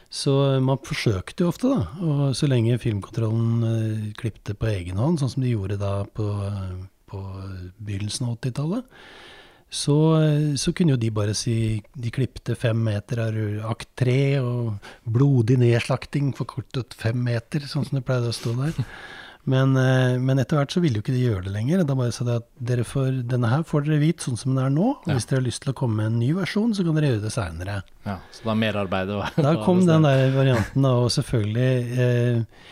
så 0.09 0.33
man 0.65 0.81
forsøkte 0.81 1.45
jo 1.45 1.51
ofte, 1.51 1.69
da. 1.69 1.85
Og 2.01 2.21
så 2.37 2.49
lenge 2.49 2.79
filmkontrollen 2.81 3.49
uh, 3.61 4.05
klipte 4.17 4.55
på 4.57 4.71
egen 4.71 4.97
hånd, 4.97 5.21
sånn 5.21 5.33
som 5.35 5.45
de 5.45 5.53
gjorde 5.53 5.77
da 5.81 5.99
på, 6.17 6.25
uh, 6.25 6.79
på 7.09 7.21
begynnelsen 7.77 8.25
av 8.25 8.39
80-tallet, 8.39 8.87
så, 9.69 9.97
uh, 10.17 10.55
så, 10.57 10.73
kunne 10.73 10.95
jo 10.95 11.01
de 11.01 11.11
bare 11.13 11.35
si 11.37 11.53
De 11.93 12.09
klipte 12.09 12.55
fem 12.57 12.79
meter 12.87 13.21
av 13.27 13.37
akt 13.69 13.91
tre, 14.01 14.19
og 14.41 14.81
blodig 15.05 15.59
nedslakting 15.61 16.33
forkortet 16.37 16.97
fem 16.97 17.21
meter, 17.29 17.69
sånn 17.69 17.85
som 17.85 17.99
det 17.99 18.05
pleide 18.07 18.33
å 18.33 18.39
stå 18.39 18.57
der. 18.63 18.81
Men, 19.47 19.75
eh, 19.77 20.17
men, 20.19 20.39
etter 20.41 20.59
hvert 20.59 20.73
så 20.73 20.81
ville 20.83 20.99
jo 20.99 21.03
ikke 21.03 21.15
de 21.15 21.23
gjøre 21.23 21.45
det 21.47 21.53
lenger. 21.53 21.83
Da 21.87 21.95
bare 21.97 22.13
sa 22.15 22.25
de 22.27 22.35
at 22.41 22.87
får, 22.87 23.21
denne 23.31 23.51
her 23.51 23.63
får 23.67 23.87
dere 23.87 24.01
hvit 24.01 24.25
sånn 24.25 24.37
som 24.39 24.53
den 24.53 24.61
er 24.65 24.73
nå. 24.73 24.91
Og 24.97 25.07
ja. 25.07 25.15
hvis 25.15 25.29
dere 25.29 25.39
har 25.39 25.47
lyst 25.47 25.63
til 25.63 25.73
å 25.73 25.77
komme 25.79 26.01
med 26.01 26.11
en 26.11 26.19
ny 26.21 26.33
versjon, 26.37 26.75
så 26.75 26.85
kan 26.85 26.99
dere 26.99 27.13
gjøre 27.13 27.23
det 27.25 27.33
seinere. 27.33 27.79
Ja, 28.05 28.19
så 28.35 28.51
er 28.51 28.61
merarbeid? 28.65 29.15
Da 29.39 29.55
kom 29.65 29.85
den 29.87 30.07
der 30.07 30.35
varianten, 30.35 30.85
da. 30.85 30.93
Og 30.99 31.11
selvfølgelig 31.15 31.99
eh, 32.05 32.69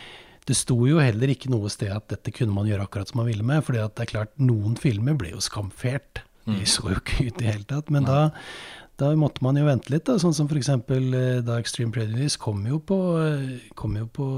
Det 0.48 0.56
sto 0.56 0.78
jo 0.88 1.00
heller 1.02 1.32
ikke 1.32 1.50
noe 1.52 1.68
sted 1.72 1.92
at 1.92 2.08
dette 2.12 2.32
kunne 2.32 2.54
man 2.56 2.68
gjøre 2.68 2.86
akkurat 2.86 3.10
som 3.10 3.22
man 3.22 3.28
ville 3.28 3.46
med. 3.46 3.64
fordi 3.64 3.82
at 3.82 3.96
det 3.96 4.06
er 4.06 4.14
klart, 4.14 4.34
noen 4.40 4.76
filmer 4.80 5.16
ble 5.18 5.34
jo 5.34 5.44
skamfert. 5.44 6.24
De 6.48 6.62
mm. 6.62 6.66
så 6.68 6.92
jo 6.92 7.00
ikke 7.00 7.24
ut 7.26 7.32
i 7.32 7.38
det 7.42 7.48
hele 7.48 7.68
tatt. 7.68 7.90
Men 7.92 8.06
da, 8.08 8.28
da 9.00 9.10
måtte 9.18 9.44
man 9.44 9.58
jo 9.60 9.66
vente 9.66 9.92
litt, 9.92 10.06
da, 10.06 10.16
sånn 10.20 10.36
som 10.36 10.48
f.eks. 10.48 10.70
Eh, 10.76 11.40
da 11.44 11.58
Extreme 11.58 11.96
Prejudice 11.96 12.40
kom 12.40 12.62
jo 12.68 12.78
på, 12.80 13.00
eh, 13.24 13.72
kom 13.76 13.96
jo 13.98 14.06
på 14.12 14.28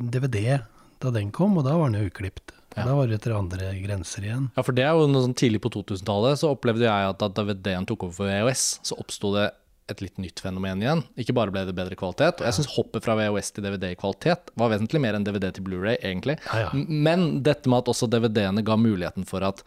DVD 0.00 0.56
da 1.02 1.12
den 1.14 1.32
kom, 1.34 1.58
og 1.58 1.66
da 1.66 1.76
var 1.78 1.90
den 1.90 2.02
jo 2.02 2.10
uklipt. 2.10 2.54
Ja. 2.76 2.84
Da 2.84 2.96
var 2.98 3.08
det 3.08 3.20
etter 3.20 3.32
andre 3.36 3.70
grenser 3.80 4.24
igjen. 4.26 4.50
Ja, 4.56 4.64
for 4.64 4.76
det 4.76 4.84
er 4.84 4.96
jo 4.96 5.06
noe 5.08 5.24
sånn 5.24 5.36
Tidlig 5.38 5.62
på 5.64 5.72
2000-tallet 5.72 6.42
så 6.42 6.50
opplevde 6.52 6.84
jeg 6.84 7.12
at 7.12 7.22
da 7.22 7.30
DVD-en 7.32 7.88
tok 7.88 8.04
over 8.04 8.18
for 8.18 8.28
VHS, 8.28 8.66
så 8.84 8.98
oppsto 9.00 9.32
det 9.36 9.46
et 9.90 10.02
litt 10.02 10.18
nytt 10.18 10.42
fenomen 10.42 10.82
igjen. 10.82 11.02
Ikke 11.20 11.34
bare 11.36 11.52
ble 11.54 11.62
det 11.68 11.74
bedre 11.76 11.96
kvalitet. 11.98 12.40
Og 12.40 12.48
jeg 12.48 12.58
syns 12.58 12.72
hoppet 12.74 13.06
fra 13.06 13.14
VHS 13.18 13.52
til 13.54 13.66
DVD 13.66 13.92
i 13.92 13.98
kvalitet 13.98 14.50
var 14.58 14.72
vesentlig 14.72 15.00
mer 15.04 15.16
enn 15.16 15.26
DVD 15.26 15.52
til 15.54 15.66
Blu-ray 15.68 16.00
egentlig. 16.00 16.36
Ja, 16.50 16.66
ja. 16.66 16.72
Men 16.74 17.44
dette 17.46 17.70
med 17.70 17.84
at 17.84 17.92
også 17.94 18.10
DVD-ene 18.10 18.64
ga 18.66 18.76
muligheten 18.80 19.28
for 19.28 19.46
at 19.46 19.62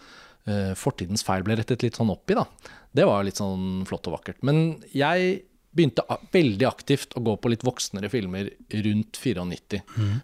uh, 0.50 0.76
fortidens 0.78 1.24
feil 1.26 1.46
ble 1.48 1.58
rettet 1.60 1.86
litt 1.86 2.00
sånn 2.00 2.12
opp 2.12 2.30
i, 2.30 2.38
da. 2.38 2.46
Det 3.00 3.06
var 3.08 3.24
litt 3.26 3.40
sånn 3.40 3.86
flott 3.88 4.12
og 4.12 4.18
vakkert. 4.20 4.42
Men 4.46 4.82
jeg 4.92 5.40
begynte 5.76 6.02
veldig 6.34 6.66
aktivt 6.68 7.14
å 7.16 7.22
gå 7.24 7.36
på 7.40 7.50
litt 7.54 7.62
voksnere 7.64 8.10
filmer 8.10 8.50
rundt 8.74 9.20
94. 9.22 9.82
Mm. 10.00 10.16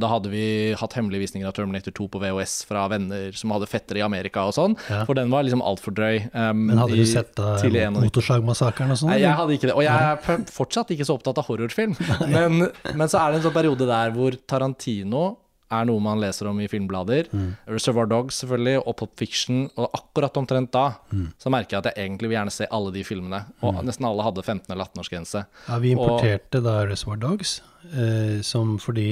da 0.00 0.08
hadde 0.10 0.28
vi 0.32 0.42
hatt 0.74 0.92
hemmelige 0.98 1.20
visninger 1.22 1.46
av 1.48 1.54
Terminator 1.54 1.92
2 1.94 2.08
på 2.10 2.20
VHS 2.22 2.64
fra 2.66 2.86
venner 2.90 3.32
som 3.38 3.50
hadde 3.54 3.68
fettere 3.70 3.98
i 4.02 4.02
Amerika 4.02 4.42
og 4.48 4.54
sånn, 4.54 4.76
Ja. 4.90 5.04
for 5.04 5.14
den 5.14 5.30
var 5.30 5.42
liksom 5.44 5.62
altfor 5.62 5.94
drøy. 5.94 6.28
um, 6.34 6.66
Men 6.66 6.78
hadde 6.78 6.92
i- 6.94 6.96
du 6.96 7.06
sett 7.06 7.34
da 7.36 7.56
tidlig 7.62 7.86
91. 7.86 8.10
Motorsagmassakren 8.10 8.90
og 8.90 8.96
sånn? 8.98 9.10
Nei, 9.10 9.20
jeg 9.20 9.34
hadde 9.38 9.54
ikke 9.54 9.68
det. 9.70 9.74
Og 9.76 9.82
jeg 9.82 9.94
er 9.94 10.16
fortsatt 10.50 10.90
ikke 10.90 11.06
så 11.06 11.14
opptatt 11.18 11.38
av 11.38 11.46
horrorfilm. 11.46 11.94
Men, 12.28 12.70
men 12.94 13.08
så 13.08 13.20
er 13.22 13.32
det 13.32 13.40
en 13.44 13.50
sånn 13.50 13.54
periode 13.54 13.86
der 13.86 14.10
hvor 14.10 14.32
Tarantino 14.46 15.36
er 15.70 15.84
noe 15.84 16.00
man 16.00 16.20
leser 16.22 16.48
om 16.48 16.58
i 16.60 16.66
filmblader. 16.70 17.28
Reservoir 17.68 18.06
Dogs 18.08 18.38
selvfølgelig, 18.42 18.78
og 18.86 18.96
Pop 18.96 19.10
Fiction. 19.20 19.66
Og 19.76 19.90
akkurat 19.94 20.36
omtrent 20.40 20.70
da 20.72 20.86
så 21.38 21.50
merker 21.52 21.76
jeg 21.76 21.84
at 21.84 21.90
jeg 21.92 22.06
egentlig 22.08 22.30
vil 22.30 22.38
gjerne 22.38 22.54
se 22.54 22.66
alle 22.72 22.92
de 22.94 23.04
filmene. 23.04 23.42
Og 23.62 23.82
nesten 23.84 24.06
alle 24.08 24.24
hadde 24.24 24.42
15- 24.46 24.72
eller 24.72 24.84
18-årsgrense. 24.88 25.44
Ja, 25.68 25.78
vi 25.78 25.94
Og- 25.94 26.00
importerte 26.00 26.62
da 26.64 26.78
Reservoir 26.88 27.16
Dogs, 27.20 27.60
eh, 27.92 28.40
som 28.46 28.76
fordi 28.82 29.06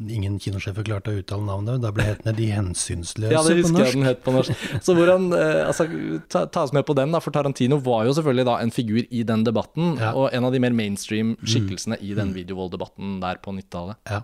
ingen 0.00 0.38
kinosjefer 0.42 0.86
klarte 0.86 1.12
å 1.12 1.20
uttale 1.20 1.46
navnet, 1.46 1.80
da 1.82 1.92
ble 1.94 2.06
hetende 2.08 2.34
De 2.38 2.48
hensynsløse 2.52 3.32
Ja, 3.36 3.42
det 3.46 3.56
på 3.58 3.68
husker 3.68 3.86
jeg 3.86 3.96
den 3.98 4.08
het 4.08 4.22
på 4.24 4.34
norsk. 4.34 4.64
Så 4.84 4.94
hvordan, 4.96 5.28
uh, 5.34 5.66
altså, 5.68 5.86
ta, 6.32 6.44
ta 6.52 6.64
oss 6.66 6.74
med 6.76 6.86
på 6.88 6.96
den, 6.98 7.14
da, 7.14 7.20
for 7.24 7.34
Tarantino 7.34 7.80
var 7.84 8.06
jo 8.08 8.16
selvfølgelig 8.18 8.46
da 8.50 8.56
en 8.64 8.74
figur 8.74 9.02
i 9.02 9.24
den 9.26 9.44
debatten, 9.46 9.94
Ja. 10.00 10.12
og 10.14 10.34
en 10.36 10.48
av 10.48 10.54
de 10.54 10.62
mer 10.62 10.74
mainstream 10.76 11.34
skikkelsene 11.44 11.98
i 12.04 12.14
den 12.18 12.34
videovold-debatten 12.36 13.18
der 13.22 13.40
på 13.42 13.54
90-tallet. 13.56 14.00
Ja. 14.10 14.22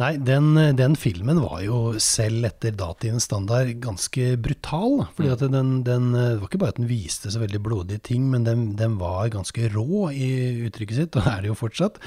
Nei, 0.00 0.14
den, 0.18 0.54
den 0.74 0.96
filmen 0.98 1.38
var 1.44 1.60
jo 1.62 1.94
selv 2.02 2.48
etter 2.48 2.74
datidens 2.74 3.28
standard 3.28 3.70
ganske 3.82 4.32
brutal. 4.42 5.04
Fordi 5.14 5.30
at 5.30 5.44
den, 5.52 5.76
den 5.86 6.08
det 6.14 6.40
var 6.40 6.48
ikke 6.48 6.62
bare 6.64 6.74
at 6.74 6.80
den 6.80 6.90
viste 6.90 7.30
så 7.30 7.42
veldig 7.42 7.60
blodige 7.62 8.02
ting, 8.02 8.26
men 8.32 8.46
den, 8.46 8.64
den 8.78 8.98
var 8.98 9.30
ganske 9.34 9.68
rå 9.74 10.08
i 10.10 10.32
uttrykket 10.66 10.98
sitt, 10.98 11.20
og 11.20 11.30
er 11.30 11.44
det 11.44 11.52
jo 11.52 11.58
fortsatt. 11.58 12.00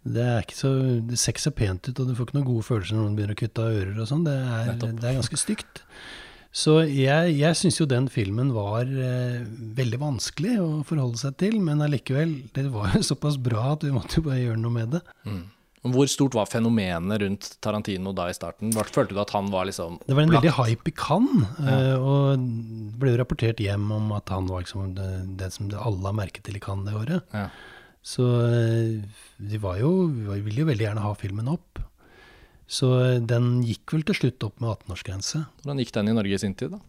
Det 0.00 0.24
er 0.24 0.40
ikke 0.46 0.56
så, 0.56 0.70
det 1.04 1.18
ser 1.20 1.34
ikke 1.34 1.44
så 1.44 1.52
pent 1.52 1.90
ut, 1.90 1.98
og 2.00 2.08
du 2.08 2.16
får 2.16 2.28
ikke 2.28 2.38
noen 2.38 2.48
gode 2.48 2.64
følelser 2.64 2.96
når 2.96 3.04
noen 3.04 3.18
begynner 3.18 3.36
å 3.36 3.40
kutte 3.42 3.66
av 3.66 3.78
ører 3.82 4.00
og 4.00 4.08
sånn. 4.08 4.24
Det, 4.24 4.36
det 4.96 5.10
er 5.10 5.18
ganske 5.18 5.40
stygt. 5.40 5.82
Så 6.50 6.80
jeg, 6.82 7.36
jeg 7.38 7.58
syns 7.60 7.78
jo 7.78 7.86
den 7.86 8.08
filmen 8.10 8.50
var 8.56 8.88
eh, 8.88 9.38
veldig 9.76 10.00
vanskelig 10.02 10.56
å 10.58 10.68
forholde 10.88 11.20
seg 11.20 11.36
til, 11.38 11.60
men 11.62 11.84
allikevel, 11.84 12.32
det 12.56 12.66
var 12.74 12.96
jo 12.96 13.04
såpass 13.12 13.38
bra 13.38 13.74
at 13.76 13.86
vi 13.86 13.94
måtte 13.94 14.18
jo 14.18 14.26
bare 14.26 14.42
gjøre 14.42 14.62
noe 14.64 14.74
med 14.80 14.96
det. 14.96 15.02
Hvor 15.80 16.08
stort 16.12 16.34
var 16.36 16.48
fenomenet 16.50 17.22
rundt 17.22 17.46
Tarantino 17.64 18.12
da 18.12 18.26
i 18.28 18.34
starten? 18.36 18.72
Følte 18.74 19.14
du 19.14 19.20
at 19.22 19.30
han 19.32 19.46
var 19.52 19.64
liksom 19.70 19.96
Det 20.04 20.12
var 20.12 20.26
en 20.26 20.34
veldig 20.34 20.52
hype 20.58 20.90
i 20.90 20.96
Cannes, 20.96 21.54
eh, 21.62 21.94
og 21.96 22.40
det 22.40 22.98
ble 23.00 23.14
jo 23.14 23.20
rapportert 23.22 23.62
hjem 23.62 23.86
om 23.96 24.10
at 24.16 24.32
han 24.34 24.50
var 24.50 24.64
liksom 24.64 24.96
det, 24.98 25.10
det 25.40 25.52
som 25.54 25.70
alle 25.70 26.02
har 26.08 26.18
merket 26.18 26.44
til 26.48 26.58
i 26.58 26.64
Cannes 26.64 26.88
det 26.90 26.98
året. 26.98 27.36
Ja. 27.36 27.46
Så 28.02 28.26
eh, 28.48 29.00
de 29.36 29.60
var 29.60 29.80
jo, 29.80 30.08
vi 30.08 30.40
ville 30.46 30.64
jo 30.64 30.68
veldig 30.70 30.86
gjerne 30.88 31.04
ha 31.04 31.12
filmen 31.18 31.50
opp. 31.52 31.82
Så 32.70 32.92
eh, 33.02 33.18
den 33.20 33.60
gikk 33.66 33.96
vel 33.96 34.06
til 34.08 34.22
slutt 34.22 34.48
opp 34.48 34.62
med 34.62 34.72
18-årsgrense. 34.72 35.44
Hvordan 35.60 35.82
gikk 35.82 35.92
den 35.98 36.12
i 36.12 36.16
Norge 36.16 36.38
i 36.38 36.42
sin 36.42 36.56
tid, 36.56 36.76
da? 36.76 36.80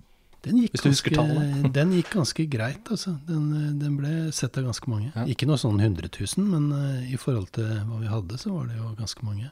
Den 0.42 0.58
gikk, 0.64 0.74
Hvis 0.74 0.82
du 0.82 0.90
ganske, 0.90 1.46
den 1.78 1.94
gikk 1.98 2.16
ganske 2.16 2.48
greit, 2.50 2.88
altså. 2.90 3.16
Den, 3.28 3.46
eh, 3.58 3.70
den 3.84 4.00
ble 4.00 4.16
sett 4.36 4.58
av 4.58 4.70
ganske 4.72 4.92
mange. 4.92 5.12
Ja. 5.14 5.28
Ikke 5.30 5.50
noe 5.50 5.60
sånn 5.62 5.80
100 5.80 6.12
000, 6.16 6.50
men 6.50 7.08
i 7.12 7.20
forhold 7.22 7.52
til 7.60 7.70
hva 7.86 8.02
vi 8.02 8.12
hadde, 8.12 8.40
så 8.42 8.56
var 8.56 8.72
det 8.72 8.80
jo 8.80 8.94
ganske 9.00 9.28
mange. 9.28 9.52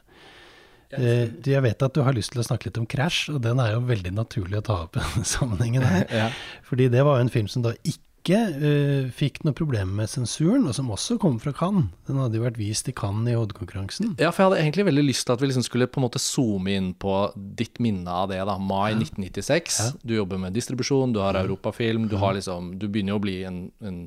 Eh, 0.90 1.30
jeg 1.46 1.62
vet 1.62 1.82
at 1.86 1.94
du 1.94 2.02
har 2.02 2.16
lyst 2.16 2.32
til 2.34 2.42
å 2.42 2.46
snakke 2.46 2.66
litt 2.66 2.78
om 2.80 2.86
Crash, 2.90 3.30
og 3.30 3.38
den 3.44 3.60
er 3.62 3.76
jo 3.76 3.82
veldig 3.86 4.10
naturlig 4.16 4.58
å 4.58 4.64
ta 4.66 4.78
opp 4.86 4.98
i 4.98 5.04
denne 5.04 5.28
sammenhengen 5.28 5.86
her. 5.86 6.06
Ja. 6.20 6.30
Fordi 6.66 6.88
det 6.90 7.04
var 7.06 7.18
jo 7.18 7.26
en 7.26 7.32
film 7.32 7.46
som 7.50 7.62
da 7.62 7.72
ikke 7.86 8.02
eh, 8.28 9.08
fikk 9.16 9.40
noe 9.46 9.56
problem 9.56 9.94
med 9.96 10.10
sensuren, 10.12 10.66
og 10.68 10.74
som 10.76 10.90
også 10.92 11.16
kom 11.22 11.38
fra 11.40 11.52
Cannes. 11.56 11.88
Den 12.08 12.18
hadde 12.20 12.36
jo 12.36 12.44
vært 12.44 12.58
vist 12.60 12.90
i 12.90 12.94
Cannes 12.96 13.32
i 13.32 13.36
hovedkonkurransen. 13.38 14.12
Ja, 14.20 14.30
for 14.30 14.42
jeg 14.42 14.50
hadde 14.50 14.60
egentlig 14.64 14.86
veldig 14.90 15.04
lyst 15.06 15.26
til 15.26 15.34
at 15.34 15.40
vi 15.40 15.48
liksom 15.48 15.64
skulle 15.66 15.88
på 15.90 16.02
en 16.02 16.06
måte 16.06 16.20
zoome 16.22 16.76
inn 16.76 16.92
på 16.92 17.14
ditt 17.34 17.80
minne 17.80 18.10
av 18.10 18.28
det. 18.30 18.42
da, 18.44 18.58
Mai 18.58 18.92
1996. 18.98 19.80
Du 20.04 20.14
jobber 20.14 20.42
med 20.42 20.52
distribusjon, 20.52 21.14
du 21.16 21.22
har 21.24 21.38
europafilm, 21.40 22.08
du 22.10 22.18
har 22.20 22.36
liksom 22.36 22.74
Du 22.78 22.88
begynner 22.88 23.14
jo 23.14 23.20
å 23.20 23.24
bli 23.24 23.36
en, 23.48 23.60
en 23.80 24.00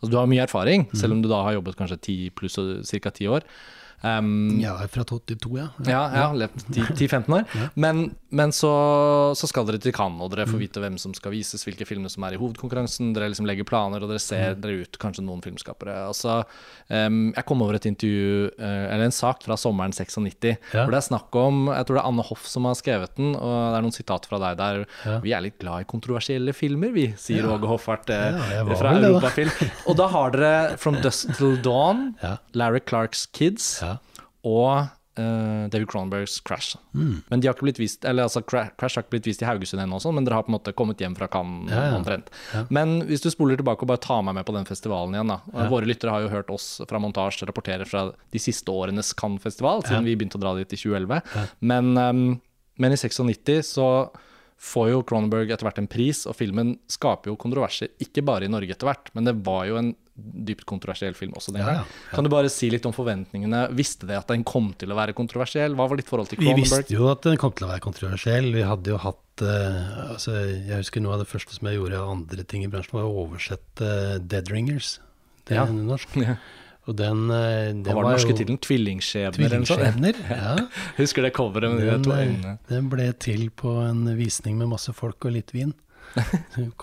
Altså 0.00 0.10
du 0.10 0.18
har 0.18 0.30
mye 0.30 0.44
erfaring, 0.44 0.88
selv 0.96 1.16
om 1.16 1.22
du 1.22 1.30
da 1.30 1.44
har 1.46 1.58
jobbet 1.58 1.78
kanskje 1.78 2.00
10 2.02 2.36
pluss 2.36 2.58
ca. 2.58 3.10
10 3.10 3.28
år. 3.38 3.46
Um, 4.04 4.60
Ja, 4.60 4.76
fra 4.92 5.02
82, 5.04 5.56
ja. 5.58 5.68
Ja, 5.88 6.02
ja, 6.14 6.26
levd 6.36 6.66
10-15 6.68 7.32
år. 7.32 7.44
Men, 7.74 8.02
men 8.30 8.52
så, 8.54 8.70
så 9.38 9.48
skal 9.48 9.66
dere 9.66 9.80
til 9.82 9.94
Cannes, 9.96 10.20
og 10.22 10.30
dere 10.34 10.46
får 10.46 10.60
vite 10.60 10.82
hvem 10.82 10.98
som 11.00 11.14
skal 11.16 11.32
vises, 11.34 11.64
hvilke 11.66 11.86
filmer 11.88 12.12
som 12.12 12.26
er 12.28 12.36
i 12.36 12.40
hovedkonkurransen. 12.40 13.14
Dere 13.16 13.30
liksom 13.32 13.48
legger 13.48 13.66
planer, 13.68 14.04
og 14.04 14.12
dere 14.12 14.22
ser 14.22 14.54
dere 14.60 14.84
ut 14.84 14.98
kanskje 15.02 15.24
noen 15.26 15.42
filmskapere. 15.44 15.96
Altså, 16.10 16.42
um, 16.92 17.32
jeg 17.34 17.46
kom 17.48 17.64
over 17.64 17.78
et 17.78 17.88
intervju, 17.88 18.50
eh, 18.58 18.84
eller 18.92 19.08
en 19.08 19.16
sak 19.16 19.42
fra 19.46 19.56
sommeren 19.58 19.94
96, 19.96 20.56
Ja. 20.72 20.84
hvor 20.84 20.92
det 20.94 21.00
er 21.00 21.06
snakk 21.08 21.34
om 21.40 21.66
Jeg 21.72 21.86
tror 21.86 21.96
det 21.96 22.02
er 22.02 22.08
Anne 22.10 22.22
Hoff 22.28 22.46
som 22.46 22.64
har 22.68 22.74
skrevet 22.78 23.14
den, 23.16 23.32
og 23.34 23.54
det 23.72 23.78
er 23.80 23.84
noen 23.86 23.96
sitater 23.96 24.28
fra 24.30 24.38
deg 24.42 24.58
der. 24.60 24.84
Ja. 25.06 25.18
Vi 25.24 25.32
er 25.36 25.44
litt 25.44 25.58
glad 25.62 25.82
i 25.86 25.88
kontroversielle 25.88 26.52
filmer, 26.56 26.92
vi, 26.94 27.08
sier 27.18 27.42
Ja. 27.46 27.54
Åge 27.56 27.66
Hoffart 27.70 28.10
eh, 28.10 28.38
Ja, 28.56 28.64
fra. 28.76 28.94
Europafilm. 29.00 29.50
Og 29.88 29.96
da 29.98 30.06
har 30.12 30.30
dere 30.36 30.76
From 30.82 31.00
Dusk 31.02 31.32
Till 31.38 31.56
Dawn, 31.64 32.14
Ja. 32.22 32.36
Larry 32.54 32.80
Clarks 32.86 33.26
Kids 33.32 33.80
Ja. 33.82 33.85
Og 34.46 34.86
uh, 35.18 35.66
David 35.72 35.88
Cronenbergs 35.90 36.40
Crash. 36.46 36.76
Mm. 36.94 37.22
Men 37.28 37.40
de 37.40 37.48
har 37.48 37.56
ikke 37.56 37.66
blitt 37.66 37.80
vist 37.80 38.04
Eller 38.04 38.26
altså 38.26 38.42
Crash 38.46 38.96
har 38.96 39.04
ikke 39.04 39.16
blitt 39.16 39.28
vist 39.30 39.42
i 39.42 39.48
Haugesund 39.48 39.82
ennå, 39.82 39.98
men 40.14 40.26
dere 40.26 40.38
har 40.38 40.46
på 40.46 40.52
en 40.52 40.58
måte 40.58 40.74
kommet 40.76 41.02
hjem 41.02 41.16
fra 41.18 41.28
Cannes 41.32 41.72
Ja, 41.72 41.86
ja. 41.88 41.96
omtrent. 41.98 42.30
Ja. 42.54 42.64
Men 42.70 43.00
hvis 43.08 43.24
du 43.24 43.30
spoler 43.32 43.58
tilbake 43.58 43.86
og 43.86 43.90
bare 43.90 44.02
tar 44.02 44.22
meg 44.26 44.38
med 44.38 44.46
på 44.48 44.54
den 44.56 44.68
festivalen 44.68 45.16
igjen, 45.16 45.32
da. 45.34 45.68
Våre 45.72 45.88
lyttere 45.88 46.14
har 46.14 46.26
jo 46.26 46.32
hørt 46.32 46.52
oss 46.54 46.68
fra 46.86 47.00
montasje 47.02 47.48
rapportere 47.48 47.88
fra 47.88 48.08
de 48.12 48.42
siste 48.42 48.72
årenes 48.72 49.14
Cannes-festival, 49.16 49.84
siden 49.88 50.06
vi 50.06 50.16
begynte 50.18 50.38
å 50.40 50.44
dra 50.44 50.54
dit 50.58 50.76
i 50.76 50.80
2011. 50.80 51.20
Men, 51.60 51.92
um, 51.96 52.24
men 52.76 52.94
i 52.94 53.00
96 53.00 53.74
så 53.74 53.90
får 54.58 54.90
jo 54.90 55.02
Cronenberg 55.04 55.50
etter 55.52 55.66
hvert 55.68 55.78
en 55.82 55.86
pris, 55.90 56.24
og 56.26 56.34
filmen 56.38 56.78
skaper 56.88 57.28
jo 57.30 57.36
kontroverser, 57.36 57.90
ikke 58.00 58.22
bare 58.24 58.46
i 58.48 58.48
Norge 58.52 58.72
etter 58.72 58.88
hvert, 58.88 59.10
men 59.14 59.24
det 59.28 59.34
var 59.44 59.66
jo 59.68 59.76
en 59.76 59.94
dypt 60.16 60.64
kontroversiell 60.64 61.12
film 61.12 61.34
også 61.36 61.52
den 61.52 61.60
Ja, 61.60 61.66
gang. 61.66 61.76
ja, 61.84 62.14
Kan 62.16 62.24
du 62.24 62.30
bare 62.32 62.48
si 62.48 62.70
litt 62.72 62.86
om 62.88 62.92
forventningene? 62.96 63.66
Visste 63.76 64.06
dere 64.08 64.22
at 64.24 64.28
den 64.32 64.44
kom 64.48 64.70
til 64.80 64.88
å 64.88 64.96
være 64.96 65.12
kontroversiell? 65.12 65.74
Hva 65.76 65.84
var 65.90 65.96
ditt 66.00 66.08
forhold 66.08 66.30
til 66.30 66.38
Cronenberg? 66.40 66.56
Vi 66.56 66.62
visste 66.64 66.94
jo 66.96 67.10
at 67.12 67.20
den 67.28 67.36
kom 67.36 67.52
til 67.52 67.66
å 67.66 67.70
være 67.74 67.84
kontroversiell. 67.84 68.48
Vi 68.54 68.62
hadde 68.64 68.94
jo 68.94 68.96
hatt 69.02 69.44
uh, 69.44 70.14
altså, 70.14 70.32
Jeg 70.64 70.80
husker 70.80 71.04
noe 71.04 71.18
av 71.18 71.20
det 71.20 71.28
første 71.28 71.52
som 71.58 71.68
jeg 71.68 71.76
gjorde 71.76 72.00
av 72.00 72.14
andre 72.16 72.44
ting 72.48 72.64
i 72.64 72.70
bransjen, 72.72 72.96
var 72.96 73.04
å 73.10 73.26
oversette 73.26 73.84
uh, 73.84 74.16
Dead 74.24 74.48
Ringers. 74.48 74.94
Det 75.44 75.54
Ja. 75.60 75.66
er 75.68 75.76
norsk. 75.76 76.16
Og 76.86 76.94
den, 76.98 77.24
eh, 77.34 77.72
den 77.74 77.82
Hva 77.86 77.96
var 77.98 78.06
den 78.06 78.14
norske 78.14 78.34
tittelen? 78.36 78.60
Tvillingskjebner? 78.62 79.38
Tvillingskjebner. 79.40 80.20
Ja. 80.36 80.52
Husker 81.00 81.26
det 81.26 81.32
coveret 81.34 81.72
med 81.72 81.82
de 81.82 81.90
Den, 81.90 82.04
to 82.06 82.12
eh, 82.14 82.26
øynene? 82.26 82.58
den 82.70 82.90
ble 82.92 83.08
til 83.22 83.48
på 83.50 83.72
en 83.82 84.04
visning 84.18 84.58
med 84.60 84.70
masse 84.70 84.94
folk 84.94 85.24
og 85.26 85.34
litt 85.34 85.50
vin. 85.56 85.74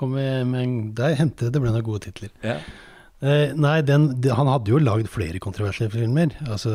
Med 0.03 0.95
der 0.97 1.15
hendte 1.17 1.47
det 1.47 1.55
det 1.55 1.61
ble 1.63 1.71
noen 1.71 1.85
gode 1.87 2.03
titler. 2.05 2.29
Ja. 2.43 2.59
Eh, 3.23 3.53
nei, 3.55 3.77
den, 3.87 4.09
de, 4.21 4.33
han 4.35 4.49
hadde 4.51 4.73
jo 4.73 4.81
lagd 4.83 5.07
flere 5.11 5.39
kontroversielle 5.41 5.93
filmer. 5.93 6.35
Altså, 6.43 6.73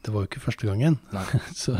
det 0.00 0.14
var 0.14 0.24
jo 0.24 0.30
ikke 0.30 0.40
første 0.40 0.66
gangen. 0.66 0.96
Så 1.62 1.76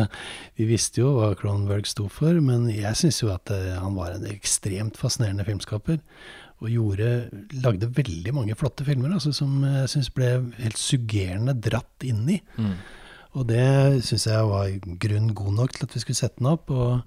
vi 0.61 0.69
visste 0.69 1.01
jo 1.01 1.15
hva 1.17 1.33
Cronenberg 1.39 1.89
sto 1.89 2.11
for, 2.13 2.37
men 2.45 2.69
jeg 2.75 2.93
syns 3.01 3.23
jo 3.23 3.33
at 3.33 3.51
eh, 3.55 3.73
han 3.81 3.97
var 3.97 4.19
en 4.19 4.29
ekstremt 4.29 5.01
fascinerende 5.01 5.47
filmskaper. 5.49 5.99
Og 6.61 6.69
gjorde, 6.69 7.11
lagde 7.65 7.89
veldig 7.97 8.33
mange 8.37 8.57
flotte 8.59 8.85
filmer 8.85 9.15
altså, 9.17 9.33
som 9.33 9.63
jeg 9.65 9.89
syns 9.95 10.11
ble 10.13 10.29
helt 10.59 10.81
suggerende 10.81 11.55
dratt 11.57 12.05
inn 12.05 12.27
i. 12.29 12.37
Mm. 12.61 12.75
Og 13.39 13.47
det 13.49 14.03
syns 14.05 14.27
jeg 14.29 14.49
var 14.51 14.73
grunn 15.01 15.31
god 15.39 15.57
nok 15.61 15.77
til 15.77 15.87
at 15.87 15.95
vi 15.95 16.03
skulle 16.03 16.19
sette 16.19 16.43
den 16.43 16.51
opp. 16.51 16.69
Og 16.75 17.01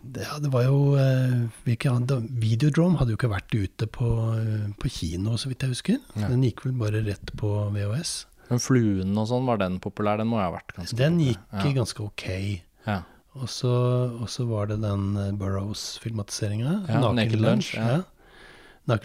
det, 0.00 0.24
ja, 0.24 0.38
det 0.40 0.48
var 0.54 0.64
jo 0.64 0.94
eh, 0.96 1.44
Videodrome 1.66 2.96
hadde 3.00 3.12
jo 3.12 3.18
ikke 3.18 3.32
vært 3.34 3.52
ute 3.52 3.88
på, 3.92 4.10
eh, 4.38 4.66
på 4.80 4.92
kino, 4.94 5.36
så 5.36 5.50
vidt 5.50 5.66
jeg 5.66 5.74
husker. 5.74 6.00
Ja. 6.14 6.30
Den 6.30 6.46
gikk 6.46 6.64
vel 6.64 6.76
bare 6.80 7.02
rett 7.04 7.34
på 7.40 7.52
VHS. 7.74 8.14
Men 8.50 8.62
Fluen 8.62 9.18
og 9.20 9.28
sånn, 9.30 9.46
var 9.46 9.60
den 9.60 9.76
populær? 9.82 10.18
Den 10.22 10.30
må 10.30 10.40
jeg 10.40 10.48
ha 10.48 10.54
vært 10.56 10.72
ganske 10.78 10.98
Den 10.98 11.20
populær. 11.20 11.66
gikk 11.66 11.76
ganske 11.82 12.06
ok. 12.06 12.28
Ja. 12.88 13.00
Og 13.38 13.46
så, 13.46 14.46
var 14.48 14.70
det 14.72 14.80
den 14.82 15.04
eh, 15.20 15.34
Burroughs-filmatiseringa. 15.38 16.80
Ja, 16.88 17.12
Naked 17.14 17.42
Lunch, 17.42 17.74
ja. 17.76 18.00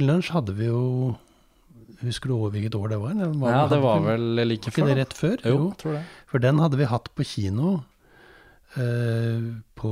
Lunch 0.01 0.31
hadde 0.33 0.53
vi 0.57 0.65
jo 0.71 1.15
Husker 2.01 2.27
du 2.27 2.33
over 2.35 2.51
hvilket 2.51 2.75
år 2.75 2.89
det 2.91 2.97
var? 2.99 3.13
Det 3.15 3.27
var, 3.39 3.51
ja, 3.53 3.67
det 3.71 3.77
var 3.81 3.99
vel 4.03 4.25
like 4.49 4.67
før. 4.69 4.71
ikke 4.73 4.87
det 4.89 4.95
rett 4.99 5.13
før? 5.15 5.35
Jo, 5.45 5.53
jo, 5.57 5.67
tror 5.79 5.93
det. 5.95 6.01
For 6.27 6.39
den 6.43 6.59
hadde 6.59 6.77
vi 6.81 6.85
hatt 6.91 7.07
på 7.15 7.23
kino. 7.25 7.83
eh, 8.75 9.45
på, 9.79 9.91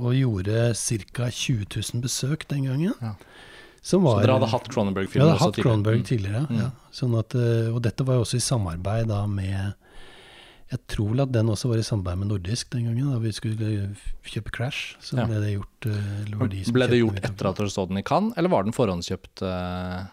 og 0.00 0.14
gjorde 0.16 0.72
ca. 0.74 1.28
20 1.30 1.66
000 1.76 2.00
besøk 2.02 2.46
den 2.48 2.64
gangen. 2.64 2.94
Ja. 3.02 3.12
Som 3.82 4.02
Så 4.08 4.14
dere 4.22 4.38
hadde 4.38 4.48
hatt 4.50 4.68
Cronenberg-filmer 4.72 5.34
også 5.34 5.44
hatt 5.44 5.54
tidligere? 5.54 5.66
Cronenberg 5.68 5.98
Mm. 6.00 6.06
tidligere. 6.08 6.46
Mm. 6.50 6.56
Ja. 6.62 6.70
Sånn 6.92 7.18
at, 7.18 7.34
eh, 7.34 7.68
og 7.74 7.82
dette 7.82 8.04
var 8.04 8.14
jo 8.16 8.24
også 8.24 8.36
i 8.40 8.46
samarbeid 8.46 9.06
da 9.08 9.26
med 9.26 9.74
Jeg 10.72 10.80
tror 10.90 11.12
vel 11.12 11.20
at 11.22 11.30
den 11.30 11.46
også 11.52 11.68
var 11.70 11.78
i 11.78 11.84
samarbeid 11.86 12.18
med 12.18 12.28
Nordisk 12.32 12.70
den 12.74 12.88
gangen, 12.88 13.12
da 13.12 13.20
vi 13.22 13.30
skulle 13.36 13.68
kjøpe 14.26 14.50
Crash. 14.50 14.96
Så 15.00 15.14
Ja. 15.20 15.26
ble 15.30 15.38
det 15.44 15.52
gjort 15.54 15.86
uh, 15.86 16.72
Ble 16.74 16.88
det 16.90 16.98
gjort 16.98 17.20
den 17.20 17.30
etter 17.30 17.48
at 17.52 17.56
dere 17.60 17.70
så 17.70 17.84
den 17.86 17.98
i 17.98 18.02
Cannes, 18.02 18.34
eller 18.36 18.50
var 18.50 18.64
den 18.66 18.74
forhåndskjøpt? 18.74 19.42
Uh, 19.46 20.06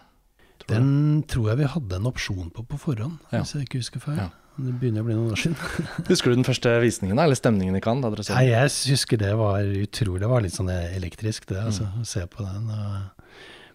Tror 0.62 0.68
du? 0.68 0.74
Den 0.74 1.22
tror 1.26 1.48
jeg 1.50 1.58
vi 1.58 1.64
hadde 1.74 1.96
en 1.98 2.06
opsjon 2.06 2.50
på 2.54 2.62
på 2.70 2.78
forhånd, 2.78 3.18
Ja. 3.32 3.40
hvis 3.42 3.54
jeg 3.56 3.66
ikke 3.66 3.82
husker 3.82 4.00
feil. 4.00 4.16
Ja. 4.22 4.28
Det 4.56 4.70
begynner 4.78 5.02
å 5.02 5.06
bli 5.08 5.14
noen 5.18 5.32
år 5.34 5.40
siden. 5.42 5.56
Husker 6.06 6.30
du 6.30 6.36
den 6.38 6.46
første 6.46 6.70
visningen, 6.78 7.18
eller 7.18 7.34
stemningen 7.34 7.74
i 7.74 7.80
Cannes? 7.82 8.04
Da 8.06 8.10
dere 8.14 8.22
så 8.22 8.36
Nei, 8.38 8.44
jeg 8.52 8.70
husker 8.94 9.18
det 9.18 9.32
var 9.34 9.58
utrolig 9.66 10.20
Det 10.22 10.28
var 10.30 10.40
litt 10.46 10.54
sånn 10.54 10.70
elektrisk, 10.70 11.48
det, 11.50 11.58
altså, 11.58 11.88
Mm. 11.90 12.00
å 12.00 12.06
se 12.06 12.22
på 12.30 12.46
den. 12.46 12.70
Og, 12.70 13.24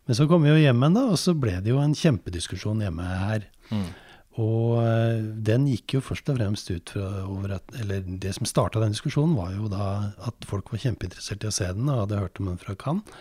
men 0.08 0.16
så 0.16 0.26
kom 0.32 0.42
vi 0.48 0.54
jo 0.54 0.56
hjem 0.56 0.80
igjen, 0.80 0.94
da, 0.96 1.04
og 1.12 1.20
så 1.20 1.36
ble 1.36 1.60
det 1.60 1.74
jo 1.74 1.82
en 1.84 1.92
kjempediskusjon 1.94 2.80
hjemme 2.80 3.04
her. 3.04 3.44
Mm. 3.70 3.90
Og 4.38 4.78
eh, 4.84 5.26
den 5.42 5.66
gikk 5.72 5.98
jo 5.98 6.04
først 6.06 6.30
og 6.30 6.38
fremst 6.38 6.70
ut 6.70 6.94
fra 6.94 7.08
over 7.26 7.56
at 7.58 7.76
Eller 7.82 8.04
det 8.06 8.36
som 8.38 8.46
starta 8.46 8.82
den 8.84 8.94
diskusjonen, 8.94 9.36
var 9.36 9.56
jo 9.56 9.70
da 9.72 10.14
at 10.28 10.46
folk 10.48 10.70
var 10.72 10.84
kjempeinteressert 10.84 11.44
i 11.44 11.50
å 11.50 11.56
se 11.56 11.70
den, 11.74 11.90
og 11.90 12.06
hadde 12.06 12.22
hørt 12.22 12.42
om 12.42 12.52
den 12.52 12.62
fra 12.62 12.78
Cannes. 12.80 13.20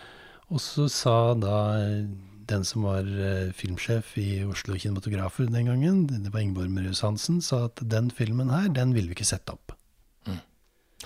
Og 0.48 0.60
så 0.64 0.86
sa 0.92 1.16
da 1.36 1.56
eh, 1.80 2.04
den 2.48 2.64
som 2.64 2.84
var 2.88 3.08
eh, 3.08 3.48
filmsjef 3.56 4.14
i 4.20 4.44
Oslo 4.48 4.76
Kinematografer 4.76 5.48
den 5.48 5.68
gangen, 5.68 6.04
det 6.08 6.32
var 6.32 6.44
Ingeborg 6.44 6.70
Mørhus 6.72 7.02
Hansen, 7.04 7.40
sa 7.44 7.66
at 7.68 7.80
den 7.84 8.12
filmen 8.12 8.52
her, 8.52 8.68
den 8.72 8.94
ville 8.96 9.10
vi 9.10 9.18
ikke 9.18 9.32
sette 9.32 9.56
opp. 9.56 9.74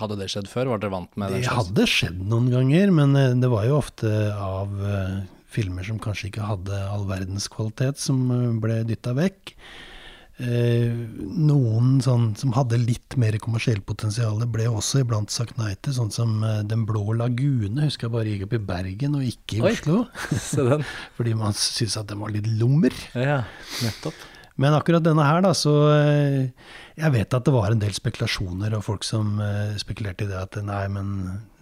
Hadde 0.00 0.16
det 0.16 0.30
skjedd 0.32 0.46
før? 0.48 0.70
Var 0.70 0.78
dere 0.80 0.94
vant 0.94 1.16
med 1.20 1.34
den 1.34 1.42
Det 1.44 1.52
hadde 1.52 1.84
skjedd 1.84 2.22
noen 2.24 2.46
ganger, 2.48 2.88
men 2.96 3.12
det 3.42 3.50
var 3.52 3.66
jo 3.68 3.74
ofte 3.76 4.08
av 4.32 4.72
filmer 5.52 5.84
som 5.84 5.98
kanskje 6.00 6.30
ikke 6.30 6.46
hadde 6.48 6.78
all 6.88 7.04
verdens 7.10 7.44
kvalitet, 7.52 8.00
som 8.00 8.22
ble 8.62 8.78
dytta 8.88 9.12
vekk. 9.18 9.52
Eh, 10.40 10.88
noen 11.36 11.98
sånn 12.02 12.30
som 12.40 12.54
hadde 12.56 12.78
litt 12.80 13.18
mer 13.20 13.36
kommersielt 13.42 13.84
potensial, 13.86 14.40
ble 14.48 14.64
også 14.70 15.02
iblant 15.04 15.30
sagt 15.30 15.58
nei 15.60 15.74
til, 15.84 15.92
sånn 15.98 16.12
som 16.14 16.38
eh, 16.46 16.62
Den 16.68 16.86
blå 16.88 17.12
lagune, 17.18 17.84
husker 17.84 18.08
jeg 18.08 18.14
bare 18.16 18.32
gikk 18.32 18.46
opp 18.48 18.56
i 18.56 18.62
Bergen 18.72 19.18
og 19.18 19.26
ikke 19.28 19.58
i 19.58 19.64
Oi. 19.66 19.74
Oslo. 19.76 19.98
Fordi 21.18 21.36
man 21.38 21.56
syntes 21.58 21.98
at 22.00 22.08
den 22.10 22.22
var 22.24 22.32
litt 22.32 22.48
lummer. 22.48 22.96
Ja, 23.12 23.42
nettopp. 23.84 24.16
Men 24.62 24.76
akkurat 24.76 25.02
denne 25.02 25.24
her, 25.26 25.40
da, 25.42 25.50
så 25.56 25.72
eh, 25.90 26.50
Jeg 26.98 27.12
vet 27.14 27.34
at 27.34 27.46
det 27.48 27.52
var 27.54 27.72
en 27.72 27.80
del 27.82 27.94
spekulasjoner 27.96 28.74
og 28.76 28.84
folk 28.86 29.06
som 29.06 29.38
eh, 29.42 29.72
spekulerte 29.80 30.26
i 30.26 30.30
det 30.30 30.38
at 30.38 30.58
nei, 30.62 30.82
men 30.92 31.08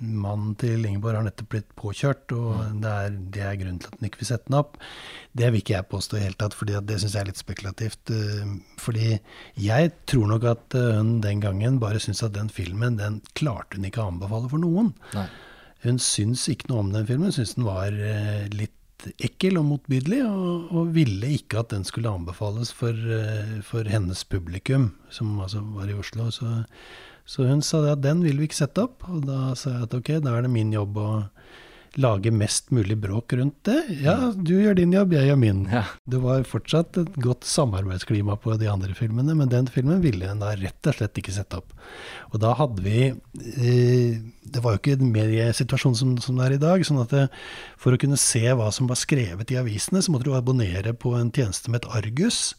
mannen 0.00 0.56
til 0.60 0.84
Ingeborg 0.88 1.20
har 1.20 1.26
nettopp 1.28 1.50
blitt 1.54 1.68
påkjørt, 1.78 2.34
og 2.36 2.80
det 2.82 2.92
er, 3.04 3.16
det 3.36 3.44
er 3.46 3.58
grunnen 3.60 3.78
til 3.82 3.92
at 3.92 3.98
den 4.00 4.08
ikke 4.10 4.22
vil 4.22 4.30
sette 4.32 4.50
den 4.50 4.58
opp. 4.60 4.76
Det 5.36 5.48
vil 5.52 5.62
ikke 5.62 5.76
jeg 5.78 5.88
påstå 5.92 6.16
i 6.16 6.18
det 6.20 6.26
hele 6.28 6.40
tatt, 6.42 6.56
fordi 6.58 6.80
det 6.90 6.98
syns 7.02 7.14
jeg 7.16 7.22
er 7.24 7.30
litt 7.30 7.42
spekulativt. 7.44 8.12
eh, 8.16 8.56
Fordi 8.82 9.12
jeg 9.68 9.92
tror 10.10 10.26
nok 10.34 10.48
at 10.50 10.76
hun 10.80 11.14
den 11.24 11.44
gangen 11.44 11.78
bare 11.82 12.02
syntes 12.02 12.24
at 12.26 12.34
den 12.36 12.50
filmen, 12.52 12.98
den 13.00 13.20
klarte 13.38 13.78
hun 13.78 13.86
ikke 13.88 14.02
å 14.02 14.10
anbefale 14.10 14.50
for 14.52 14.62
noen. 14.62 14.92
Nei. 15.14 15.28
Hun 15.86 15.96
syns 16.02 16.42
ikke 16.52 16.68
noe 16.68 16.82
om 16.84 16.92
den 16.92 17.06
filmen, 17.08 17.32
syntes 17.32 17.54
den 17.56 17.64
var 17.70 17.94
litt 18.52 18.74
ekkel 19.22 19.58
og 19.60 19.66
motbydelig, 19.68 20.20
og, 20.26 20.72
og 20.74 20.90
ville 20.96 21.32
ikke 21.36 21.62
at 21.62 21.72
den 21.74 21.86
skulle 21.88 22.10
anbefales 22.10 22.72
for, 22.76 22.94
eh, 22.94 23.58
for 23.66 23.88
hennes 23.88 24.24
publikum, 24.24 24.90
som 25.10 25.38
altså 25.40 25.62
var 25.76 25.90
i 25.90 25.96
Oslo. 25.96 26.30
Så, 26.34 26.62
så 27.24 27.48
hun 27.48 27.62
sa 27.64 27.82
at 27.92 28.04
den 28.04 28.24
vil 28.26 28.40
vi 28.40 28.48
ikke 28.48 28.62
sette 28.62 28.84
opp, 28.86 29.06
og 29.08 29.26
da 29.28 29.54
sa 29.58 29.76
jeg 29.76 29.88
at 29.88 29.98
ok, 30.00 30.14
da 30.24 30.36
er 30.36 30.46
det 30.46 30.52
min 30.52 30.72
jobb 30.74 31.00
å 31.00 31.10
lage 31.98 32.30
mest 32.30 32.70
mulig 32.70 32.96
bråk 33.02 33.32
rundt 33.38 33.56
det. 33.66 33.78
Ja, 34.04 34.30
du 34.36 34.52
gjør 34.54 34.76
din 34.78 34.92
jobb, 34.94 35.14
jeg 35.16 35.30
gjør 35.30 35.38
min. 35.40 35.64
Ja. 35.72 35.82
Det 36.10 36.20
var 36.22 36.44
fortsatt 36.46 36.98
et 37.00 37.16
godt 37.22 37.46
samarbeidsklima 37.48 38.36
på 38.42 38.54
de 38.60 38.68
andre 38.70 38.94
filmene, 38.94 39.34
men 39.38 39.50
den 39.50 39.70
filmen 39.72 40.02
ville 40.04 40.28
en 40.30 40.42
da 40.42 40.52
rett 40.58 40.90
og 40.90 40.98
slett 40.98 41.18
ikke 41.18 41.34
sette 41.34 41.58
opp. 41.58 41.74
Og 42.30 42.38
da 42.42 42.52
hadde 42.54 42.84
vi 42.84 43.08
eh, 43.10 44.20
Det 44.50 44.62
var 44.62 44.76
jo 44.76 44.80
ikke 44.80 44.96
en 44.98 45.10
mediesituasjon 45.14 45.96
som, 45.98 46.14
som 46.22 46.38
det 46.38 46.46
er 46.46 46.56
i 46.56 46.62
dag. 46.62 46.84
sånn 46.86 47.02
at 47.02 47.14
det, 47.14 47.26
for 47.80 47.94
å 47.94 48.00
kunne 48.00 48.20
se 48.20 48.44
hva 48.46 48.70
som 48.74 48.90
var 48.90 49.00
skrevet 49.00 49.50
i 49.50 49.58
avisene, 49.58 50.02
så 50.02 50.14
måtte 50.14 50.28
du 50.28 50.36
abonnere 50.36 50.94
på 50.94 51.16
en 51.18 51.32
tjeneste 51.34 51.70
med 51.70 51.82
et 51.82 51.90
Argus. 52.00 52.54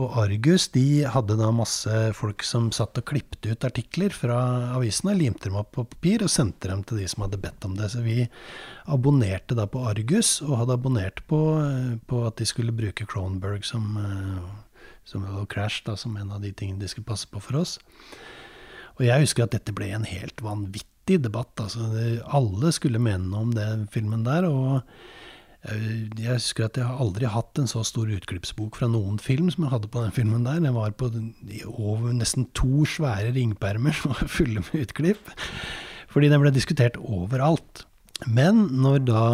Og 0.00 0.14
Argus 0.22 0.70
de 0.72 1.04
hadde 1.04 1.34
da 1.36 1.50
masse 1.52 1.96
folk 2.16 2.40
som 2.48 2.70
satt 2.72 2.96
og 2.96 3.04
klippte 3.10 3.52
ut 3.52 3.66
artikler 3.68 4.14
fra 4.16 4.38
avisene, 4.78 5.12
limte 5.18 5.50
dem 5.50 5.58
opp 5.60 5.74
på 5.76 5.84
papir 5.90 6.24
og 6.24 6.32
sendte 6.32 6.70
dem 6.70 6.80
til 6.88 7.02
de 7.02 7.08
som 7.12 7.26
hadde 7.26 7.40
bedt 7.42 7.66
om 7.68 7.74
det. 7.76 7.90
Så 7.92 8.00
vi 8.04 8.24
abonnerte 8.88 9.56
da 9.58 9.66
på 9.68 9.84
Argus, 9.90 10.38
og 10.46 10.62
hadde 10.62 10.78
abonnert 10.78 11.20
på, 11.28 11.40
eh, 11.60 11.98
på 12.08 12.22
at 12.24 12.40
de 12.40 12.48
skulle 12.48 12.72
bruke 12.72 13.04
Cronenberg 13.04 13.66
som, 13.68 13.96
eh, 14.00 14.86
som 15.04 15.26
Crash 15.46 15.84
da, 15.84 15.96
som 15.96 16.16
en 16.16 16.32
av 16.32 16.40
de 16.40 16.52
tingene 16.52 16.80
de 16.80 16.88
skulle 16.88 17.10
passe 17.12 17.28
på 17.28 17.42
for 17.42 17.60
oss. 17.60 17.78
Og 18.96 19.04
jeg 19.04 19.26
husker 19.26 19.44
at 19.44 19.52
dette 19.52 19.74
ble 19.76 19.90
en 19.92 20.08
helt 20.08 20.40
vanvittig 20.40 21.20
debatt. 21.20 21.52
Altså, 21.60 21.84
alle 22.24 22.72
skulle 22.72 23.02
mene 23.02 23.28
noe 23.28 23.42
om 23.42 23.52
den 23.52 23.86
filmen 23.92 24.24
der. 24.24 24.48
og 24.48 24.82
jeg 25.62 26.26
husker 26.26 26.66
at 26.66 26.78
jeg 26.78 26.88
har 26.88 26.98
aldri 26.98 27.28
hatt 27.30 27.58
en 27.60 27.68
så 27.70 27.84
stor 27.86 28.10
utklippsbok 28.10 28.74
fra 28.80 28.88
noen 28.90 29.20
film 29.22 29.46
som 29.52 29.62
jeg 29.62 29.70
hadde 29.70 29.90
på 29.94 30.02
den 30.02 30.14
filmen 30.14 30.46
der. 30.46 30.58
Den 30.58 30.74
var 30.74 30.90
på 30.98 31.10
over 31.70 32.10
nesten 32.16 32.48
to 32.58 32.82
svære 32.88 33.30
ringpermer 33.36 33.94
som 33.94 34.16
var 34.16 34.30
fulle 34.30 34.64
med 34.64 34.88
utklipp. 34.88 35.30
Fordi 36.10 36.32
den 36.32 36.42
ble 36.42 36.52
diskutert 36.54 36.98
overalt. 36.98 37.84
Men 38.26 38.66
når 38.82 39.04
da 39.06 39.24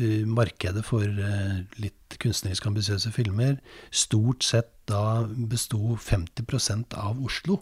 uh, 0.00 0.24
markedet 0.28 0.84
for 0.86 1.04
uh, 1.04 1.60
litt 1.80 2.16
kunstnerisk 2.20 2.66
ambisiøse 2.66 3.12
filmer 3.14 3.60
stort 3.92 4.44
sett 4.44 4.72
da 4.90 5.22
besto 5.28 5.96
50% 6.00 6.96
av 6.98 7.20
Oslo, 7.22 7.60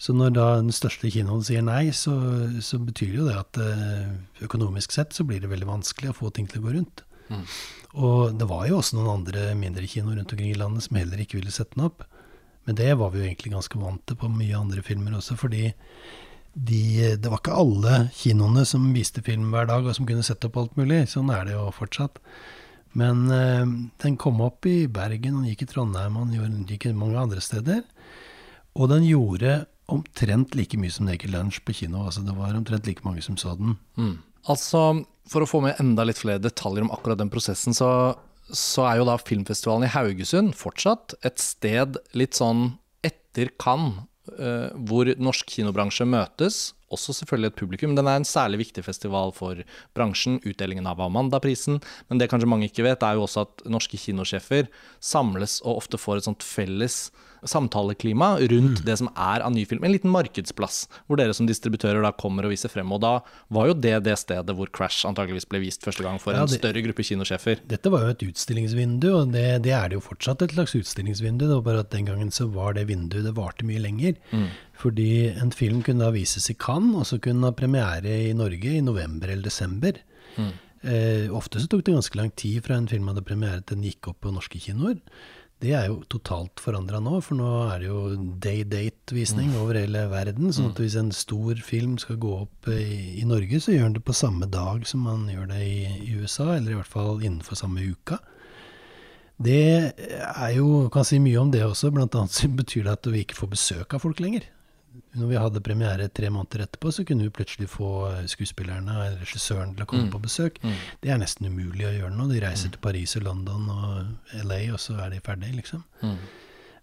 så 0.00 0.14
når 0.16 0.32
da 0.32 0.46
den 0.62 0.72
største 0.72 1.10
kinoen 1.12 1.42
sier 1.44 1.64
nei, 1.66 1.90
så, 1.92 2.14
så 2.64 2.78
betyr 2.80 3.18
jo 3.18 3.26
det 3.26 3.36
at 3.36 3.58
eh, 3.60 4.06
økonomisk 4.46 4.94
sett 4.96 5.12
så 5.12 5.26
blir 5.28 5.42
det 5.42 5.50
veldig 5.50 5.68
vanskelig 5.68 6.12
å 6.12 6.16
få 6.16 6.30
ting 6.32 6.46
til 6.48 6.62
å 6.62 6.64
gå 6.64 6.72
rundt. 6.78 7.02
Mm. 7.28 7.42
Og 8.00 8.38
det 8.40 8.48
var 8.48 8.64
jo 8.70 8.78
også 8.78 8.96
noen 8.96 9.12
andre 9.18 9.50
mindre 9.58 9.84
kinoer 9.90 10.16
rundt 10.16 10.32
omkring 10.32 10.54
i 10.54 10.58
landet 10.58 10.86
som 10.86 10.96
heller 10.96 11.20
ikke 11.20 11.36
ville 11.36 11.52
sette 11.52 11.76
den 11.76 11.84
opp. 11.90 12.06
Men 12.64 12.78
det 12.78 12.94
var 12.96 13.12
vi 13.12 13.20
jo 13.20 13.26
egentlig 13.28 13.52
ganske 13.52 13.80
vant 13.80 14.02
til 14.08 14.16
på 14.20 14.30
mye 14.32 14.56
andre 14.56 14.84
filmer 14.86 15.18
også, 15.18 15.36
fordi 15.40 15.66
de, 16.54 16.80
det 17.20 17.30
var 17.30 17.42
ikke 17.42 17.58
alle 17.60 17.98
kinoene 18.16 18.64
som 18.66 18.88
viste 18.94 19.22
film 19.26 19.52
hver 19.52 19.68
dag, 19.68 19.84
og 19.84 19.94
som 19.96 20.08
kunne 20.08 20.24
sette 20.26 20.48
opp 20.48 20.58
alt 20.60 20.80
mulig. 20.80 21.04
Sånn 21.12 21.30
er 21.34 21.44
det 21.46 21.54
jo 21.54 21.68
fortsatt. 21.76 22.18
Men 22.98 23.28
øh, 23.30 23.74
den 24.02 24.16
kom 24.18 24.40
opp 24.42 24.66
i 24.66 24.88
Bergen, 24.90 25.42
den 25.42 25.50
gikk 25.52 25.68
i 25.68 25.70
Trondheim, 25.70 26.16
og 26.18 26.32
den 26.32 26.64
gikk 26.66 26.88
mange 26.96 27.20
andre 27.20 27.44
steder. 27.44 27.84
Og 28.74 28.90
den 28.90 29.06
gjorde 29.06 29.60
omtrent 29.92 30.56
like 30.58 30.78
mye 30.80 30.92
som 30.94 31.08
Naked 31.08 31.32
Lunch 31.32 31.60
på 31.66 31.74
kino. 31.82 32.04
Altså 32.06 32.24
det 32.26 32.34
var 32.36 32.56
omtrent 32.56 32.88
like 32.88 33.04
mange 33.06 33.22
som 33.24 33.38
så 33.40 33.54
den. 33.58 33.76
Mm. 33.98 34.18
Altså, 34.48 34.82
for 35.30 35.44
å 35.44 35.48
få 35.48 35.62
med 35.64 35.80
enda 35.82 36.06
litt 36.06 36.20
flere 36.20 36.42
detaljer 36.42 36.86
om 36.86 36.92
akkurat 36.94 37.20
den 37.20 37.32
prosessen, 37.32 37.76
så, 37.76 37.90
så 38.48 38.86
er 38.88 39.00
jo 39.00 39.08
da 39.08 39.18
filmfestivalen 39.20 39.88
i 39.88 39.92
Haugesund 39.92 40.56
fortsatt 40.58 41.16
et 41.26 41.42
sted 41.42 42.00
litt 42.16 42.38
sånn 42.38 42.70
etter 43.06 43.52
Cannes, 43.60 44.06
uh, 44.38 44.70
hvor 44.88 45.10
norsk 45.20 45.50
kinobransje 45.58 46.08
møtes. 46.08 46.60
Også 46.90 47.14
selvfølgelig 47.14 47.52
et 47.52 47.60
publikum. 47.60 47.94
Den 47.94 48.08
er 48.10 48.18
en 48.18 48.26
særlig 48.26 48.64
viktig 48.64 48.82
festival 48.82 49.30
for 49.36 49.60
bransjen. 49.94 50.40
Utdelingen 50.42 50.88
av 50.90 51.02
Amanda-prisen. 51.04 51.78
Men 52.10 52.18
det 52.18 52.26
kanskje 52.32 52.48
mange 52.50 52.66
ikke 52.66 52.86
vet, 52.88 53.04
er 53.06 53.18
jo 53.18 53.28
også 53.28 53.44
at 53.46 53.62
norske 53.70 54.00
kinosjefer 54.00 54.66
samles 54.98 55.60
og 55.62 55.84
ofte 55.84 56.00
får 56.02 56.18
et 56.18 56.26
sånt 56.26 56.46
felles 56.46 57.04
samtaleklima 57.48 58.32
rundt 58.50 58.82
det 58.86 58.96
som 59.00 59.10
er 59.14 59.44
av 59.44 59.52
ny 59.54 59.64
film. 59.68 59.84
En 59.84 59.94
liten 59.94 60.12
markedsplass, 60.12 60.82
hvor 61.06 61.20
dere 61.20 61.34
som 61.36 61.48
distributører 61.48 62.02
da 62.04 62.12
kommer 62.16 62.46
og 62.46 62.54
viser 62.54 62.72
frem. 62.72 62.92
Og 62.92 63.02
da 63.04 63.12
var 63.48 63.70
jo 63.70 63.76
det 63.76 63.96
det 64.06 64.16
stedet 64.20 64.56
hvor 64.56 64.70
Crash 64.76 65.08
antageligvis 65.08 65.48
ble 65.50 65.62
vist 65.64 65.84
første 65.86 66.04
gang 66.06 66.20
for 66.22 66.36
Ja, 66.36 66.46
en 66.46 66.52
større 66.52 66.84
gruppe 66.84 67.06
kinosjefer. 67.06 67.62
Dette 67.70 67.92
var 67.92 68.06
jo 68.06 68.14
et 68.14 68.24
utstillingsvindu, 68.30 69.08
og 69.16 69.34
det, 69.36 69.46
det 69.66 69.74
er 69.76 69.90
det 69.90 70.00
jo 70.00 70.04
fortsatt 70.04 70.46
et 70.46 70.56
slags 70.56 70.76
utstillingsvindu. 70.78 71.46
Det 71.46 71.54
var 71.58 71.66
bare 71.68 71.84
at 71.86 71.92
den 71.94 72.08
gangen 72.08 72.34
så 72.34 72.48
var 72.52 72.74
det 72.78 72.88
vinduet 72.90 73.26
det 73.28 73.36
varte 73.36 73.66
mye 73.68 73.82
lenger. 73.82 74.18
Fordi 74.80 75.28
en 75.36 75.52
film 75.52 75.82
kunne 75.84 76.06
da 76.06 76.14
vises 76.14 76.48
i 76.52 76.56
Cannes, 76.56 76.96
og 76.96 77.06
så 77.08 77.18
kunne 77.20 77.42
den 77.42 77.50
ha 77.50 77.56
premiere 77.56 78.16
i 78.30 78.34
Norge 78.36 78.78
i 78.78 78.84
november 78.84 79.28
eller 79.28 79.44
desember. 79.44 80.00
Eh, 80.80 81.28
ofte 81.36 81.60
så 81.60 81.68
tok 81.68 81.82
det 81.84 81.92
ganske 81.92 82.16
lang 82.16 82.30
tid 82.40 82.62
fra 82.64 82.78
en 82.80 82.88
film 82.88 83.10
hadde 83.10 83.24
premiere 83.26 83.60
til 83.60 83.76
den 83.76 83.84
gikk 83.90 84.08
opp 84.14 84.22
på 84.24 84.32
norske 84.32 84.60
kinoer. 84.62 84.96
Det 85.60 85.74
er 85.76 85.90
jo 85.90 85.98
totalt 86.08 86.60
forandra 86.62 87.02
nå, 87.04 87.18
for 87.20 87.36
nå 87.36 87.48
er 87.68 87.82
det 87.82 87.88
jo 87.90 88.14
day-date-visning 88.40 89.50
over 89.60 89.76
hele 89.76 90.06
verden. 90.08 90.48
sånn 90.56 90.70
at 90.70 90.80
hvis 90.80 90.96
en 90.96 91.10
stor 91.12 91.60
film 91.60 91.98
skal 92.00 92.16
gå 92.22 92.32
opp 92.46 92.70
i, 92.72 93.20
i 93.20 93.26
Norge, 93.28 93.60
så 93.60 93.74
gjør 93.74 93.90
den 93.90 93.98
det 93.98 94.04
på 94.08 94.16
samme 94.16 94.48
dag 94.48 94.86
som 94.88 95.04
man 95.04 95.26
gjør 95.28 95.50
det 95.52 95.60
i, 95.66 95.82
i 96.06 96.16
USA, 96.16 96.54
eller 96.54 96.72
i 96.72 96.78
hvert 96.78 96.94
fall 96.94 97.20
innenfor 97.20 97.60
samme 97.60 97.84
uka. 97.84 98.22
Det 99.40 99.60
er 100.00 100.50
jo, 100.56 100.88
kan 100.92 101.04
si 101.04 101.20
mye 101.20 101.40
om 101.40 101.52
det 101.52 101.62
også, 101.64 101.92
blant 101.92 102.16
annet 102.16 102.56
betyr 102.56 102.88
det 102.88 102.96
at 102.96 103.12
vi 103.12 103.26
ikke 103.26 103.38
får 103.42 103.52
besøk 103.52 103.96
av 103.96 104.04
folk 104.04 104.20
lenger. 104.24 104.48
Når 105.18 105.26
vi 105.26 105.38
hadde 105.42 105.60
premiere 105.66 106.06
tre 106.14 106.28
måneder 106.30 106.62
etterpå, 106.68 106.92
så 106.94 107.02
kunne 107.04 107.24
vi 107.26 107.32
plutselig 107.34 107.66
få 107.68 107.88
skuespillerne 108.30 108.94
og 108.94 109.16
regissøren 109.24 109.72
til 109.74 109.82
å 109.82 109.88
komme 109.90 110.04
Mm. 110.06 110.10
på 110.12 110.20
besøk. 110.22 110.60
Mm. 110.62 110.74
Det 111.02 111.10
er 111.10 111.18
nesten 111.18 111.46
umulig 111.50 111.86
å 111.88 111.90
gjøre 111.96 112.14
nå. 112.14 112.28
De 112.30 112.38
reiser 112.40 112.70
til 112.70 112.78
Paris 112.80 113.16
og 113.16 113.24
London 113.26 113.68
og 113.70 114.44
LA, 114.44 114.60
og 114.72 114.78
så 114.78 114.94
er 115.04 115.10
de 115.10 115.20
ferdige, 115.20 115.56
liksom. 115.56 115.82
Mm. 116.02 116.16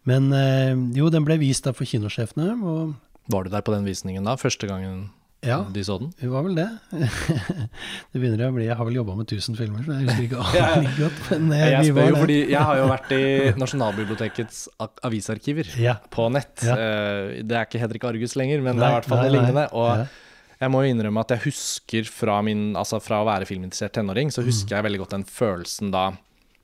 Men 0.05 0.33
eh, 0.33 0.73
jo, 0.99 1.09
den 1.09 1.23
ble 1.25 1.37
vist 1.37 1.63
da 1.63 1.71
for 1.71 1.85
kinosjefene, 1.85 2.61
og 2.63 2.95
Var 3.29 3.43
du 3.43 3.49
der 3.49 3.61
på 3.61 3.73
den 3.73 3.83
visningen 3.85 4.23
da, 4.23 4.35
første 4.35 4.67
gangen? 4.67 5.09
Ja. 5.47 5.57
de 5.73 5.83
så 5.87 5.95
den? 6.01 6.11
Hun 6.21 6.31
var 6.33 6.43
vel 6.45 6.55
det. 6.59 6.67
det 8.11 8.19
begynner 8.21 8.49
å 8.49 8.53
bli 8.55 8.67
Jeg 8.67 8.77
har 8.79 8.85
vel 8.89 8.97
jobba 8.99 9.15
med 9.17 9.27
1000 9.31 9.57
filmer, 9.59 9.83
så 9.85 9.95
jeg 9.95 10.07
husker 10.07 10.27
ikke 10.27 10.39
alt 10.43 10.83
like 10.83 10.99
godt. 11.05 11.21
Men 11.39 11.57
jeg, 11.57 11.71
Jeg 11.77 11.91
spør 11.93 12.09
jo 12.11 12.19
fordi 12.21 12.37
jeg 12.51 12.63
har 12.69 12.77
jo 12.81 12.87
vært 12.91 13.11
i 13.17 13.23
Nasjonalbibliotekets 13.63 14.61
avisarkiver 15.07 15.71
Ja. 15.81 15.97
på 16.13 16.27
nett. 16.33 16.55
Ja. 16.67 16.75
Eh, 16.77 17.43
Det 17.47 17.57
er 17.57 17.65
ikke 17.67 17.81
Hedrik 17.83 18.07
Argus 18.11 18.35
lenger, 18.39 18.61
men 18.65 18.77
det 18.79 18.85
er 18.87 18.95
i 18.95 18.97
hvert 18.99 19.09
fall 19.11 19.23
det 19.23 19.31
noe 19.31 19.37
lignende. 19.39 19.67
Og 19.73 19.91
Ja. 20.03 20.07
jeg 20.65 20.71
må 20.73 20.83
jo 20.85 20.93
innrømme 20.93 21.21
at 21.23 21.29
jeg 21.35 21.45
husker 21.47 22.03
fra, 22.11 22.41
min, 22.41 22.73
altså 22.75 22.99
fra 23.01 23.21
å 23.23 23.27
være 23.29 23.45
filminteressert 23.49 23.93
tenåring, 23.93 24.31
så 24.33 24.41
Mm. 24.43 24.47
husker 24.51 24.75
jeg 24.77 24.83
veldig 24.87 24.99
godt 25.05 25.15
den 25.17 25.23
følelsen 25.25 25.91
da 25.91 26.11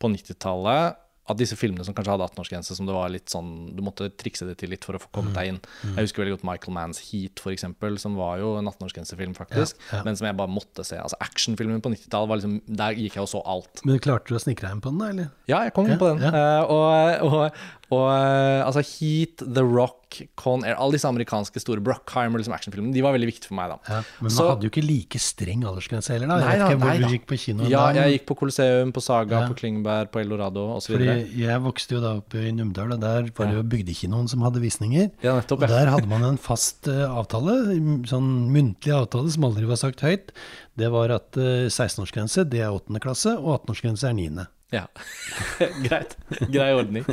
på 0.01 0.09
90-tallet 0.11 0.95
at 1.29 1.37
disse 1.39 1.55
filmene 1.55 1.85
som 1.87 1.93
kanskje 1.95 2.11
hadde 2.17 2.25
18-årsgrense, 2.27 2.75
som 2.75 2.85
det 2.85 2.93
var 2.95 3.07
litt 3.13 3.29
sånn 3.31 3.75
Du 3.75 3.81
måtte 3.81 4.09
trikse 4.19 4.43
det 4.45 4.57
til 4.59 4.69
litt 4.73 4.83
for 4.83 4.97
å 4.97 4.99
få 4.99 5.07
Mm. 5.07 5.13
kommet 5.15 5.33
deg 5.37 5.47
inn. 5.53 5.59
Jeg 5.95 6.03
husker 6.07 6.23
veldig 6.25 6.33
godt 6.37 6.43
Michael 6.43 6.73
Manns 6.73 6.99
Heat, 7.11 7.39
for 7.39 7.51
eksempel, 7.53 7.97
som 7.99 8.15
var 8.19 8.39
jo 8.39 8.57
en 8.57 8.65
18-årsgrensefilm, 8.67 9.33
faktisk, 9.37 9.75
Ja, 9.91 9.97
ja. 9.99 10.03
men 10.03 10.15
som 10.19 10.27
jeg 10.27 10.35
bare 10.35 10.49
måtte 10.51 10.83
se. 10.83 10.97
Altså 10.97 11.15
Actionfilmen 11.21 11.81
på 11.81 11.91
90-tallet 11.93 12.41
liksom 12.41 12.61
Der 12.75 12.93
gikk 12.93 13.13
jeg 13.15 13.23
og 13.23 13.29
så 13.29 13.41
alt. 13.45 13.85
Men 13.85 13.99
klarte 13.99 14.27
du 14.27 14.35
å 14.35 14.41
snikre 14.43 14.67
deg 14.67 14.75
inn 14.75 14.81
på 14.81 14.89
den, 14.91 14.99
da? 14.99 15.05
eller? 15.13 15.31
Ja, 15.47 15.63
jeg 15.63 15.73
kom 15.73 15.87
inn 15.87 15.97
på 15.97 16.11
den. 16.11 16.23
Eh, 16.33 16.63
og, 16.67 17.23
og, 17.23 17.51
og 17.93 18.07
eh, 18.11 18.61
altså 18.65 18.81
Heat, 18.83 19.43
The 19.45 19.63
Rock, 19.63 19.99
Con 20.37 20.61
Air 20.61 20.75
Alle 20.77 20.93
disse 20.93 21.09
amerikanske 21.09 21.57
store 21.63 21.81
Brockheimer 21.81 22.37
liksom 22.37 22.53
actionfilmene, 22.53 22.93
de 22.93 23.01
var 23.01 23.15
veldig 23.15 23.29
viktige 23.31 23.49
for 23.49 23.57
meg 23.57 23.71
da. 23.71 23.77
Ja, 23.89 24.01
men 24.21 24.29
Så- 24.29 24.43
man 24.43 24.51
hadde 24.51 24.67
jo 24.67 24.69
ikke 24.73 24.83
like 24.85 25.17
streng 25.21 25.63
aldersgrense 25.65 26.13
heller, 26.13 26.27
da. 26.29 26.37
Nei 26.37 26.51
Jeg 26.51 26.51
vet 26.53 26.59
da, 26.59 26.67
ikke 26.67 26.81
hvor 26.83 26.91
nei 26.91 26.97
du 26.99 27.15
gikk 27.15 27.25
på 27.31 27.39
kino 27.41 27.63
Ja, 27.71 27.85
men- 27.87 27.95
jeg 27.97 28.19
gikk 28.19 28.27
på 28.29 28.37
Colosseum, 28.43 28.91
på 28.93 29.01
Saga, 29.01 29.39
Ja. 29.41 29.47
på 29.49 29.57
Klingberg, 29.57 30.11
på 30.13 30.21
Eldorado 30.21 30.67
osv. 30.77 30.99
Jeg 31.01 31.59
vokste 31.65 31.95
jo 31.97 32.01
da 32.01 32.11
opp 32.17 32.35
i 32.35 32.51
Numedal, 32.51 32.93
og 32.93 32.99
der 33.01 33.23
var 33.33 33.45
det 33.49 33.55
jo 33.57 33.63
bygdekinoen 33.63 34.29
som 34.29 34.41
hadde 34.45 34.61
visninger. 34.61 35.09
Ja, 35.23 35.33
nettopp. 35.39 35.63
Og 35.63 35.67
der 35.69 35.87
hadde 35.89 36.07
man 36.07 36.23
en 36.23 36.37
fast 36.37 36.87
uh, 36.87 37.09
avtale, 37.09 37.57
sånn 38.05 38.29
muntlig 38.53 38.93
avtale 38.93 39.31
som 39.33 39.43
aldri 39.49 39.65
var 39.65 39.77
sagt 39.81 40.01
høyt. 40.01 40.29
Det 40.77 40.89
var 40.91 41.09
at 41.09 41.35
uh, 41.37 41.65
16-årsgrense, 41.69 42.47
det 42.49 42.61
er 42.61 42.69
8. 42.69 42.99
klasse, 43.01 43.33
og 43.37 43.65
18-årsgrense 43.65 44.09
er 44.09 44.13
9. 44.13 44.47
Ja. 44.73 44.87
Greit. 45.85 46.15
Grei 46.49 46.71
ordning. 46.73 47.05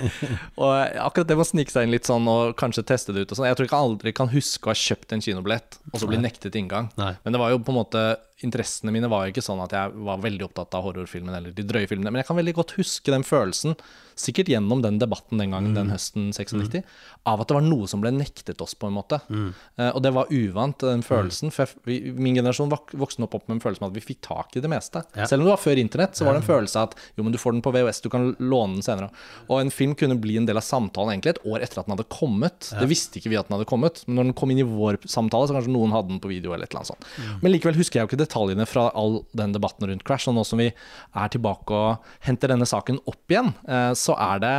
Og 0.57 0.73
akkurat 0.73 1.29
det 1.29 1.37
med 1.37 1.45
å 1.45 1.51
snike 1.51 1.75
seg 1.75 1.87
inn 1.87 1.95
litt 1.95 2.09
sånn 2.09 2.29
og 2.31 2.55
kanskje 2.61 2.87
teste 2.89 3.13
det 3.13 3.27
ut 3.27 3.35
og 3.35 3.39
sånn 3.39 3.49
Jeg 3.51 3.59
tror 3.59 3.69
ikke 3.69 3.77
jeg 3.77 3.91
aldri 3.91 4.15
kan 4.17 4.33
huske 4.33 4.71
å 4.71 4.73
ha 4.73 4.79
kjøpt 4.81 5.13
en 5.13 5.25
kinobillett 5.25 5.81
og 5.93 6.01
så 6.01 6.09
bli 6.09 6.21
nektet 6.23 6.57
inngang. 6.57 6.89
Nei. 7.01 7.13
Men 7.25 7.37
det 7.37 7.43
var 7.43 7.53
jo 7.53 7.61
på 7.61 7.75
en 7.75 7.81
måte 7.83 8.05
Interessene 8.47 8.93
mine 8.95 9.11
var 9.11 9.29
ikke 9.31 9.45
sånn 9.45 9.61
at 9.65 9.75
jeg 9.77 9.97
var 10.07 10.21
veldig 10.23 10.47
opptatt 10.49 10.77
av 10.79 10.87
horrorfilmen 10.87 11.35
eller 11.37 11.53
de 11.57 11.65
drøye 11.67 11.89
filmene. 11.91 12.13
Men 12.13 12.23
jeg 12.23 12.31
kan 12.31 12.39
veldig 12.41 12.57
godt 12.57 12.77
huske 12.79 13.13
den 13.13 13.27
følelsen, 13.27 13.77
sikkert 14.21 14.51
gjennom 14.53 14.83
den 14.85 14.99
debatten 15.01 15.41
den 15.41 15.55
gangen, 15.55 15.75
den 15.77 15.91
høsten 15.93 16.29
96, 16.37 16.83
av 17.29 17.41
at 17.41 17.49
det 17.49 17.57
var 17.57 17.65
noe 17.65 17.89
som 17.89 18.03
ble 18.03 18.13
nektet 18.13 18.61
oss, 18.61 18.75
på 18.77 18.89
en 18.91 18.97
måte. 18.97 19.21
Eh, 19.31 19.91
og 19.91 20.01
det 20.05 20.13
var 20.17 20.29
uvant, 20.33 20.77
den 20.85 21.05
følelsen. 21.05 21.53
For 21.55 21.65
jeg, 21.65 21.81
vi, 21.89 22.13
min 22.17 22.37
generasjon 22.37 22.73
vok 22.73 22.93
vokste 23.01 23.25
opp 23.25 23.39
opp 23.39 23.47
med 23.49 23.59
en 23.59 23.63
følelse 23.65 23.85
av 23.85 23.91
at 23.91 23.97
vi 23.97 24.05
fikk 24.05 24.21
tak 24.27 24.57
i 24.57 24.65
det 24.65 24.71
meste. 24.73 25.03
Ja. 25.17 25.29
Selv 25.31 25.43
om 25.43 25.49
det 25.49 25.55
var 25.55 25.63
før 25.63 25.81
internett, 25.81 26.17
så 26.19 26.27
var 26.27 26.37
det 26.37 26.43
en 26.43 26.49
følelse 26.49 26.81
av 26.81 26.91
at 26.91 26.99
jo, 27.17 27.25
men 27.25 27.33
du 27.33 27.41
får 27.41 27.57
den 27.57 27.65
på 27.65 27.73
VHS, 27.77 28.03
du 28.05 28.11
kan 28.13 28.31
låne 28.39 28.79
den 28.79 28.85
senere. 28.87 29.11
Og 29.49 29.61
en 29.61 29.73
film 29.75 29.95
kunne 29.99 30.19
bli 30.21 30.37
en 30.41 30.49
del 30.49 30.61
av 30.61 30.67
samtalen 30.67 31.15
egentlig 31.15 31.37
et 31.37 31.43
år 31.49 31.65
etter 31.65 31.81
at 31.81 31.89
den 31.89 31.97
hadde 31.97 32.09
kommet. 32.13 32.71
Det 32.77 32.89
visste 32.91 33.21
ikke 33.21 33.33
vi 33.33 33.41
at 33.41 33.49
den 33.49 33.57
hadde 33.57 33.69
kommet, 33.71 34.03
men 34.07 34.21
når 34.21 34.31
den 34.31 34.37
kom 34.41 34.53
inn 34.53 34.63
i 34.63 34.69
vår 34.69 35.01
samtale, 35.09 35.49
så 35.49 35.57
kanskje 35.57 35.75
noen 35.75 35.97
hadde 35.97 36.13
den 36.13 36.21
på 36.23 36.33
video 36.33 36.55
eller 36.57 36.69
et 36.69 36.75
eller 36.75 36.85
annet 36.85 36.93
sånt. 36.93 37.41
Men 37.41 37.55
likevel 37.55 37.79
husker 37.81 38.01
jeg 38.01 38.07
jo 38.07 38.13
ikke 38.13 38.23
detaljene 38.31 38.67
fra 38.71 38.89
all 38.95 39.25
den 39.35 39.53
debatten 39.57 39.91
rundt 39.91 40.07
Crash. 40.07 40.31
Og 40.31 40.39
nå 40.39 40.47
som 40.47 40.63
vi 40.63 40.71
er 40.71 41.35
tilbake 41.35 41.75
og 41.75 42.15
henter 42.27 42.55
denne 42.55 42.69
saken 42.69 43.03
opp 43.11 43.35
igjen, 43.35 43.53
eh, 43.67 43.91
så 43.99 44.15
er 44.15 44.41
det 44.47 44.55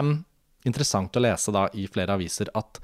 interessant 0.68 1.16
å 1.18 1.24
lese 1.24 1.54
da 1.56 1.66
i 1.74 1.88
flere 1.90 2.20
aviser 2.20 2.52
at 2.58 2.82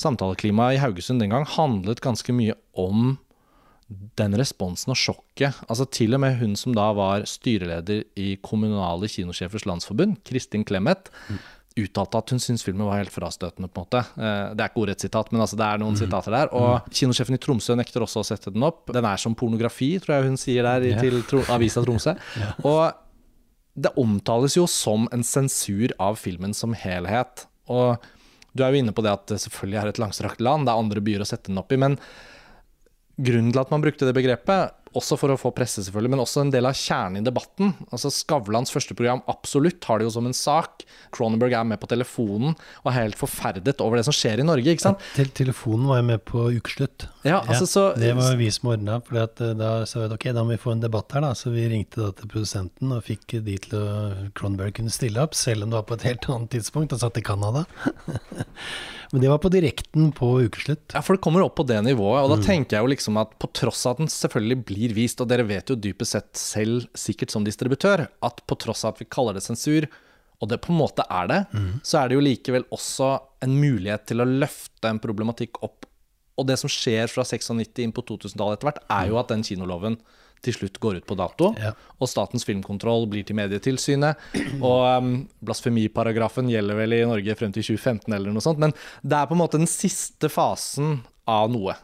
samtaleklimaet 0.00 0.78
i 0.78 0.80
Haugesund 0.82 1.22
den 1.22 1.34
gang 1.34 1.44
handlet 1.46 2.02
ganske 2.02 2.34
mye 2.34 2.56
om 2.78 3.18
den 4.18 4.36
responsen 4.38 4.92
og 4.94 4.98
sjokket. 4.98 5.56
Altså 5.66 5.86
Til 5.90 6.14
og 6.14 6.22
med 6.22 6.38
hun 6.40 6.54
som 6.58 6.74
da 6.76 6.90
var 6.96 7.26
styreleder 7.26 8.04
i 8.18 8.36
Kommunale 8.42 9.10
kinosjefers 9.10 9.66
landsforbund, 9.66 10.20
Kristin 10.26 10.64
Clemet, 10.66 11.10
uttalte 11.84 12.18
at 12.18 12.30
hun 12.34 12.38
syntes 12.42 12.62
filmen 12.66 12.86
var 12.86 12.98
helt 13.00 13.12
frastøtende. 13.14 13.68
på 13.72 13.80
en 13.80 13.84
måte. 13.86 14.00
Eh, 14.18 14.54
Det 14.54 14.60
er 14.64 14.68
ikke 14.70 14.82
ordrett 14.84 15.00
sitat, 15.00 15.32
men 15.32 15.40
altså 15.42 15.56
det 15.56 15.66
er 15.66 15.78
noen 15.82 15.96
sitater 15.96 16.30
der. 16.30 16.52
Og 16.54 16.88
kinosjefen 16.90 17.34
i 17.34 17.38
Tromsø 17.38 17.76
nekter 17.76 18.00
også 18.02 18.20
å 18.22 18.26
sette 18.26 18.52
den 18.52 18.62
opp. 18.62 18.86
Den 18.92 19.04
er 19.04 19.16
som 19.16 19.34
pornografi, 19.34 19.98
tror 20.00 20.16
jeg 20.20 20.24
hun 20.28 20.36
sier 20.36 20.62
der 20.62 20.80
i- 20.90 20.98
til 21.00 21.22
tro 21.22 21.42
avisa 21.52 21.82
Tromsø. 21.84 22.16
Og 22.64 22.92
det 23.80 23.92
omtales 23.96 24.56
jo 24.56 24.66
som 24.66 25.08
en 25.12 25.22
sensur 25.22 25.92
av 25.98 26.16
filmen 26.18 26.52
som 26.54 26.74
helhet. 26.74 27.46
Og 27.68 27.98
du 28.54 28.64
er 28.64 28.72
jo 28.72 28.78
inne 28.82 28.92
på 28.92 29.02
det 29.02 29.12
at 29.12 29.26
det 29.28 29.38
selvfølgelig 29.38 29.78
er 29.82 29.88
et 29.88 29.98
langstrakt 30.02 30.40
land, 30.40 30.66
det 30.66 30.72
er 30.74 30.78
andre 30.82 31.00
byer 31.00 31.20
å 31.22 31.26
sette 31.28 31.46
den 31.52 31.58
opp 31.58 31.70
i. 31.72 31.76
Men 31.78 31.96
grunnen 33.20 33.52
til 33.52 33.60
at 33.60 33.70
man 33.70 33.82
brukte 33.84 34.06
det 34.08 34.14
begrepet, 34.16 34.72
også 34.98 35.18
for 35.20 35.32
å 35.32 35.38
få 35.38 35.52
presse 35.54 35.84
selvfølgelig, 35.84 36.12
men 36.14 36.22
også 36.22 36.44
en 36.44 36.52
del 36.54 36.66
av 36.68 36.76
kjernen 36.78 37.20
i 37.20 37.26
debatten. 37.26 37.74
Altså 37.90 38.10
Skavlans 38.14 38.72
første 38.74 38.96
program 38.98 39.22
Absolutt 39.30 39.84
har 39.86 40.00
det 40.00 40.08
jo 40.08 40.14
som 40.16 40.26
en 40.26 40.36
sak. 40.36 40.84
Cronenberg 41.14 41.54
er 41.56 41.68
med 41.68 41.80
på 41.82 41.90
telefonen 41.90 42.56
og 42.56 42.90
er 42.90 42.96
helt 42.96 43.18
forferdet 43.20 43.82
over 43.84 44.00
det 44.00 44.06
som 44.08 44.16
skjer 44.16 44.42
i 44.42 44.46
Norge, 44.46 44.74
ikke 44.74 44.88
sant? 44.88 45.06
Til 45.16 45.30
telefonen 45.36 45.88
var 45.90 46.00
jeg 46.00 46.08
med 46.10 46.24
på 46.26 46.48
ukeslutt. 46.58 47.06
Ja, 47.26 47.40
altså 47.44 47.68
så 47.70 47.86
det 48.00 48.12
var 48.18 48.38
vi 48.40 48.50
som 48.54 48.72
ordna, 48.72 49.00
for 49.04 49.20
da 49.38 49.72
sa 49.86 50.02
vi 50.02 50.08
at 50.08 50.16
ok, 50.16 50.30
da 50.36 50.44
må 50.44 50.56
vi 50.56 50.62
få 50.62 50.74
en 50.74 50.84
debatt 50.84 51.14
her, 51.14 51.24
da. 51.26 51.34
Så 51.38 51.54
vi 51.54 51.68
ringte 51.70 52.02
da 52.02 52.12
til 52.16 52.30
produsenten 52.30 52.94
og 52.96 53.04
fikk 53.06 53.38
de 53.46 53.58
til 53.66 53.76
å 53.78 53.88
Cronenberg 54.36 54.74
kunne 54.80 54.94
stille 54.94 55.22
opp, 55.22 55.36
selv 55.38 55.66
om 55.66 55.72
det 55.72 55.80
var 55.80 55.90
på 55.90 55.98
et 55.98 56.08
helt 56.10 56.30
annet 56.32 56.54
tidspunkt. 56.56 56.96
Han 56.96 57.02
satt 57.02 57.20
i 57.20 57.26
Canada. 57.26 57.66
Men 59.10 59.24
det 59.24 59.30
var 59.32 59.40
på 59.42 59.50
direkten 59.50 60.12
på 60.14 60.28
ukeslutt. 60.46 60.92
Ja, 60.94 61.02
for 61.02 61.16
det 61.16 61.24
kommer 61.24 61.42
opp 61.42 61.56
på 61.58 61.66
det 61.66 61.80
nivået, 61.82 62.22
og 62.22 62.30
da 62.30 62.38
tenker 62.44 62.76
jeg 62.76 62.86
jo 62.86 62.92
liksom 62.92 63.18
at 63.18 63.32
på 63.42 63.50
tross 63.58 63.82
av 63.86 63.96
at 63.96 64.04
den 64.04 64.12
selvfølgelig 64.12 64.58
blir 64.68 64.79
vist, 64.88 65.20
og 65.20 65.28
dere 65.28 65.44
vet 65.44 65.68
jo 65.68 65.76
dypest 65.76 66.12
sett 66.16 66.30
selv, 66.40 66.86
sikkert 66.96 67.30
som 67.30 67.44
distributør, 67.44 68.06
at 68.22 68.40
på 68.46 68.56
tross 68.56 68.84
av 68.84 68.94
at 68.94 69.00
vi 69.00 69.04
kaller 69.12 69.34
det 69.36 69.42
sensur, 69.44 69.86
og 70.40 70.48
det 70.48 70.60
på 70.64 70.72
en 70.72 70.78
måte 70.80 71.04
er 71.12 71.26
det, 71.28 71.40
så 71.84 71.98
er 72.00 72.08
det 72.08 72.14
jo 72.16 72.20
likevel 72.24 72.64
også 72.72 73.10
en 73.44 73.58
mulighet 73.60 74.06
til 74.08 74.20
å 74.20 74.24
løfte 74.24 74.88
en 74.88 74.98
problematikk 74.98 75.60
opp. 75.62 75.84
Og 76.40 76.46
det 76.48 76.56
som 76.56 76.70
skjer 76.72 77.06
fra 77.12 77.20
96 77.28 77.82
inn 77.84 77.92
på 77.92 78.00
2000-tallet 78.08 78.56
etter 78.56 78.70
hvert, 78.70 78.80
er 78.88 79.10
jo 79.12 79.18
at 79.20 79.28
den 79.28 79.42
kinoloven 79.44 79.98
til 80.40 80.54
slutt 80.56 80.78
går 80.80 80.96
ut 81.02 81.04
på 81.04 81.16
dato, 81.20 81.50
Ja. 81.60 81.74
og 82.00 82.08
Statens 82.08 82.46
filmkontroll 82.48 83.04
blir 83.12 83.26
til 83.28 83.36
Medietilsynet. 83.36 84.16
Og 84.64 84.80
um, 85.04 85.10
blasfemiparagrafen 85.44 86.48
gjelder 86.48 86.78
vel 86.78 86.94
i 86.96 87.04
Norge 87.04 87.34
frem 87.36 87.52
til 87.52 87.62
2015 87.76 88.14
eller 88.16 88.32
noe 88.32 88.40
sånt, 88.40 88.56
men 88.62 88.72
det 89.04 89.18
er 89.18 89.28
på 89.28 89.36
en 89.36 89.42
måte 89.42 89.60
den 89.60 89.68
siste 89.68 90.30
fasen 90.32 91.02
av 91.28 91.50
noe. 91.52 91.76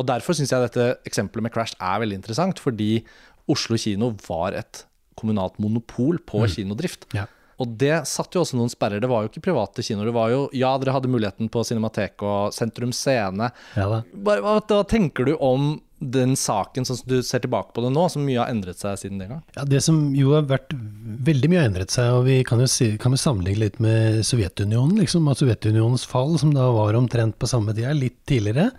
Og 0.00 0.06
derfor 0.08 0.36
syns 0.36 0.52
jeg 0.54 0.64
dette 0.64 0.86
eksempelet 1.08 1.46
med 1.46 1.54
Crash 1.54 1.76
er 1.76 2.00
veldig 2.02 2.20
interessant, 2.22 2.62
fordi 2.62 3.02
Oslo 3.50 3.76
kino 3.80 4.14
var 4.26 4.56
et 4.58 4.84
kommunalt 5.20 5.58
monopol 5.60 6.20
på 6.24 6.46
kinodrift. 6.48 7.04
Ja. 7.16 7.26
Og 7.60 7.74
det 7.76 7.92
satte 8.08 8.38
jo 8.38 8.44
også 8.44 8.56
noen 8.56 8.72
sperrer. 8.72 9.02
Det 9.02 9.10
var 9.10 9.26
jo 9.26 9.28
ikke 9.28 9.42
private 9.50 9.84
kinoer. 9.84 10.08
Det 10.08 10.16
var 10.16 10.32
jo, 10.32 10.40
ja, 10.56 10.72
dere 10.80 10.94
hadde 10.96 11.10
muligheten 11.12 11.50
på 11.52 11.60
Cinemateket 11.68 12.24
og 12.24 12.54
Sentrum 12.56 12.94
Scene. 12.96 13.50
Ja. 13.76 14.00
Bare, 14.14 14.40
hva, 14.40 14.56
hva 14.64 14.80
tenker 14.88 15.28
du 15.28 15.34
om 15.36 15.74
den 16.00 16.32
saken, 16.40 16.86
sånn 16.88 16.96
som 17.02 17.10
du 17.10 17.18
ser 17.26 17.42
tilbake 17.44 17.74
på 17.76 17.82
det 17.84 17.90
nå, 17.92 18.06
som 18.08 18.24
mye 18.24 18.40
har 18.40 18.48
endret 18.48 18.80
seg 18.80 18.96
siden 19.02 19.20
den 19.20 19.34
gang? 19.34 19.42
Ja, 19.58 19.66
Det 19.68 19.82
som 19.84 19.98
jo 20.16 20.32
har 20.32 20.48
vært 20.48 20.72
veldig 20.72 21.50
mye 21.52 21.60
har 21.60 21.68
endret 21.68 21.92
seg, 21.92 22.08
og 22.16 22.24
vi 22.30 22.38
kan 22.48 22.64
jo 22.64 22.68
si, 22.72 22.94
kan 23.00 23.12
vi 23.12 23.20
sammenligne 23.20 23.66
litt 23.66 23.76
med 23.84 24.22
Sovjetunionen. 24.24 24.96
liksom, 25.02 25.28
at 25.28 25.42
Sovjetunionens 25.42 26.08
fall, 26.08 26.38
som 26.40 26.56
da 26.56 26.70
var 26.72 26.96
omtrent 26.96 27.36
på 27.36 27.50
samme 27.50 27.76
tida, 27.76 27.92
litt 27.92 28.22
tidligere. 28.24 28.70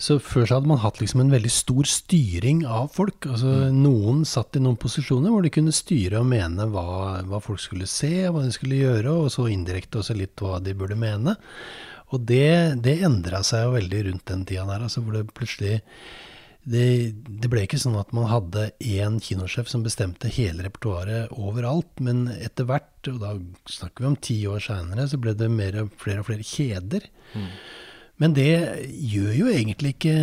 Så 0.00 0.18
Før 0.18 0.48
så 0.48 0.58
hadde 0.58 0.70
man 0.70 0.82
hatt 0.82 0.98
liksom 1.00 1.22
en 1.22 1.32
veldig 1.32 1.52
stor 1.52 1.88
styring 1.88 2.64
av 2.66 2.90
folk. 2.96 3.28
altså 3.30 3.70
Noen 3.74 4.24
satt 4.28 4.58
i 4.58 4.62
noen 4.62 4.78
posisjoner 4.80 5.32
hvor 5.32 5.44
de 5.44 5.52
kunne 5.54 5.74
styre 5.74 6.20
og 6.20 6.28
mene 6.32 6.66
hva, 6.72 7.22
hva 7.28 7.40
folk 7.44 7.62
skulle 7.62 7.88
se, 7.90 8.26
hva 8.26 8.42
de 8.44 8.52
skulle 8.54 8.82
gjøre, 8.82 9.12
og 9.12 9.32
så 9.32 9.46
indirekte 9.52 10.02
også 10.02 10.18
litt 10.18 10.42
hva 10.42 10.58
de 10.64 10.74
burde 10.76 10.98
mene. 10.98 11.36
Og 12.12 12.26
det, 12.26 12.82
det 12.84 12.98
endra 13.06 13.42
seg 13.46 13.66
jo 13.66 13.74
veldig 13.78 14.04
rundt 14.10 14.28
den 14.30 14.44
tida 14.48 14.66
der, 14.68 14.86
altså 14.86 15.02
hvor 15.02 15.16
det 15.16 15.28
plutselig 15.34 15.80
det, 16.64 17.12
det 17.28 17.48
ble 17.52 17.66
ikke 17.66 17.78
sånn 17.80 17.96
at 18.00 18.12
man 18.16 18.30
hadde 18.30 18.70
én 18.80 19.18
kinosjef 19.20 19.68
som 19.68 19.82
bestemte 19.84 20.30
hele 20.32 20.64
repertoaret 20.64 21.32
overalt, 21.36 21.90
men 22.00 22.24
etter 22.38 22.64
hvert, 22.68 23.10
og 23.10 23.18
da 23.20 23.34
snakker 23.68 24.04
vi 24.04 24.08
om 24.08 24.16
ti 24.16 24.36
år 24.48 24.64
seinere, 24.64 25.04
så 25.10 25.20
ble 25.20 25.34
det 25.36 25.50
mer, 25.52 25.82
flere 26.00 26.22
og 26.22 26.30
flere 26.30 26.46
kjeder. 26.48 27.10
Men 28.22 28.34
det 28.36 28.46
gjør 29.10 29.32
jo 29.34 29.46
egentlig 29.50 29.96
ikke 29.96 30.14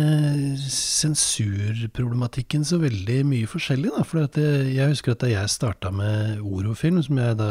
sensurproblematikken 0.72 2.64
så 2.64 2.78
veldig 2.80 3.18
mye 3.28 3.50
forskjellig. 3.50 3.90
Da. 3.98 4.04
For 4.08 4.24
at 4.24 4.38
jeg 4.40 4.88
husker 4.94 5.12
at 5.12 5.20
da 5.24 5.28
jeg 5.28 5.52
starta 5.52 5.92
med 5.92 6.40
Orofilm, 6.40 7.02
som 7.04 7.20
jeg 7.20 7.36
da 7.36 7.50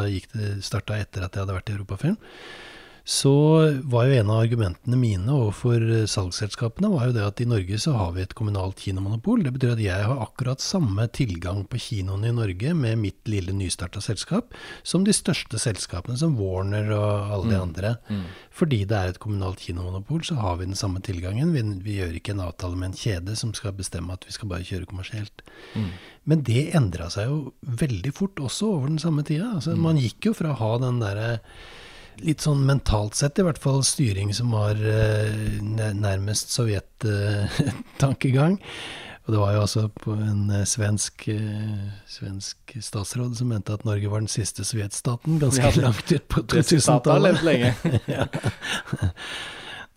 starta 0.64 0.98
etter 0.98 1.22
at 1.22 1.36
jeg 1.36 1.44
hadde 1.44 1.58
vært 1.60 1.70
i 1.70 1.76
Europafilm, 1.76 2.18
så 3.04 3.32
var 3.90 4.06
jo 4.06 4.14
en 4.20 4.30
av 4.30 4.40
argumentene 4.44 4.96
mine 4.98 5.26
overfor 5.34 5.82
eh, 5.82 6.04
salgsselskapene 6.06 6.90
var 6.92 7.08
jo 7.08 7.14
det 7.16 7.24
at 7.26 7.40
i 7.42 7.46
Norge 7.50 7.78
så 7.82 7.96
har 7.98 8.12
vi 8.14 8.22
et 8.22 8.34
kommunalt 8.38 8.78
kinomonopol. 8.78 9.42
Det 9.42 9.52
betyr 9.56 9.72
at 9.74 9.82
jeg 9.82 10.04
har 10.06 10.20
akkurat 10.22 10.62
samme 10.62 11.08
tilgang 11.10 11.64
på 11.66 11.80
kinoene 11.82 12.30
i 12.30 12.36
Norge 12.36 12.74
med 12.78 13.00
mitt 13.02 13.26
lille 13.26 13.50
nystarta 13.56 13.98
selskap 14.04 14.54
som 14.86 15.02
de 15.06 15.14
største 15.16 15.58
selskapene 15.58 16.16
som 16.20 16.36
Warner 16.38 16.92
og 16.94 17.34
alle 17.34 17.50
de 17.50 17.58
Mm. 17.58 17.62
andre. 17.62 17.96
Fordi 18.52 18.84
det 18.86 18.96
er 18.96 19.08
et 19.08 19.18
kommunalt 19.18 19.58
kinomonopol, 19.60 20.22
så 20.22 20.34
har 20.38 20.56
vi 20.56 20.66
den 20.66 20.74
samme 20.78 21.00
tilgangen. 21.02 21.52
Vi, 21.52 21.62
vi 21.82 21.98
gjør 21.98 22.14
ikke 22.20 22.32
en 22.36 22.46
avtale 22.46 22.76
med 22.76 22.90
en 22.92 22.98
kjede 22.98 23.36
som 23.36 23.52
skal 23.54 23.72
bestemme 23.72 24.12
at 24.12 24.24
vi 24.28 24.32
skal 24.32 24.48
bare 24.48 24.62
kjøre 24.66 24.86
kommersielt. 24.86 25.42
Mm. 25.74 25.90
Men 26.26 26.42
det 26.46 26.70
endra 26.74 27.10
seg 27.10 27.26
jo 27.26 27.52
veldig 27.66 28.12
fort 28.14 28.36
også 28.38 28.76
over 28.76 28.88
den 28.88 28.98
samme 29.02 29.24
tida. 29.26 29.56
Altså, 29.56 29.74
Man 29.76 29.98
gikk 29.98 30.30
jo 30.30 30.34
fra 30.38 30.52
å 30.54 30.58
ha 30.62 30.78
den 30.78 31.00
derre 31.02 31.40
litt 32.20 32.40
sånn 32.44 32.66
mentalt 32.68 33.14
sett, 33.18 33.38
i 33.38 33.42
hvert 33.46 33.60
fall 33.62 33.82
styring 33.86 34.34
som 34.36 34.52
var 34.54 34.74
eh, 34.76 35.60
nærmest 35.62 36.52
sovjet-tankegang. 36.54 38.58
Og 39.22 39.30
det 39.34 39.38
var 39.38 39.52
jo 39.54 39.60
altså 39.62 39.82
på 40.02 40.10
en 40.18 40.50
eh, 40.50 40.64
svensk, 40.66 41.28
eh, 41.30 41.90
svensk 42.10 42.56
statsråd 42.82 43.36
som 43.38 43.48
mente 43.54 43.74
at 43.74 43.84
Norge 43.86 44.08
var 44.10 44.20
den 44.24 44.32
siste 44.32 44.64
sovjetstaten, 44.66 45.38
ganske 45.42 45.62
Ja, 45.62 45.70
langt 45.84 46.08
ut 46.10 46.26
på 46.28 46.42
Det 46.42 46.64
sitatet 46.66 47.12
har 47.12 47.20
2000-tallet. 47.20 47.38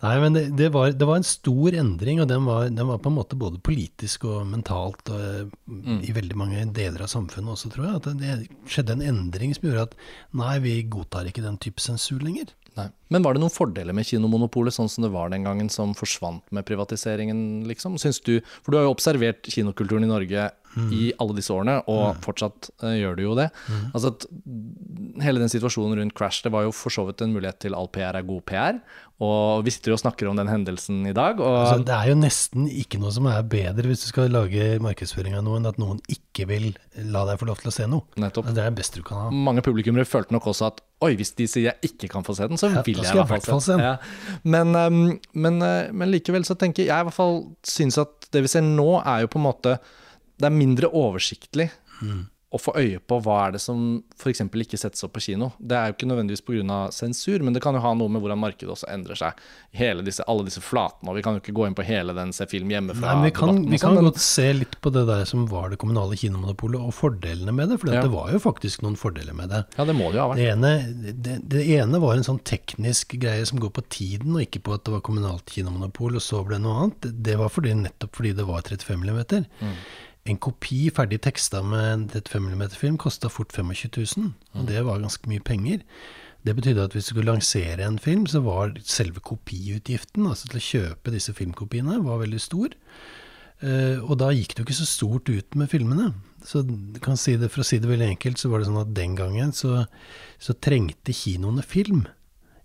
Nei, 0.04 0.14
men 0.20 0.34
det, 0.36 0.42
det, 0.58 0.66
var, 0.74 0.90
det 0.92 1.06
var 1.08 1.16
en 1.16 1.24
stor 1.24 1.72
endring, 1.72 2.18
og 2.20 2.28
den 2.28 2.44
var, 2.44 2.66
den 2.68 2.88
var 2.90 2.98
på 3.00 3.08
en 3.08 3.16
måte 3.16 3.38
både 3.40 3.62
politisk 3.64 4.26
og 4.28 4.42
mentalt 4.50 5.08
og, 5.08 5.22
eh, 5.22 5.54
Mm. 5.66 6.00
i 6.04 6.12
veldig 6.14 6.36
mange 6.38 6.60
deler 6.72 7.02
av 7.02 7.08
samfunnet 7.10 7.50
også, 7.52 7.70
tror 7.72 7.86
jeg. 7.86 7.96
At 7.96 8.06
det, 8.20 8.34
det 8.42 8.70
skjedde 8.70 8.94
en 8.94 9.02
endring 9.02 9.54
som 9.56 9.66
gjorde 9.66 9.86
at 9.88 9.96
nei, 10.36 10.58
vi 10.62 10.74
godtar 10.82 11.26
ikke 11.26 11.42
den 11.42 11.58
type 11.58 11.82
sensur 11.82 12.20
lenger. 12.22 12.52
Nei. 12.76 12.90
Men 13.12 13.22
var 13.22 13.36
det 13.36 13.42
noen 13.42 13.54
fordeler 13.54 13.94
med 13.96 14.08
kinomonopolet 14.08 14.74
sånn 14.74 14.90
som 14.90 15.06
det 15.06 15.12
var 15.14 15.30
den 15.32 15.46
gangen, 15.46 15.70
som 15.72 15.94
forsvant 15.94 16.44
med 16.54 16.66
privatiseringen, 16.68 17.64
liksom? 17.70 17.98
Syns 18.02 18.20
du 18.26 18.40
For 18.62 18.72
du 18.72 18.80
har 18.80 18.88
jo 18.88 18.94
observert 18.96 19.46
kinokulturen 19.52 20.06
i 20.06 20.10
Norge 20.10 20.50
i 20.92 21.06
alle 21.16 21.32
disse 21.38 21.52
årene, 21.54 21.78
og 21.88 22.18
fortsatt 22.20 22.68
uh, 22.82 22.92
gjør 22.92 23.16
du 23.16 23.22
jo 23.24 23.34
det. 23.38 23.46
Altså 23.96 24.10
at 24.12 24.26
hele 25.24 25.40
den 25.40 25.48
situasjonen 25.48 25.96
rundt 25.96 26.14
Crash, 26.18 26.42
det 26.44 26.52
var 26.52 26.66
jo 26.66 26.74
for 26.76 26.92
så 26.92 27.06
vidt 27.08 27.22
en 27.24 27.32
mulighet 27.32 27.62
til 27.64 27.76
all 27.78 27.88
PR 27.92 28.18
er 28.18 28.26
god 28.28 28.42
PR. 28.44 28.80
Og 29.24 29.64
vi 29.64 29.72
sitter 29.72 29.94
jo 29.94 29.96
og 29.96 30.02
snakker 30.02 30.28
om 30.28 30.36
den 30.36 30.50
hendelsen 30.50 30.98
i 31.08 31.14
dag, 31.16 31.40
og 31.40 31.54
Altså, 31.62 31.78
det 31.88 31.94
er 31.96 32.10
jo 32.10 32.18
nesten 32.20 32.66
ikke 32.68 33.00
noe 33.00 33.14
som 33.14 33.28
er 33.30 33.46
bedre 33.48 33.88
hvis 33.88 34.04
du 34.04 34.10
skal 34.10 34.28
lage 34.28 34.74
markedsføring 34.84 35.38
av 35.38 35.46
noe, 35.46 35.56
enn 35.56 35.70
at 35.70 35.80
noen 35.80 36.02
ikke 36.12 36.44
vil 36.50 36.68
la 37.08 37.24
deg 37.30 37.40
få 37.40 37.48
lov 37.48 37.62
til 37.62 37.72
å 37.72 37.76
se 37.78 37.88
noe. 37.88 38.04
nettopp. 38.20 38.50
Altså, 38.50 38.58
det 38.58 38.66
er 38.66 38.74
det 38.74 38.80
beste 38.82 39.00
du 39.00 39.06
kan 39.08 39.22
ha. 39.22 39.30
Mange 39.32 39.64
publikummere 39.64 40.04
følte 40.08 40.36
nok 40.36 40.50
også 40.52 40.68
at 40.68 40.84
oi, 41.06 41.14
hvis 41.16 41.32
de 41.40 41.48
sier 41.48 41.70
jeg 41.70 41.92
ikke 41.92 42.12
kan 42.12 42.24
få 42.24 42.36
se 42.36 42.48
den, 42.48 42.60
så 42.60 42.68
vil 42.84 42.95
da 42.96 43.06
jeg 43.06 43.16
i 43.16 43.28
hvert 43.30 43.48
fall 43.48 43.62
se 43.64 43.76
den. 43.78 44.10
Men, 44.42 44.74
um, 44.74 45.00
men, 45.32 45.62
uh, 45.62 45.92
men 45.92 46.12
likevel 46.12 46.46
så 46.48 46.56
tenker 46.58 46.86
jeg 46.88 46.92
i 46.92 47.08
hvert 47.08 47.16
fall 47.16 47.42
syns 47.66 47.98
at 48.02 48.28
det 48.34 48.44
vi 48.44 48.50
ser 48.50 48.64
nå, 48.66 48.90
er 49.04 49.24
jo 49.24 49.32
på 49.32 49.40
en 49.40 49.48
måte 49.48 49.78
Det 50.36 50.48
er 50.48 50.52
mindre 50.52 50.92
oversiktlig 50.92 51.70
Mm. 52.02 52.26
Å 52.56 52.60
få 52.62 52.72
øye 52.80 52.98
på 53.00 53.18
hva 53.22 53.36
er 53.46 53.52
det 53.56 53.60
som 53.62 54.02
f.eks. 54.18 54.40
ikke 54.40 54.78
settes 54.80 55.04
opp 55.06 55.12
på 55.16 55.22
kino. 55.28 55.52
Det 55.60 55.76
er 55.76 55.90
jo 55.92 55.96
ikke 55.96 56.08
nødvendigvis 56.10 56.42
pga. 56.46 56.78
sensur, 56.92 57.42
men 57.44 57.52
det 57.54 57.62
kan 57.62 57.74
jo 57.76 57.80
ha 57.84 57.92
noe 57.94 58.08
med 58.08 58.22
hvordan 58.24 58.40
markedet 58.42 58.72
også 58.74 58.88
endrer 58.92 59.16
seg. 59.20 59.38
Hele 59.76 60.02
disse, 60.06 60.24
alle 60.26 60.44
disse 60.48 60.60
flatene, 60.64 61.10
og 61.12 61.16
vi 61.18 61.22
kan 61.22 61.36
jo 61.36 61.40
ikke 61.44 61.54
gå 61.56 61.66
inn 61.68 61.76
på 61.78 61.84
hele 61.86 62.14
den 62.16 62.32
se 62.32 62.46
film 62.50 62.68
hjemmefra. 62.72 63.06
Nei, 63.06 63.14
men 63.20 63.28
vi 63.28 63.34
kan, 63.36 63.54
vi 63.66 63.76
sånn, 63.78 63.80
kan 63.86 63.94
men- 64.00 64.08
godt 64.10 64.20
se 64.24 64.48
litt 64.52 64.80
på 64.80 64.92
det 64.92 65.06
der 65.06 65.24
som 65.28 65.46
var 65.46 65.70
det 65.70 65.78
kommunale 65.78 66.16
kinomonopolet, 66.16 66.80
og 66.80 66.94
fordelene 66.96 67.52
med 67.54 67.68
det. 67.70 67.78
For 67.80 67.92
Ja. 67.92 68.02
det 68.02 68.10
var 68.10 68.30
jo 68.32 68.38
faktisk 68.38 68.82
noen 68.82 68.96
fordeler 68.96 69.34
med 69.34 69.50
det. 69.50 69.64
Ja, 69.78 69.84
det 69.84 69.94
må 69.94 70.10
det 70.10 70.18
jo 70.18 70.26
ha 70.26 70.34
vært. 70.34 70.36
Det 70.36 70.50
ene, 70.56 71.12
det, 71.22 71.48
det 71.48 71.66
ene 71.78 72.00
var 72.00 72.14
en 72.16 72.24
sånn 72.24 72.40
teknisk 72.42 73.18
greie 73.20 73.44
som 73.46 73.58
går 73.60 73.70
på 73.70 73.82
tiden, 73.88 74.34
og 74.34 74.42
ikke 74.46 74.62
på 74.62 74.74
at 74.74 74.84
det 74.84 74.92
var 74.96 75.00
kommunalt 75.00 75.46
kinomonopol, 75.46 76.16
og 76.16 76.22
så 76.22 76.44
ble 76.46 76.56
det 76.56 76.62
noe 76.64 76.82
annet. 76.86 77.00
Det- 77.00 77.22
Det 77.26 77.36
var 77.38 77.48
fordi, 77.50 77.74
nettopp 77.74 78.14
fordi 78.16 78.32
det 78.36 78.46
var 78.46 78.62
35 78.62 79.02
mm. 79.02 79.76
En 80.26 80.38
kopi 80.42 80.88
ferdig 80.90 81.20
teksta 81.22 81.62
med 81.62 81.86
en 81.92 82.06
35 82.10 82.48
mm-film 82.50 82.96
kosta 82.98 83.30
fort 83.30 83.54
25 83.54 83.92
000, 83.94 84.32
og 84.56 84.64
det 84.66 84.82
var 84.86 85.02
ganske 85.02 85.30
mye 85.30 85.44
penger. 85.44 85.84
Det 86.46 86.54
betydde 86.54 86.84
at 86.86 86.94
hvis 86.94 87.08
du 87.08 87.14
skulle 87.14 87.30
lansere 87.30 87.86
en 87.86 87.98
film, 87.98 88.26
så 88.30 88.42
var 88.42 88.74
selve 88.86 89.22
kopiutgiften, 89.22 90.26
altså 90.26 90.50
til 90.50 90.60
å 90.60 90.66
kjøpe 90.66 91.14
disse 91.14 91.34
filmkopiene, 91.34 92.00
var 92.06 92.20
veldig 92.22 92.42
stor. 92.42 92.74
Eh, 93.64 94.02
og 94.02 94.18
da 94.20 94.32
gikk 94.34 94.54
det 94.54 94.62
jo 94.62 94.66
ikke 94.68 94.78
så 94.82 94.88
stort 94.88 95.30
ut 95.32 95.58
med 95.58 95.70
filmene. 95.72 96.10
Så 96.46 96.62
kan 97.02 97.18
si 97.18 97.34
det, 97.40 97.50
For 97.50 97.64
å 97.64 97.66
si 97.66 97.80
det 97.82 97.90
veldig 97.90 98.12
enkelt, 98.14 98.38
så 98.38 98.50
var 98.52 98.60
det 98.60 98.68
sånn 98.68 98.82
at 98.82 98.94
den 98.94 99.16
gangen 99.18 99.54
så, 99.56 99.86
så 100.38 100.54
trengte 100.54 101.14
kinoene 101.16 101.64
film. 101.66 102.04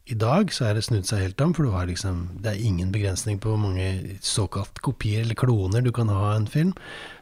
I 0.09 0.15
dag 0.17 0.49
så 0.51 0.65
er 0.65 0.73
det 0.75 0.83
snudd 0.87 1.05
seg 1.05 1.21
helt 1.21 1.41
om, 1.45 1.53
for 1.53 1.67
du 1.67 1.71
har 1.75 1.85
liksom, 1.87 2.23
det 2.41 2.55
er 2.55 2.63
ingen 2.65 2.89
begrensning 2.91 3.37
på 3.39 3.51
hvor 3.53 3.59
mange 3.61 4.17
såkalt 4.25 4.81
kopier 4.81 5.21
eller 5.21 5.37
kloner 5.37 5.83
du 5.85 5.91
kan 5.93 6.09
ha 6.09 6.31
av 6.31 6.39
en 6.39 6.47
film. 6.49 6.71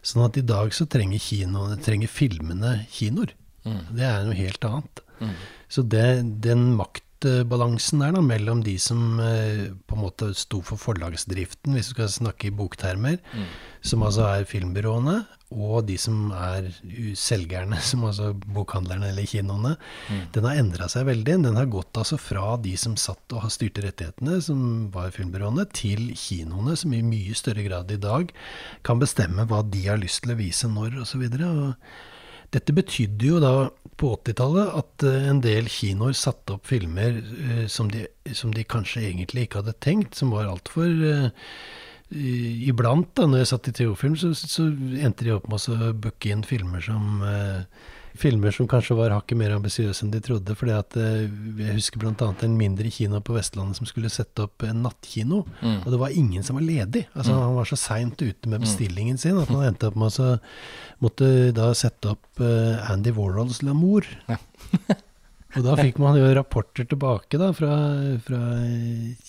Sånn 0.02 0.24
at 0.26 0.40
i 0.40 0.46
dag 0.48 0.72
så 0.74 0.88
trenger, 0.90 1.20
kinoene, 1.20 1.76
trenger 1.84 2.08
filmene 2.08 2.86
kinoer. 2.96 3.36
Det 3.92 4.06
er 4.08 4.24
noe 4.26 4.38
helt 4.40 4.64
annet. 4.66 5.04
Så 5.70 5.84
det, 5.84 6.06
den 6.42 6.72
maktbalansen 7.20 8.00
der 8.00 8.14
da, 8.14 8.22
mellom 8.22 8.64
de 8.64 8.78
som 8.80 9.20
eh, 9.20 9.72
på 9.88 9.96
en 9.96 10.04
måte 10.04 10.34
sto 10.34 10.62
for 10.62 10.78
forlagsdriften, 10.78 11.74
hvis 11.74 11.90
du 11.90 11.94
skal 11.94 12.10
snakke 12.10 12.48
i 12.48 12.52
boktermer, 12.52 13.20
som 13.82 14.04
altså 14.04 14.28
er 14.28 14.46
filmbyråene, 14.46 15.26
og 15.52 15.88
de 15.88 15.98
som 15.98 16.32
er 16.32 16.70
selgerne, 17.16 17.80
som 17.90 18.06
altså 18.06 18.34
bokhandlerne 18.34 19.10
eller 19.10 19.26
kinoene, 19.26 19.76
den 20.34 20.46
har 20.46 20.60
endra 20.60 20.88
seg 20.88 21.08
veldig. 21.08 21.40
Den 21.44 21.58
har 21.58 21.66
gått 21.66 21.98
altså 21.98 22.18
fra 22.18 22.56
de 22.58 22.76
som 22.78 22.96
satt 22.96 23.34
og 23.34 23.44
har 23.44 23.50
styrte 23.52 23.84
rettighetene, 23.84 24.40
som 24.42 24.90
var 24.94 25.12
filmbyråene, 25.12 25.66
til 25.74 26.14
kinoene, 26.16 26.78
som 26.78 26.94
i 26.94 27.04
mye 27.04 27.36
større 27.36 27.66
grad 27.68 27.92
i 27.92 28.00
dag 28.00 28.32
kan 28.84 29.00
bestemme 29.02 29.48
hva 29.50 29.64
de 29.66 29.88
har 29.88 30.00
lyst 30.00 30.24
til 30.24 30.36
å 30.36 30.40
vise 30.40 30.70
når, 30.72 31.02
osv. 31.04 31.28
Dette 32.50 32.74
betydde 32.74 33.28
jo 33.28 33.42
da 33.42 33.54
på 34.00 34.14
80-tallet 34.16 34.72
at 34.80 35.06
eh, 35.08 35.28
en 35.30 35.42
del 35.44 35.68
kinoer 35.72 36.16
satte 36.18 36.56
opp 36.56 36.70
filmer 36.70 37.20
eh, 37.20 37.66
som, 37.72 37.92
de, 37.92 38.06
som 38.36 38.54
de 38.56 38.66
kanskje 38.68 39.04
egentlig 39.10 39.48
ikke 39.48 39.62
hadde 39.62 39.76
tenkt, 39.84 40.18
som 40.20 40.34
var 40.36 40.50
altfor 40.50 40.90
uh, 40.90 41.30
Iblant, 42.10 43.12
da. 43.14 43.28
Når 43.30 43.44
jeg 43.44 43.50
satt 43.52 43.68
i 43.70 43.74
teorfilm, 43.78 44.16
så, 44.18 44.32
så 44.34 44.64
endte 44.98 45.28
de 45.28 45.36
opp 45.36 45.46
med 45.52 45.62
å 45.70 45.92
booke 45.94 46.32
inn 46.34 46.42
filmer 46.48 46.82
som 46.82 47.22
eh, 47.22 47.60
Filmer 48.20 48.52
som 48.52 48.68
kanskje 48.68 48.98
var 49.00 49.14
hakket 49.16 49.40
mer 49.40 49.54
ambisiøse 49.56 50.04
enn 50.04 50.12
de 50.12 50.20
trodde. 50.24 50.56
fordi 50.60 50.74
at 50.76 50.98
eh, 51.00 51.30
Jeg 51.62 51.78
husker 51.78 52.02
bl.a. 52.02 52.30
en 52.44 52.58
mindre 52.60 52.92
kino 52.92 53.22
på 53.24 53.38
Vestlandet 53.38 53.80
som 53.80 53.88
skulle 53.88 54.12
sette 54.12 54.44
opp 54.44 54.66
en 54.68 54.84
nattkino. 54.84 55.46
Mm. 55.62 55.82
Og 55.86 55.92
det 55.94 56.00
var 56.02 56.16
ingen 56.16 56.44
som 56.44 56.60
var 56.60 56.68
ledig. 56.68 57.06
Altså 57.14 57.38
Han 57.38 57.56
var 57.56 57.70
så 57.70 57.80
seint 57.80 58.20
ute 58.22 58.52
med 58.52 58.66
bestillingen 58.66 59.18
sin 59.18 59.40
at 59.40 59.52
man 59.54 59.70
endte 59.70 59.88
opp 59.88 60.00
med 60.00 60.20
å 60.20 60.32
måtte 61.00 61.54
da 61.56 61.72
sette 61.78 62.16
opp 62.16 62.44
eh, 62.44 62.92
Andy 62.92 63.16
Warhols 63.16 63.64
L'amour. 63.64 64.08
Og 65.58 65.64
da 65.66 65.74
fikk 65.80 65.98
man 65.98 66.14
jo 66.14 66.28
rapporter 66.38 66.86
tilbake 66.86 67.40
da 67.42 67.48
fra, 67.58 67.74
fra 68.22 68.40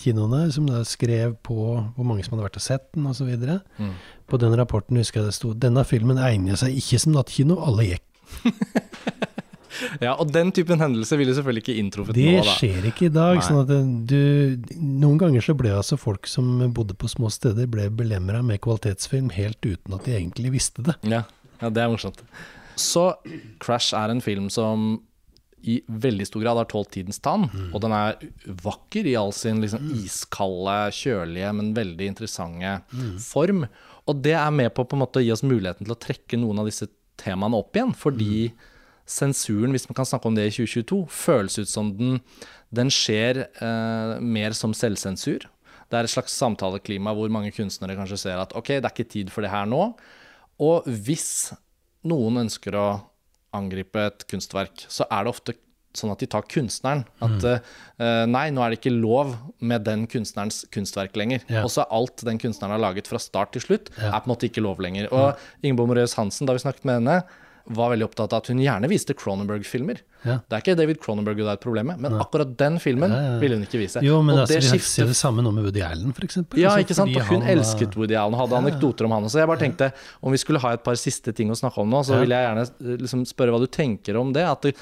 kinoene, 0.02 0.42
som 0.52 0.66
da 0.68 0.82
skrev 0.84 1.38
på 1.46 1.56
hvor 1.56 2.04
mange 2.04 2.26
som 2.26 2.34
hadde 2.34 2.44
vært 2.44 2.58
og 2.60 2.64
sett 2.66 2.90
den 2.92 3.08
osv. 3.08 3.30
Mm. 3.80 3.94
På 4.28 4.40
den 4.40 4.56
rapporten 4.60 5.00
husker 5.00 5.22
jeg 5.22 5.30
det 5.30 5.38
sto 5.38 5.54
denne 5.56 5.86
filmen 5.88 6.20
egner 6.20 6.60
seg 6.60 6.76
ikke 6.76 7.00
som 7.00 7.16
nattkino, 7.16 7.56
alle 7.64 7.88
gikk. 7.88 8.04
Ja, 10.00 10.14
og 10.20 10.28
den 10.34 10.50
typen 10.52 10.80
hendelse 10.82 11.16
ville 11.16 11.32
selvfølgelig 11.36 11.62
ikke 11.64 11.76
inntruffet 11.80 12.16
Det 12.18 12.26
nå, 12.26 12.42
Det 12.44 12.54
skjer 12.58 12.88
ikke 12.90 13.06
i 13.08 13.12
dag. 13.14 13.38
Nei. 13.38 13.44
sånn 13.46 13.60
at 13.62 13.70
du, 14.10 14.74
Noen 14.76 15.20
ganger 15.20 15.44
så 15.44 15.54
ble 15.56 15.72
altså 15.72 15.96
folk 16.00 16.28
som 16.28 16.58
bodde 16.76 16.96
på 16.98 17.08
små 17.08 17.30
steder, 17.32 17.68
ble 17.70 17.88
belemra 17.94 18.42
med 18.46 18.60
kvalitetsfilm 18.64 19.30
helt 19.36 19.60
uten 19.64 19.96
at 19.96 20.08
de 20.08 20.16
egentlig 20.18 20.54
visste 20.58 20.84
det. 20.86 20.98
Ja, 21.08 21.24
ja, 21.62 21.70
det 21.70 21.84
er 21.84 21.92
morsomt. 21.92 22.20
Så 22.80 23.10
Crash 23.62 23.96
er 23.96 24.12
en 24.12 24.22
film 24.24 24.50
som 24.52 24.98
i 25.60 25.82
veldig 25.92 26.24
stor 26.24 26.40
grad 26.40 26.56
har 26.56 26.68
tålt 26.70 26.92
tidens 26.94 27.20
tann. 27.20 27.44
Og 27.74 27.82
den 27.84 27.92
er 27.92 28.16
vakker 28.64 29.08
i 29.08 29.16
all 29.20 29.32
sin 29.36 29.60
liksom, 29.60 29.90
iskalde, 30.00 30.76
kjølige, 30.96 31.50
men 31.56 31.74
veldig 31.76 32.08
interessante 32.14 32.78
form. 33.24 33.66
Og 34.08 34.22
det 34.24 34.32
er 34.40 34.54
med 34.54 34.72
på, 34.74 34.86
på 34.88 34.98
måte, 34.98 35.20
å 35.20 35.24
gi 35.24 35.34
oss 35.34 35.44
muligheten 35.44 35.84
til 35.84 35.94
å 35.94 36.00
trekke 36.00 36.40
noen 36.40 36.62
av 36.62 36.70
disse 36.70 36.88
temaene 37.20 37.60
opp 37.60 37.76
igjen. 37.76 37.94
Fordi 37.96 38.50
sensuren, 39.10 39.74
hvis 39.74 39.88
man 39.90 39.98
kan 39.98 40.08
snakke 40.08 40.30
om 40.30 40.36
det 40.38 40.48
i 40.48 40.54
2022, 40.54 41.00
føles 41.12 41.58
ut 41.60 41.70
som 41.70 41.92
den, 41.96 42.20
den 42.74 42.92
skjer 42.94 43.44
eh, 43.46 44.14
mer 44.22 44.56
som 44.56 44.74
selvsensur. 44.76 45.46
Det 45.90 45.98
er 45.98 46.06
et 46.06 46.12
slags 46.12 46.36
samtaleklima 46.38 47.14
hvor 47.18 47.30
mange 47.32 47.50
kunstnere 47.54 47.96
kanskje 47.98 48.20
ser 48.22 48.38
at 48.38 48.54
ok, 48.56 48.76
det 48.78 48.84
er 48.84 48.92
ikke 48.94 49.10
tid 49.10 49.32
for 49.34 49.42
det 49.42 49.50
her 49.50 49.66
nå. 49.66 49.88
Og 50.62 50.86
hvis 50.86 51.50
noen 52.06 52.44
ønsker 52.44 52.76
å 52.78 52.88
angripe 53.56 54.04
et 54.06 54.24
kunstverk, 54.30 54.86
så 54.86 55.06
er 55.10 55.26
det 55.26 55.32
ofte 55.32 55.56
sånn 55.96 56.12
at 56.12 56.20
de 56.22 56.26
tar 56.30 56.42
kunstneren. 56.46 57.04
At 57.20 57.44
uh, 57.44 58.24
nei, 58.30 58.46
nå 58.54 58.62
er 58.62 58.70
det 58.74 58.78
ikke 58.80 58.94
lov 58.94 59.34
med 59.60 59.84
den 59.88 60.06
kunstnerens 60.10 60.62
kunstverk 60.70 61.16
lenger. 61.18 61.42
Ja. 61.50 61.64
Og 61.66 61.70
så 61.74 61.84
alt 61.90 62.22
den 62.26 62.38
kunstneren 62.38 62.76
har 62.76 62.84
laget 62.84 63.10
fra 63.10 63.18
start 63.18 63.52
til 63.56 63.62
slutt, 63.66 63.90
Ja. 63.98 64.14
er 64.14 64.20
på 64.22 64.30
en 64.30 64.34
måte 64.36 64.46
ikke 64.50 64.62
lov 64.62 64.78
lenger. 64.80 65.10
Og 65.12 65.36
Ingeborg 65.62 65.88
Moreus 65.94 66.14
Hansen, 66.14 66.46
da 66.46 66.54
vi 66.54 66.62
snakket 66.62 66.84
med 66.84 67.00
henne, 67.02 67.22
var 67.70 67.90
veldig 67.92 68.06
opptatt 68.08 68.32
av 68.34 68.40
at 68.40 68.48
hun 68.50 68.58
gjerne 68.58 68.88
viste 68.90 69.14
Cronenberg-filmer. 69.14 69.98
Ja. 70.24 70.38
Det 70.48 70.56
er 70.56 70.62
ikke 70.64 70.74
David 70.80 70.98
Cronenberg 71.00 71.36
det 71.38 71.44
er 71.46 71.52
et 71.58 71.62
problem 71.62 71.86
med, 71.92 72.00
men 72.02 72.16
akkurat 72.18 72.56
den 72.58 72.78
filmen 72.82 73.12
Ja, 73.12 73.18
ja, 73.20 73.28
ja. 73.34 73.38
ville 73.38 73.54
hun 73.60 73.62
ikke 73.66 73.78
vise. 73.78 74.00
Jo, 74.02 74.16
men 74.26 74.34
og 74.34 74.40
altså, 74.42 74.56
det 74.56 74.62
vi 74.64 74.70
skiftet 74.72 74.90
ser 74.96 75.06
det 75.12 75.16
samme 75.16 75.44
nå 75.44 75.52
med 75.54 75.68
Woody 75.68 75.82
Allen, 75.86 76.10
for 76.16 76.26
eksempel. 76.26 76.58
ja, 76.58 76.72
Altså, 76.72 76.82
ikke 76.88 76.96
sant? 76.98 77.14
Og 77.14 77.28
hun 77.28 77.42
han 77.44 77.52
elsket 77.58 77.94
Woody 78.00 78.16
Allen 78.18 78.34
og 78.34 78.42
hadde 78.42 78.58
anekdoter 78.58 79.06
om 79.06 79.14
han 79.14 79.28
også. 79.28 79.38
Jeg 79.44 79.46
bare 79.52 79.62
tenkte, 79.62 79.92
om 80.24 80.32
vi 80.34 80.40
skulle 80.42 80.58
ha 80.64 80.72
et 80.74 80.82
par 80.82 80.98
siste 80.98 81.32
ting 81.36 81.52
å 81.52 81.58
snakke 81.60 81.78
om 81.84 81.88
nå, 81.94 82.02
så 82.02 82.16
Ja. 82.16 82.20
vil 82.24 82.34
jeg 82.34 82.48
gjerne 82.48 82.66
eh, 82.66 82.96
liksom 83.04 83.24
spørre 83.28 83.54
hva 83.54 83.60
du 83.62 83.68
tenker 83.70 84.18
om 84.18 84.32
det. 84.32 84.42
At 84.50 84.62
det, 84.66 84.74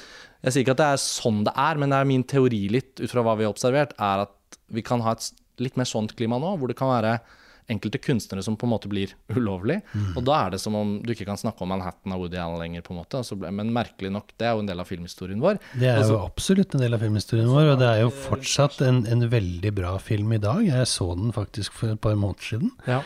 jeg 0.43 0.53
sier 0.53 0.63
ikke 0.63 0.75
at 0.77 0.83
det 0.83 0.91
er 0.93 1.01
sånn 1.03 1.43
det 1.47 1.53
er, 1.55 1.75
men 1.81 1.89
det 1.91 1.97
er 1.99 2.05
min 2.09 2.23
teori 2.23 2.61
litt 2.71 2.99
ut 3.01 3.09
fra 3.11 3.21
hva 3.25 3.35
vi 3.39 3.43
har 3.47 3.51
observert, 3.51 3.91
er 3.99 4.25
at 4.27 4.59
vi 4.71 4.81
kan 4.85 5.01
ha 5.03 5.11
et 5.17 5.31
litt 5.59 5.75
mer 5.75 5.85
sånt 5.89 6.15
klima 6.15 6.37
nå, 6.39 6.53
hvor 6.57 6.71
det 6.71 6.77
kan 6.79 6.87
være 6.93 7.17
enkelte 7.69 7.99
kunstnere 8.01 8.41
som 8.41 8.55
på 8.57 8.65
en 8.65 8.71
måte 8.71 8.89
blir 8.89 9.11
ulovlig. 9.37 9.75
Mm. 9.93 10.13
Og 10.17 10.23
da 10.25 10.37
er 10.45 10.55
det 10.55 10.59
som 10.63 10.73
om 10.79 10.95
du 11.05 11.11
ikke 11.13 11.27
kan 11.27 11.37
snakke 11.37 11.61
om 11.61 11.69
Manhattan 11.69 12.15
av 12.15 12.23
Woody 12.23 12.39
Allen 12.41 12.57
lenger, 12.63 12.81
på 12.81 12.95
en 12.95 13.01
måte. 13.03 13.19
Altså, 13.21 13.35
men 13.37 13.69
merkelig 13.75 14.09
nok, 14.15 14.31
det 14.41 14.47
er 14.47 14.55
jo 14.55 14.63
en 14.63 14.71
del 14.71 14.81
av 14.81 14.87
filmhistorien 14.89 15.43
vår. 15.43 15.59
Det 15.75 15.85
er 15.91 15.99
jo 15.99 16.05
Altså- 16.07 16.21
absolutt 16.31 16.73
en 16.73 16.81
del 16.81 16.97
av 16.97 17.03
filmhistorien 17.05 17.51
vår, 17.51 17.73
og 17.75 17.79
det 17.83 17.89
er 17.91 17.99
jo 18.01 18.09
fortsatt 18.09 18.79
en, 18.87 19.03
en 19.05 19.27
veldig 19.29 19.73
bra 19.77 19.97
film 20.01 20.33
i 20.33 20.41
dag. 20.41 20.63
Jeg 20.65 20.87
så 20.89 21.11
den 21.19 21.35
faktisk 21.35 21.73
for 21.77 21.93
et 21.93 22.01
par 22.01 22.15
måneder 22.17 22.41
siden. 22.53 22.71
Ja. 22.89 23.03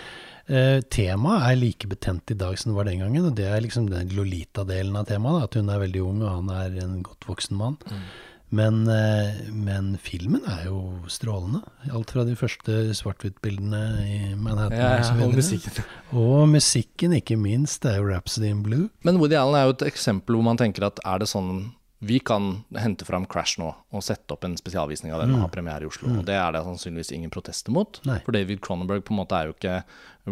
Eh, 0.52 0.82
temaet 0.92 1.46
er 1.48 1.56
like 1.56 1.88
betent 1.88 2.32
i 2.34 2.36
dag 2.36 2.58
som 2.60 2.74
det 2.74 2.78
var 2.78 2.90
den 2.90 3.00
gangen, 3.00 3.30
og 3.30 3.36
det 3.38 3.48
er 3.48 3.64
liksom 3.64 3.88
den 3.92 4.12
Lolita-delen 4.12 4.98
av 5.00 5.08
temaet. 5.08 5.40
Da, 5.40 5.48
at 5.48 5.58
hun 5.60 5.72
er 5.72 5.84
veldig 5.86 6.04
ung, 6.04 6.22
og 6.26 6.34
han 6.42 6.50
er 6.52 6.78
en 6.84 7.02
godt 7.06 7.28
voksen 7.30 7.56
mann. 7.60 7.78
Mm. 7.88 8.06
Men, 8.54 8.82
eh, 8.92 9.48
men 9.50 9.98
filmen 9.98 10.44
er 10.46 10.68
jo 10.68 11.00
strålende. 11.10 11.64
Alt 11.90 12.12
fra 12.14 12.26
de 12.28 12.36
første 12.38 12.92
svart-hvitt-bildene 12.94 13.80
i 14.06 14.20
Manhattan 14.36 14.78
Ja, 14.78 14.92
og 14.92 15.00
ja, 15.00 15.14
og 15.14 15.18
videre. 15.18 15.40
musikken. 15.40 15.88
Og 16.24 16.50
musikken, 16.52 17.16
ikke 17.18 17.38
minst. 17.40 17.82
Det 17.82 17.94
er 17.96 17.98
jo 17.98 18.12
'Rhapsody 18.12 18.52
in 18.52 18.62
Blue'. 18.64 18.90
Men 19.04 19.18
Woody 19.18 19.34
Allen 19.40 19.56
er 19.56 19.64
jo 19.64 19.74
et 19.74 19.88
eksempel 19.90 20.36
hvor 20.36 20.44
man 20.44 20.58
tenker 20.58 20.86
at 20.86 21.00
er 21.04 21.18
det 21.24 21.30
sånn 21.32 21.72
vi 22.04 22.18
kan 22.20 22.64
hente 22.76 23.06
fram 23.08 23.24
Crash 23.30 23.60
nå 23.62 23.70
og 23.96 24.04
sette 24.04 24.36
opp 24.36 24.44
en 24.44 24.58
spesialvisning 24.60 25.14
av 25.16 25.22
den 25.24 25.36
og 25.38 25.46
ha 25.46 25.52
premiere 25.52 25.86
i 25.86 25.88
Oslo. 25.88 26.10
Og 26.20 26.26
det 26.28 26.36
er 26.36 26.52
det 26.56 26.64
sannsynligvis 26.66 27.14
ingen 27.16 27.32
protester 27.32 27.72
mot. 27.72 28.02
Nei. 28.10 28.18
For 28.26 28.36
David 28.36 28.60
Cronenberg 28.66 29.06
på 29.08 29.16
en 29.16 29.22
måte 29.22 29.38
er 29.40 29.48
jo 29.48 29.56
ikke 29.56 29.78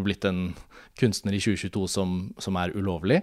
blitt 0.04 0.28
en 0.28 0.42
kunstner 1.00 1.36
i 1.38 1.40
2022 1.40 1.86
som, 1.94 2.18
som 2.44 2.60
er 2.60 2.74
ulovlig. 2.76 3.22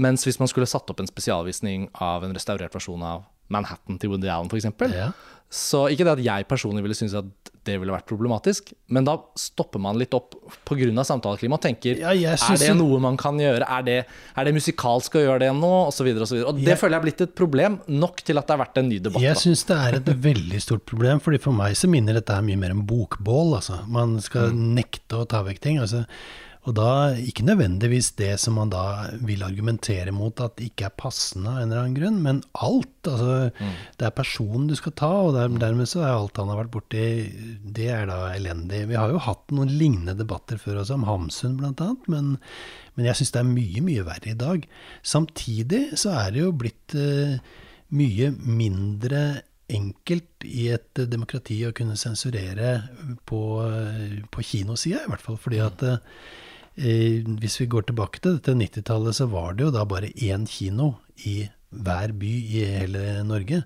Mens 0.00 0.24
hvis 0.24 0.40
man 0.40 0.48
skulle 0.48 0.68
satt 0.70 0.88
opp 0.92 1.02
en 1.02 1.10
spesialvisning 1.10 1.90
av 2.00 2.24
en 2.24 2.32
restaurert 2.36 2.74
versjon 2.76 3.04
av 3.04 3.28
Manhattan 3.52 3.98
til 4.00 4.12
Woody 4.14 4.30
Allen 4.32 4.48
f.eks., 4.48 4.70
Ja. 4.94 5.10
Så 5.50 5.88
ikke 5.90 6.04
det 6.06 6.12
at 6.18 6.24
jeg 6.24 6.46
personlig 6.48 6.82
ville 6.84 6.94
synes 6.94 7.14
at 7.18 7.26
det 7.66 7.74
ville 7.76 7.92
vært 7.92 8.06
problematisk, 8.08 8.70
men 8.88 9.04
da 9.04 9.18
stopper 9.36 9.78
man 9.82 9.98
litt 10.00 10.14
opp 10.16 10.32
pga. 10.64 11.02
samtaleklimaet 11.04 11.58
og 11.58 11.64
tenker 11.66 11.98
Ja, 12.00 12.12
er 12.32 12.56
det 12.56 12.70
noe 12.78 12.98
man 13.02 13.18
kan 13.20 13.36
gjøre, 13.36 13.66
er 13.68 13.82
det, 13.84 13.96
er 14.38 14.44
det 14.48 14.54
musikalsk 14.56 15.18
å 15.18 15.24
gjøre 15.26 15.40
det 15.40 15.50
nå, 15.58 15.72
osv. 15.90 16.06
Og, 16.08 16.24
så 16.24 16.34
videre, 16.38 16.46
og 16.48 16.56
det 16.56 16.64
Jeg- 16.70 16.78
føler 16.80 16.96
jeg 16.96 17.00
er 17.00 17.04
blitt 17.04 17.20
et 17.26 17.34
problem 17.36 17.80
nok 17.88 18.22
til 18.24 18.38
at 18.38 18.46
det 18.46 18.56
har 18.56 18.64
vært 18.66 18.78
en 18.78 18.88
ny 18.88 18.98
debatt. 18.98 19.20
Jeg 19.22 19.36
syns 19.36 19.66
det 19.66 19.76
er 19.76 19.94
et 20.00 20.04
veldig 20.30 20.60
stort 20.62 20.86
problem, 20.86 21.20
fordi 21.20 21.38
for 21.42 21.52
meg 21.52 21.74
så 21.76 21.90
minner 21.90 22.14
dette 22.14 22.30
her 22.32 22.40
mye 22.42 22.56
mer 22.56 22.70
om 22.70 22.86
bokbål. 22.86 23.56
Altså. 23.60 23.86
Man 23.88 24.20
skal 24.20 24.52
Mm. 24.52 24.74
nekte 24.80 25.18
å 25.20 25.28
ta 25.28 25.42
vekk 25.44 25.60
ting. 25.60 25.78
Altså. 25.78 26.06
Og 26.68 26.74
da 26.76 27.16
ikke 27.16 27.46
nødvendigvis 27.48 28.10
det 28.18 28.34
som 28.42 28.58
man 28.60 28.68
da 28.72 29.08
vil 29.24 29.40
argumentere 29.46 30.12
mot 30.12 30.42
at 30.44 30.60
ikke 30.60 30.90
er 30.90 30.98
passende 31.00 31.48
av 31.48 31.62
en 31.62 31.70
eller 31.70 31.80
annen 31.80 31.96
grunn, 31.96 32.18
men 32.26 32.42
alt. 32.52 32.92
Altså, 33.08 33.50
Mm. 33.60 33.72
Det 33.98 34.06
er 34.06 34.10
personen 34.16 34.66
du 34.68 34.74
skal 34.76 34.92
ta, 34.92 35.08
og 35.08 35.34
der, 35.34 35.48
dermed 35.60 35.88
så 35.88 36.02
er 36.04 36.12
alt 36.12 36.36
han 36.36 36.48
har 36.48 36.60
vært 36.60 36.72
borti, 36.72 37.04
det 37.64 37.88
er 37.88 38.06
da 38.06 38.32
elendig. 38.34 38.86
Vi 38.88 38.96
har 38.96 39.10
jo 39.10 39.18
hatt 39.18 39.50
noen 39.50 39.72
lignende 39.72 40.14
debatter 40.16 40.60
før 40.60 40.82
også, 40.82 40.94
om 40.94 41.08
Hamsun 41.08 41.56
bl.a., 41.56 41.90
men, 42.12 42.36
men 42.94 43.08
jeg 43.08 43.16
syns 43.16 43.32
det 43.32 43.40
er 43.40 43.50
mye, 43.50 43.84
mye 43.84 44.06
verre 44.06 44.32
i 44.32 44.38
dag. 44.38 44.64
Samtidig 45.02 45.96
så 46.00 46.12
er 46.22 46.32
det 46.32 46.44
jo 46.44 46.52
blitt 46.56 46.96
uh, 46.96 47.36
mye 47.96 48.30
mindre 48.36 49.42
enkelt 49.70 50.44
i 50.46 50.68
et 50.74 51.00
demokrati 51.10 51.60
å 51.66 51.74
kunne 51.76 51.98
sensurere 51.98 52.72
på, 53.28 53.40
eh, 53.66 54.16
på 54.32 54.42
kinosida, 54.42 55.04
i 55.04 55.10
hvert 55.12 55.22
fall. 55.22 55.38
Fordi 55.40 55.60
at 55.62 55.84
eh, 55.86 56.00
hvis 56.76 57.60
vi 57.60 57.66
går 57.70 57.88
tilbake 57.88 58.20
til 58.22 58.38
dette 58.38 58.54
90-tallet, 58.56 59.16
så 59.16 59.26
var 59.30 59.56
det 59.56 59.66
jo 59.66 59.72
da 59.74 59.86
bare 59.88 60.12
én 60.16 60.46
kino 60.48 60.94
i 61.26 61.48
hver 61.70 62.12
by 62.18 62.30
i 62.30 62.64
hele 62.66 63.04
Norge. 63.26 63.62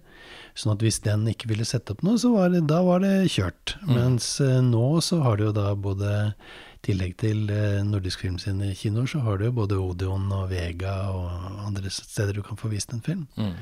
Sånn 0.55 0.75
at 0.75 0.83
hvis 0.85 1.01
den 1.05 1.25
ikke 1.31 1.49
ville 1.51 1.67
sette 1.67 1.95
opp 1.95 2.05
noe, 2.07 2.19
så 2.21 2.31
var 2.35 2.53
det, 2.53 2.67
da 2.71 2.83
var 2.85 3.01
det 3.03 3.31
kjørt. 3.33 3.77
Mens 3.89 4.37
eh, 4.45 4.61
nå 4.63 5.01
så 5.03 5.23
har 5.25 5.39
du 5.39 5.49
jo 5.49 5.55
da 5.57 5.73
både 5.75 6.11
i 6.29 6.85
tillegg 6.85 7.17
til 7.23 7.49
eh, 7.51 7.81
Nordisk 7.87 8.23
Film 8.23 8.37
sine 8.43 8.75
kinoer, 8.77 9.09
så 9.11 9.23
har 9.25 9.41
du 9.41 9.49
jo 9.49 9.57
både 9.57 9.81
Odeon 9.81 10.29
og 10.37 10.51
Vega 10.53 10.95
og 11.15 11.65
andre 11.65 11.91
steder 11.93 12.37
du 12.37 12.45
kan 12.45 12.61
få 12.61 12.71
vist 12.73 12.93
en 12.95 13.03
film. 13.05 13.27
Mm. 13.41 13.57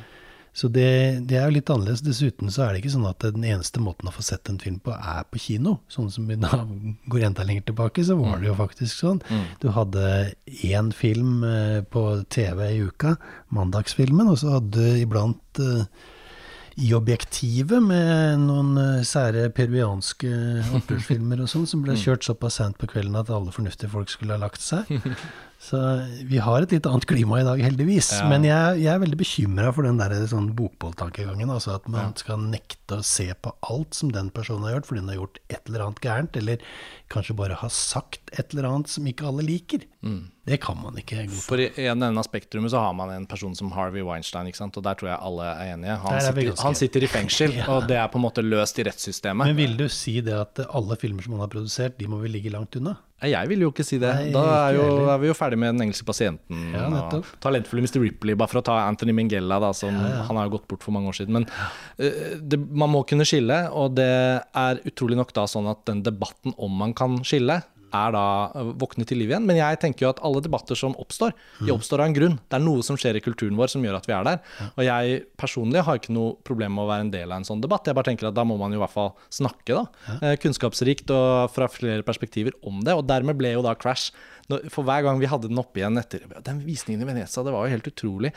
Så 0.53 0.69
det, 0.69 1.25
det 1.29 1.39
er 1.41 1.49
jo 1.49 1.57
litt 1.57 1.71
annerledes. 1.73 2.03
Dessuten 2.05 2.53
så 2.53 2.67
er 2.67 2.73
det 2.75 2.83
ikke 2.83 2.93
sånn 2.93 3.09
at 3.09 3.25
den 3.25 3.45
eneste 3.49 3.81
måten 3.81 4.11
å 4.11 4.13
få 4.13 4.25
sett 4.27 4.51
en 4.53 4.61
film 4.61 4.79
på, 4.85 4.93
er 4.93 5.25
på 5.33 5.41
kino. 5.41 5.79
Sånn 5.93 6.11
som 6.13 6.29
vi 6.29 6.37
da 6.41 6.51
går 7.13 7.29
enda 7.31 7.47
lenger 7.49 7.71
tilbake, 7.71 8.05
så 8.05 8.19
var 8.21 8.41
det 8.41 8.51
jo 8.51 8.57
faktisk 8.59 8.99
sånn. 9.01 9.23
Du 9.63 9.71
hadde 9.73 10.33
én 10.69 10.93
film 10.97 11.41
eh, 11.49 11.81
på 11.89 12.05
TV 12.33 12.67
i 12.69 12.83
uka, 12.85 13.17
mandagsfilmen, 13.57 14.29
og 14.29 14.43
så 14.43 14.59
hadde 14.59 14.77
du 14.77 15.01
iblant 15.01 15.63
eh, 15.63 15.87
i 16.81 16.93
objektivet 16.97 17.81
med 17.85 18.45
noen 18.45 18.77
eh, 18.81 19.07
sære 19.09 19.49
peruvianske 19.57 20.31
opprørsfilmer 20.79 21.45
og 21.45 21.51
sånn, 21.53 21.69
som 21.69 21.85
ble 21.85 21.97
kjørt 22.01 22.29
såpass 22.29 22.61
sent 22.61 22.77
på 22.81 22.89
kvelden 22.93 23.17
at 23.21 23.33
alle 23.33 23.55
fornuftige 23.55 23.93
folk 23.93 24.13
skulle 24.13 24.37
ha 24.37 24.45
lagt 24.45 24.61
seg. 24.65 24.89
Så 25.63 25.79
vi 26.27 26.41
har 26.43 26.65
et 26.65 26.73
litt 26.75 26.87
annet 26.91 27.05
klima 27.07 27.39
i 27.39 27.45
dag, 27.47 27.61
heldigvis. 27.63 28.09
Ja. 28.19 28.27
Men 28.31 28.43
jeg, 28.43 28.81
jeg 28.83 28.91
er 28.91 29.03
veldig 29.05 29.19
bekymra 29.21 29.71
for 29.75 29.87
den 29.87 30.01
der 30.01 30.15
sånn 30.27 30.49
bokbolltankegangen. 30.59 31.53
Altså 31.55 31.77
at 31.77 31.87
man 31.93 32.17
skal 32.19 32.43
nekte 32.43 32.99
å 32.99 33.07
se 33.07 33.29
på 33.39 33.53
alt 33.71 33.95
som 33.95 34.11
den 34.11 34.33
personen 34.35 34.67
har 34.67 34.75
gjort, 34.77 34.89
fordi 34.91 35.05
den 35.05 35.13
har 35.13 35.21
gjort 35.21 35.39
et 35.47 35.71
eller 35.71 35.87
annet 35.87 36.03
gærent, 36.03 36.41
eller 36.43 36.67
kanskje 37.13 37.37
bare 37.39 37.59
har 37.61 37.73
sagt 37.73 38.33
et 38.33 38.55
eller 38.55 38.69
annet 38.71 38.91
som 38.93 39.07
ikke 39.09 39.27
alle 39.29 39.45
liker. 39.47 39.85
Det 40.43 40.57
kan 40.59 40.79
man 40.81 40.97
ikke 40.99 41.21
godta. 41.29 41.45
For 41.47 41.61
i 41.63 41.69
en 41.85 42.01
enden 42.03 42.19
av 42.19 42.27
spektrumet 42.27 42.73
så 42.73 42.81
har 42.83 42.97
man 42.99 43.13
en 43.15 43.29
person 43.31 43.55
som 43.55 43.71
Harvey 43.77 44.03
Weinstein, 44.03 44.49
ikke 44.51 44.59
sant? 44.59 44.77
og 44.81 44.83
der 44.87 44.99
tror 44.99 45.13
jeg 45.13 45.21
alle 45.29 45.47
er 45.53 45.75
enige. 45.77 45.99
Han, 46.03 46.19
er 46.19 46.27
sitter, 46.27 46.65
han 46.65 46.79
sitter 46.81 47.07
i 47.07 47.13
fengsel, 47.13 47.55
Ja. 47.61 47.69
og 47.77 47.87
det 47.91 48.01
er 48.01 48.11
på 48.11 48.19
en 48.19 48.27
måte 48.27 48.43
løst 48.43 48.81
i 48.83 48.89
rettssystemet. 48.89 49.53
Men 49.53 49.59
vil 49.61 49.77
du 49.79 49.87
si 49.93 50.19
det 50.25 50.35
at 50.35 50.65
alle 50.67 50.99
filmer 50.99 51.23
som 51.23 51.37
han 51.37 51.45
har 51.47 51.53
produsert, 51.53 51.99
de 52.01 52.11
må 52.11 52.19
vi 52.25 52.33
ligge 52.35 52.51
langt 52.55 52.75
unna? 52.81 52.97
Jeg 53.23 53.47
vil 53.53 53.61
jo 53.63 53.69
ikke 53.71 53.85
si 53.87 54.01
det. 54.03 54.11
Nei, 54.19 54.31
da 54.35 54.43
er, 54.67 54.77
jo, 54.81 54.85
er 55.07 55.19
vi 55.23 55.29
jo 55.29 55.35
ferdig 55.39 55.55
med 55.63 55.77
Den 55.77 55.85
engelske 55.85 56.03
pasienten. 56.09 56.73
Ja, 56.75 56.89
og 56.91 57.29
talentfulle 57.45 57.85
Mr. 57.85 58.01
Ripley, 58.03 58.35
bare 58.35 58.51
for 58.51 58.59
å 58.59 58.65
ta 58.67 58.81
Anthony 58.89 59.15
Minghella, 59.15 59.61
da, 59.63 59.71
som 59.77 59.95
han 59.95 60.41
har 60.41 60.49
jo 60.49 60.57
gått 60.57 60.67
bort 60.73 60.83
for 60.83 60.91
mange 60.97 61.07
år 61.13 61.21
siden. 61.21 61.39
Men 61.39 61.47
uh, 61.47 62.35
det, 62.43 62.59
man 62.59 62.91
må 62.91 63.05
kunne 63.07 63.23
skille, 63.29 63.61
og 63.71 63.95
det 63.95 64.09
er 64.43 64.83
utrolig 64.91 65.21
nok 65.21 65.31
da 65.39 65.47
sånn 65.47 65.71
at 65.71 65.85
den 65.87 66.03
debatten 66.03 66.51
om 66.59 66.75
man 66.83 66.91
kan 66.99 67.02
skille, 67.27 67.63
er 67.93 68.15
da 68.15 68.25
våkne 68.81 69.05
til 69.09 69.21
liv 69.21 69.33
igjen. 69.33 69.47
Men 69.49 69.59
jeg 69.59 69.79
tenker 69.83 70.07
jo 70.07 70.11
at 70.13 70.23
alle 70.25 70.43
debatter 70.45 70.79
som 70.79 70.97
oppstår, 71.01 71.35
de 71.61 71.75
oppstår 71.75 72.03
av 72.03 72.11
en 72.11 72.17
grunn. 72.17 72.39
Det 72.49 72.59
er 72.59 72.65
noe 72.65 72.85
som 72.87 72.99
skjer 73.01 73.19
i 73.19 73.25
kulturen 73.25 73.59
vår 73.59 73.73
som 73.75 73.85
gjør 73.85 73.99
at 73.99 74.09
vi 74.09 74.17
er 74.17 74.29
der. 74.29 74.41
Og 74.71 74.83
jeg 74.87 75.21
personlig 75.41 75.85
har 75.87 76.01
ikke 76.01 76.17
noe 76.17 76.39
problem 76.47 76.77
med 76.77 76.87
å 76.87 76.91
være 76.91 77.07
en 77.07 77.13
del 77.15 77.29
av 77.29 77.43
en 77.43 77.49
sånn 77.49 77.63
debatt. 77.65 77.89
Jeg 77.89 77.99
bare 77.99 78.11
tenker 78.11 78.31
at 78.31 78.39
da 78.39 78.47
må 78.49 78.57
man 78.61 78.75
jo 78.75 78.81
i 78.81 78.85
hvert 78.85 78.97
fall 78.97 79.13
snakke, 79.33 79.77
da. 79.77 80.17
Eh, 80.19 80.37
Kunnskapsrikt 80.43 81.13
og 81.15 81.53
fra 81.55 81.69
flere 81.73 82.07
perspektiver 82.07 82.57
om 82.67 82.81
det. 82.87 82.97
Og 82.97 83.07
dermed 83.09 83.39
ble 83.39 83.55
jo 83.57 83.65
da 83.65 83.77
Crash 83.79 84.13
For 84.73 84.85
hver 84.85 85.05
gang 85.07 85.21
vi 85.21 85.29
hadde 85.31 85.49
den 85.49 85.61
oppe 85.61 85.81
igjen 85.81 85.97
etter 85.97 86.25
den 86.45 86.59
visningen 86.67 87.05
i 87.05 87.07
Venezia, 87.09 87.45
det 87.47 87.53
var 87.55 87.65
jo 87.65 87.73
helt 87.77 87.87
utrolig. 87.89 88.33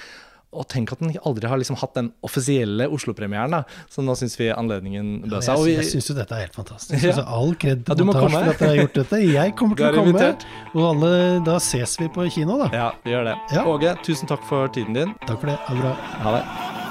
Og 0.55 0.67
tenk 0.71 0.91
at 0.95 1.01
den 1.03 1.13
aldri 1.25 1.49
har 1.51 1.59
liksom 1.61 1.77
hatt 1.81 1.93
den 1.97 2.11
offisielle 2.25 2.87
Oslo-premieren, 2.95 3.51
da. 3.51 3.63
Så 3.91 4.03
nå 4.05 4.15
syns 4.19 4.37
vi 4.39 4.49
anledningen 4.53 5.21
bød 5.25 5.41
seg. 5.43 5.57
Ja, 5.57 5.65
Jeg, 5.67 5.81
jeg 5.83 5.91
syns 5.91 6.09
jo 6.11 6.15
dette 6.17 6.37
er 6.37 6.45
helt 6.47 6.55
fantastisk. 6.55 6.97
Ja. 7.03 7.11
Altså, 7.11 7.25
all 7.39 7.55
kred 7.59 7.83
Ja, 7.85 7.95
til 7.99 8.05
for 8.11 8.25
at 8.25 8.59
dere 8.59 8.69
har 8.71 8.79
gjort 8.83 8.99
dette. 9.01 9.21
Jeg 9.25 9.55
kommer 9.59 9.75
til 9.81 9.85
å 9.89 9.93
komme. 9.97 10.13
invitert. 10.15 10.47
Og 10.73 10.87
alle, 10.93 11.11
da 11.45 11.59
ses 11.59 11.97
vi 11.99 12.07
på 12.15 12.29
kino, 12.31 12.57
da. 12.63 12.69
ja, 12.73 12.89
vi 13.03 13.11
gjør 13.15 13.29
det. 13.31 13.35
Ja. 13.57 13.65
Åge, 13.75 13.95
tusen 14.07 14.27
takk 14.31 14.43
for 14.49 14.67
tiden 14.75 14.93
din. 14.97 15.13
Takk 15.27 15.39
for 15.43 15.51
det. 15.51 15.59
Ha 15.67 15.75
det 15.75 15.85
bra. 15.85 15.95
Ha 16.25 16.35
det. 16.39 16.84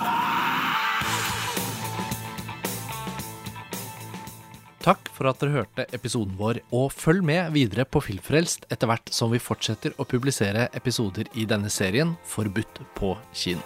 Takk 4.85 5.07
for 5.17 5.31
at 5.31 5.41
dere 5.41 5.55
hørte 5.55 5.87
episoden 5.97 6.35
vår, 6.37 6.59
og 6.77 6.91
følg 6.93 7.25
med 7.25 7.55
videre 7.55 7.87
på 7.89 8.03
Filmfrelst 8.05 8.67
etter 8.69 8.91
hvert 8.91 9.09
som 9.17 9.33
vi 9.33 9.41
fortsetter 9.41 9.97
å 9.97 10.05
publisere 10.05 10.67
episoder 10.77 11.31
i 11.41 11.47
denne 11.49 11.73
serien 11.73 12.13
Forbudt 12.29 12.83
på 12.99 13.15
kino. 13.33 13.65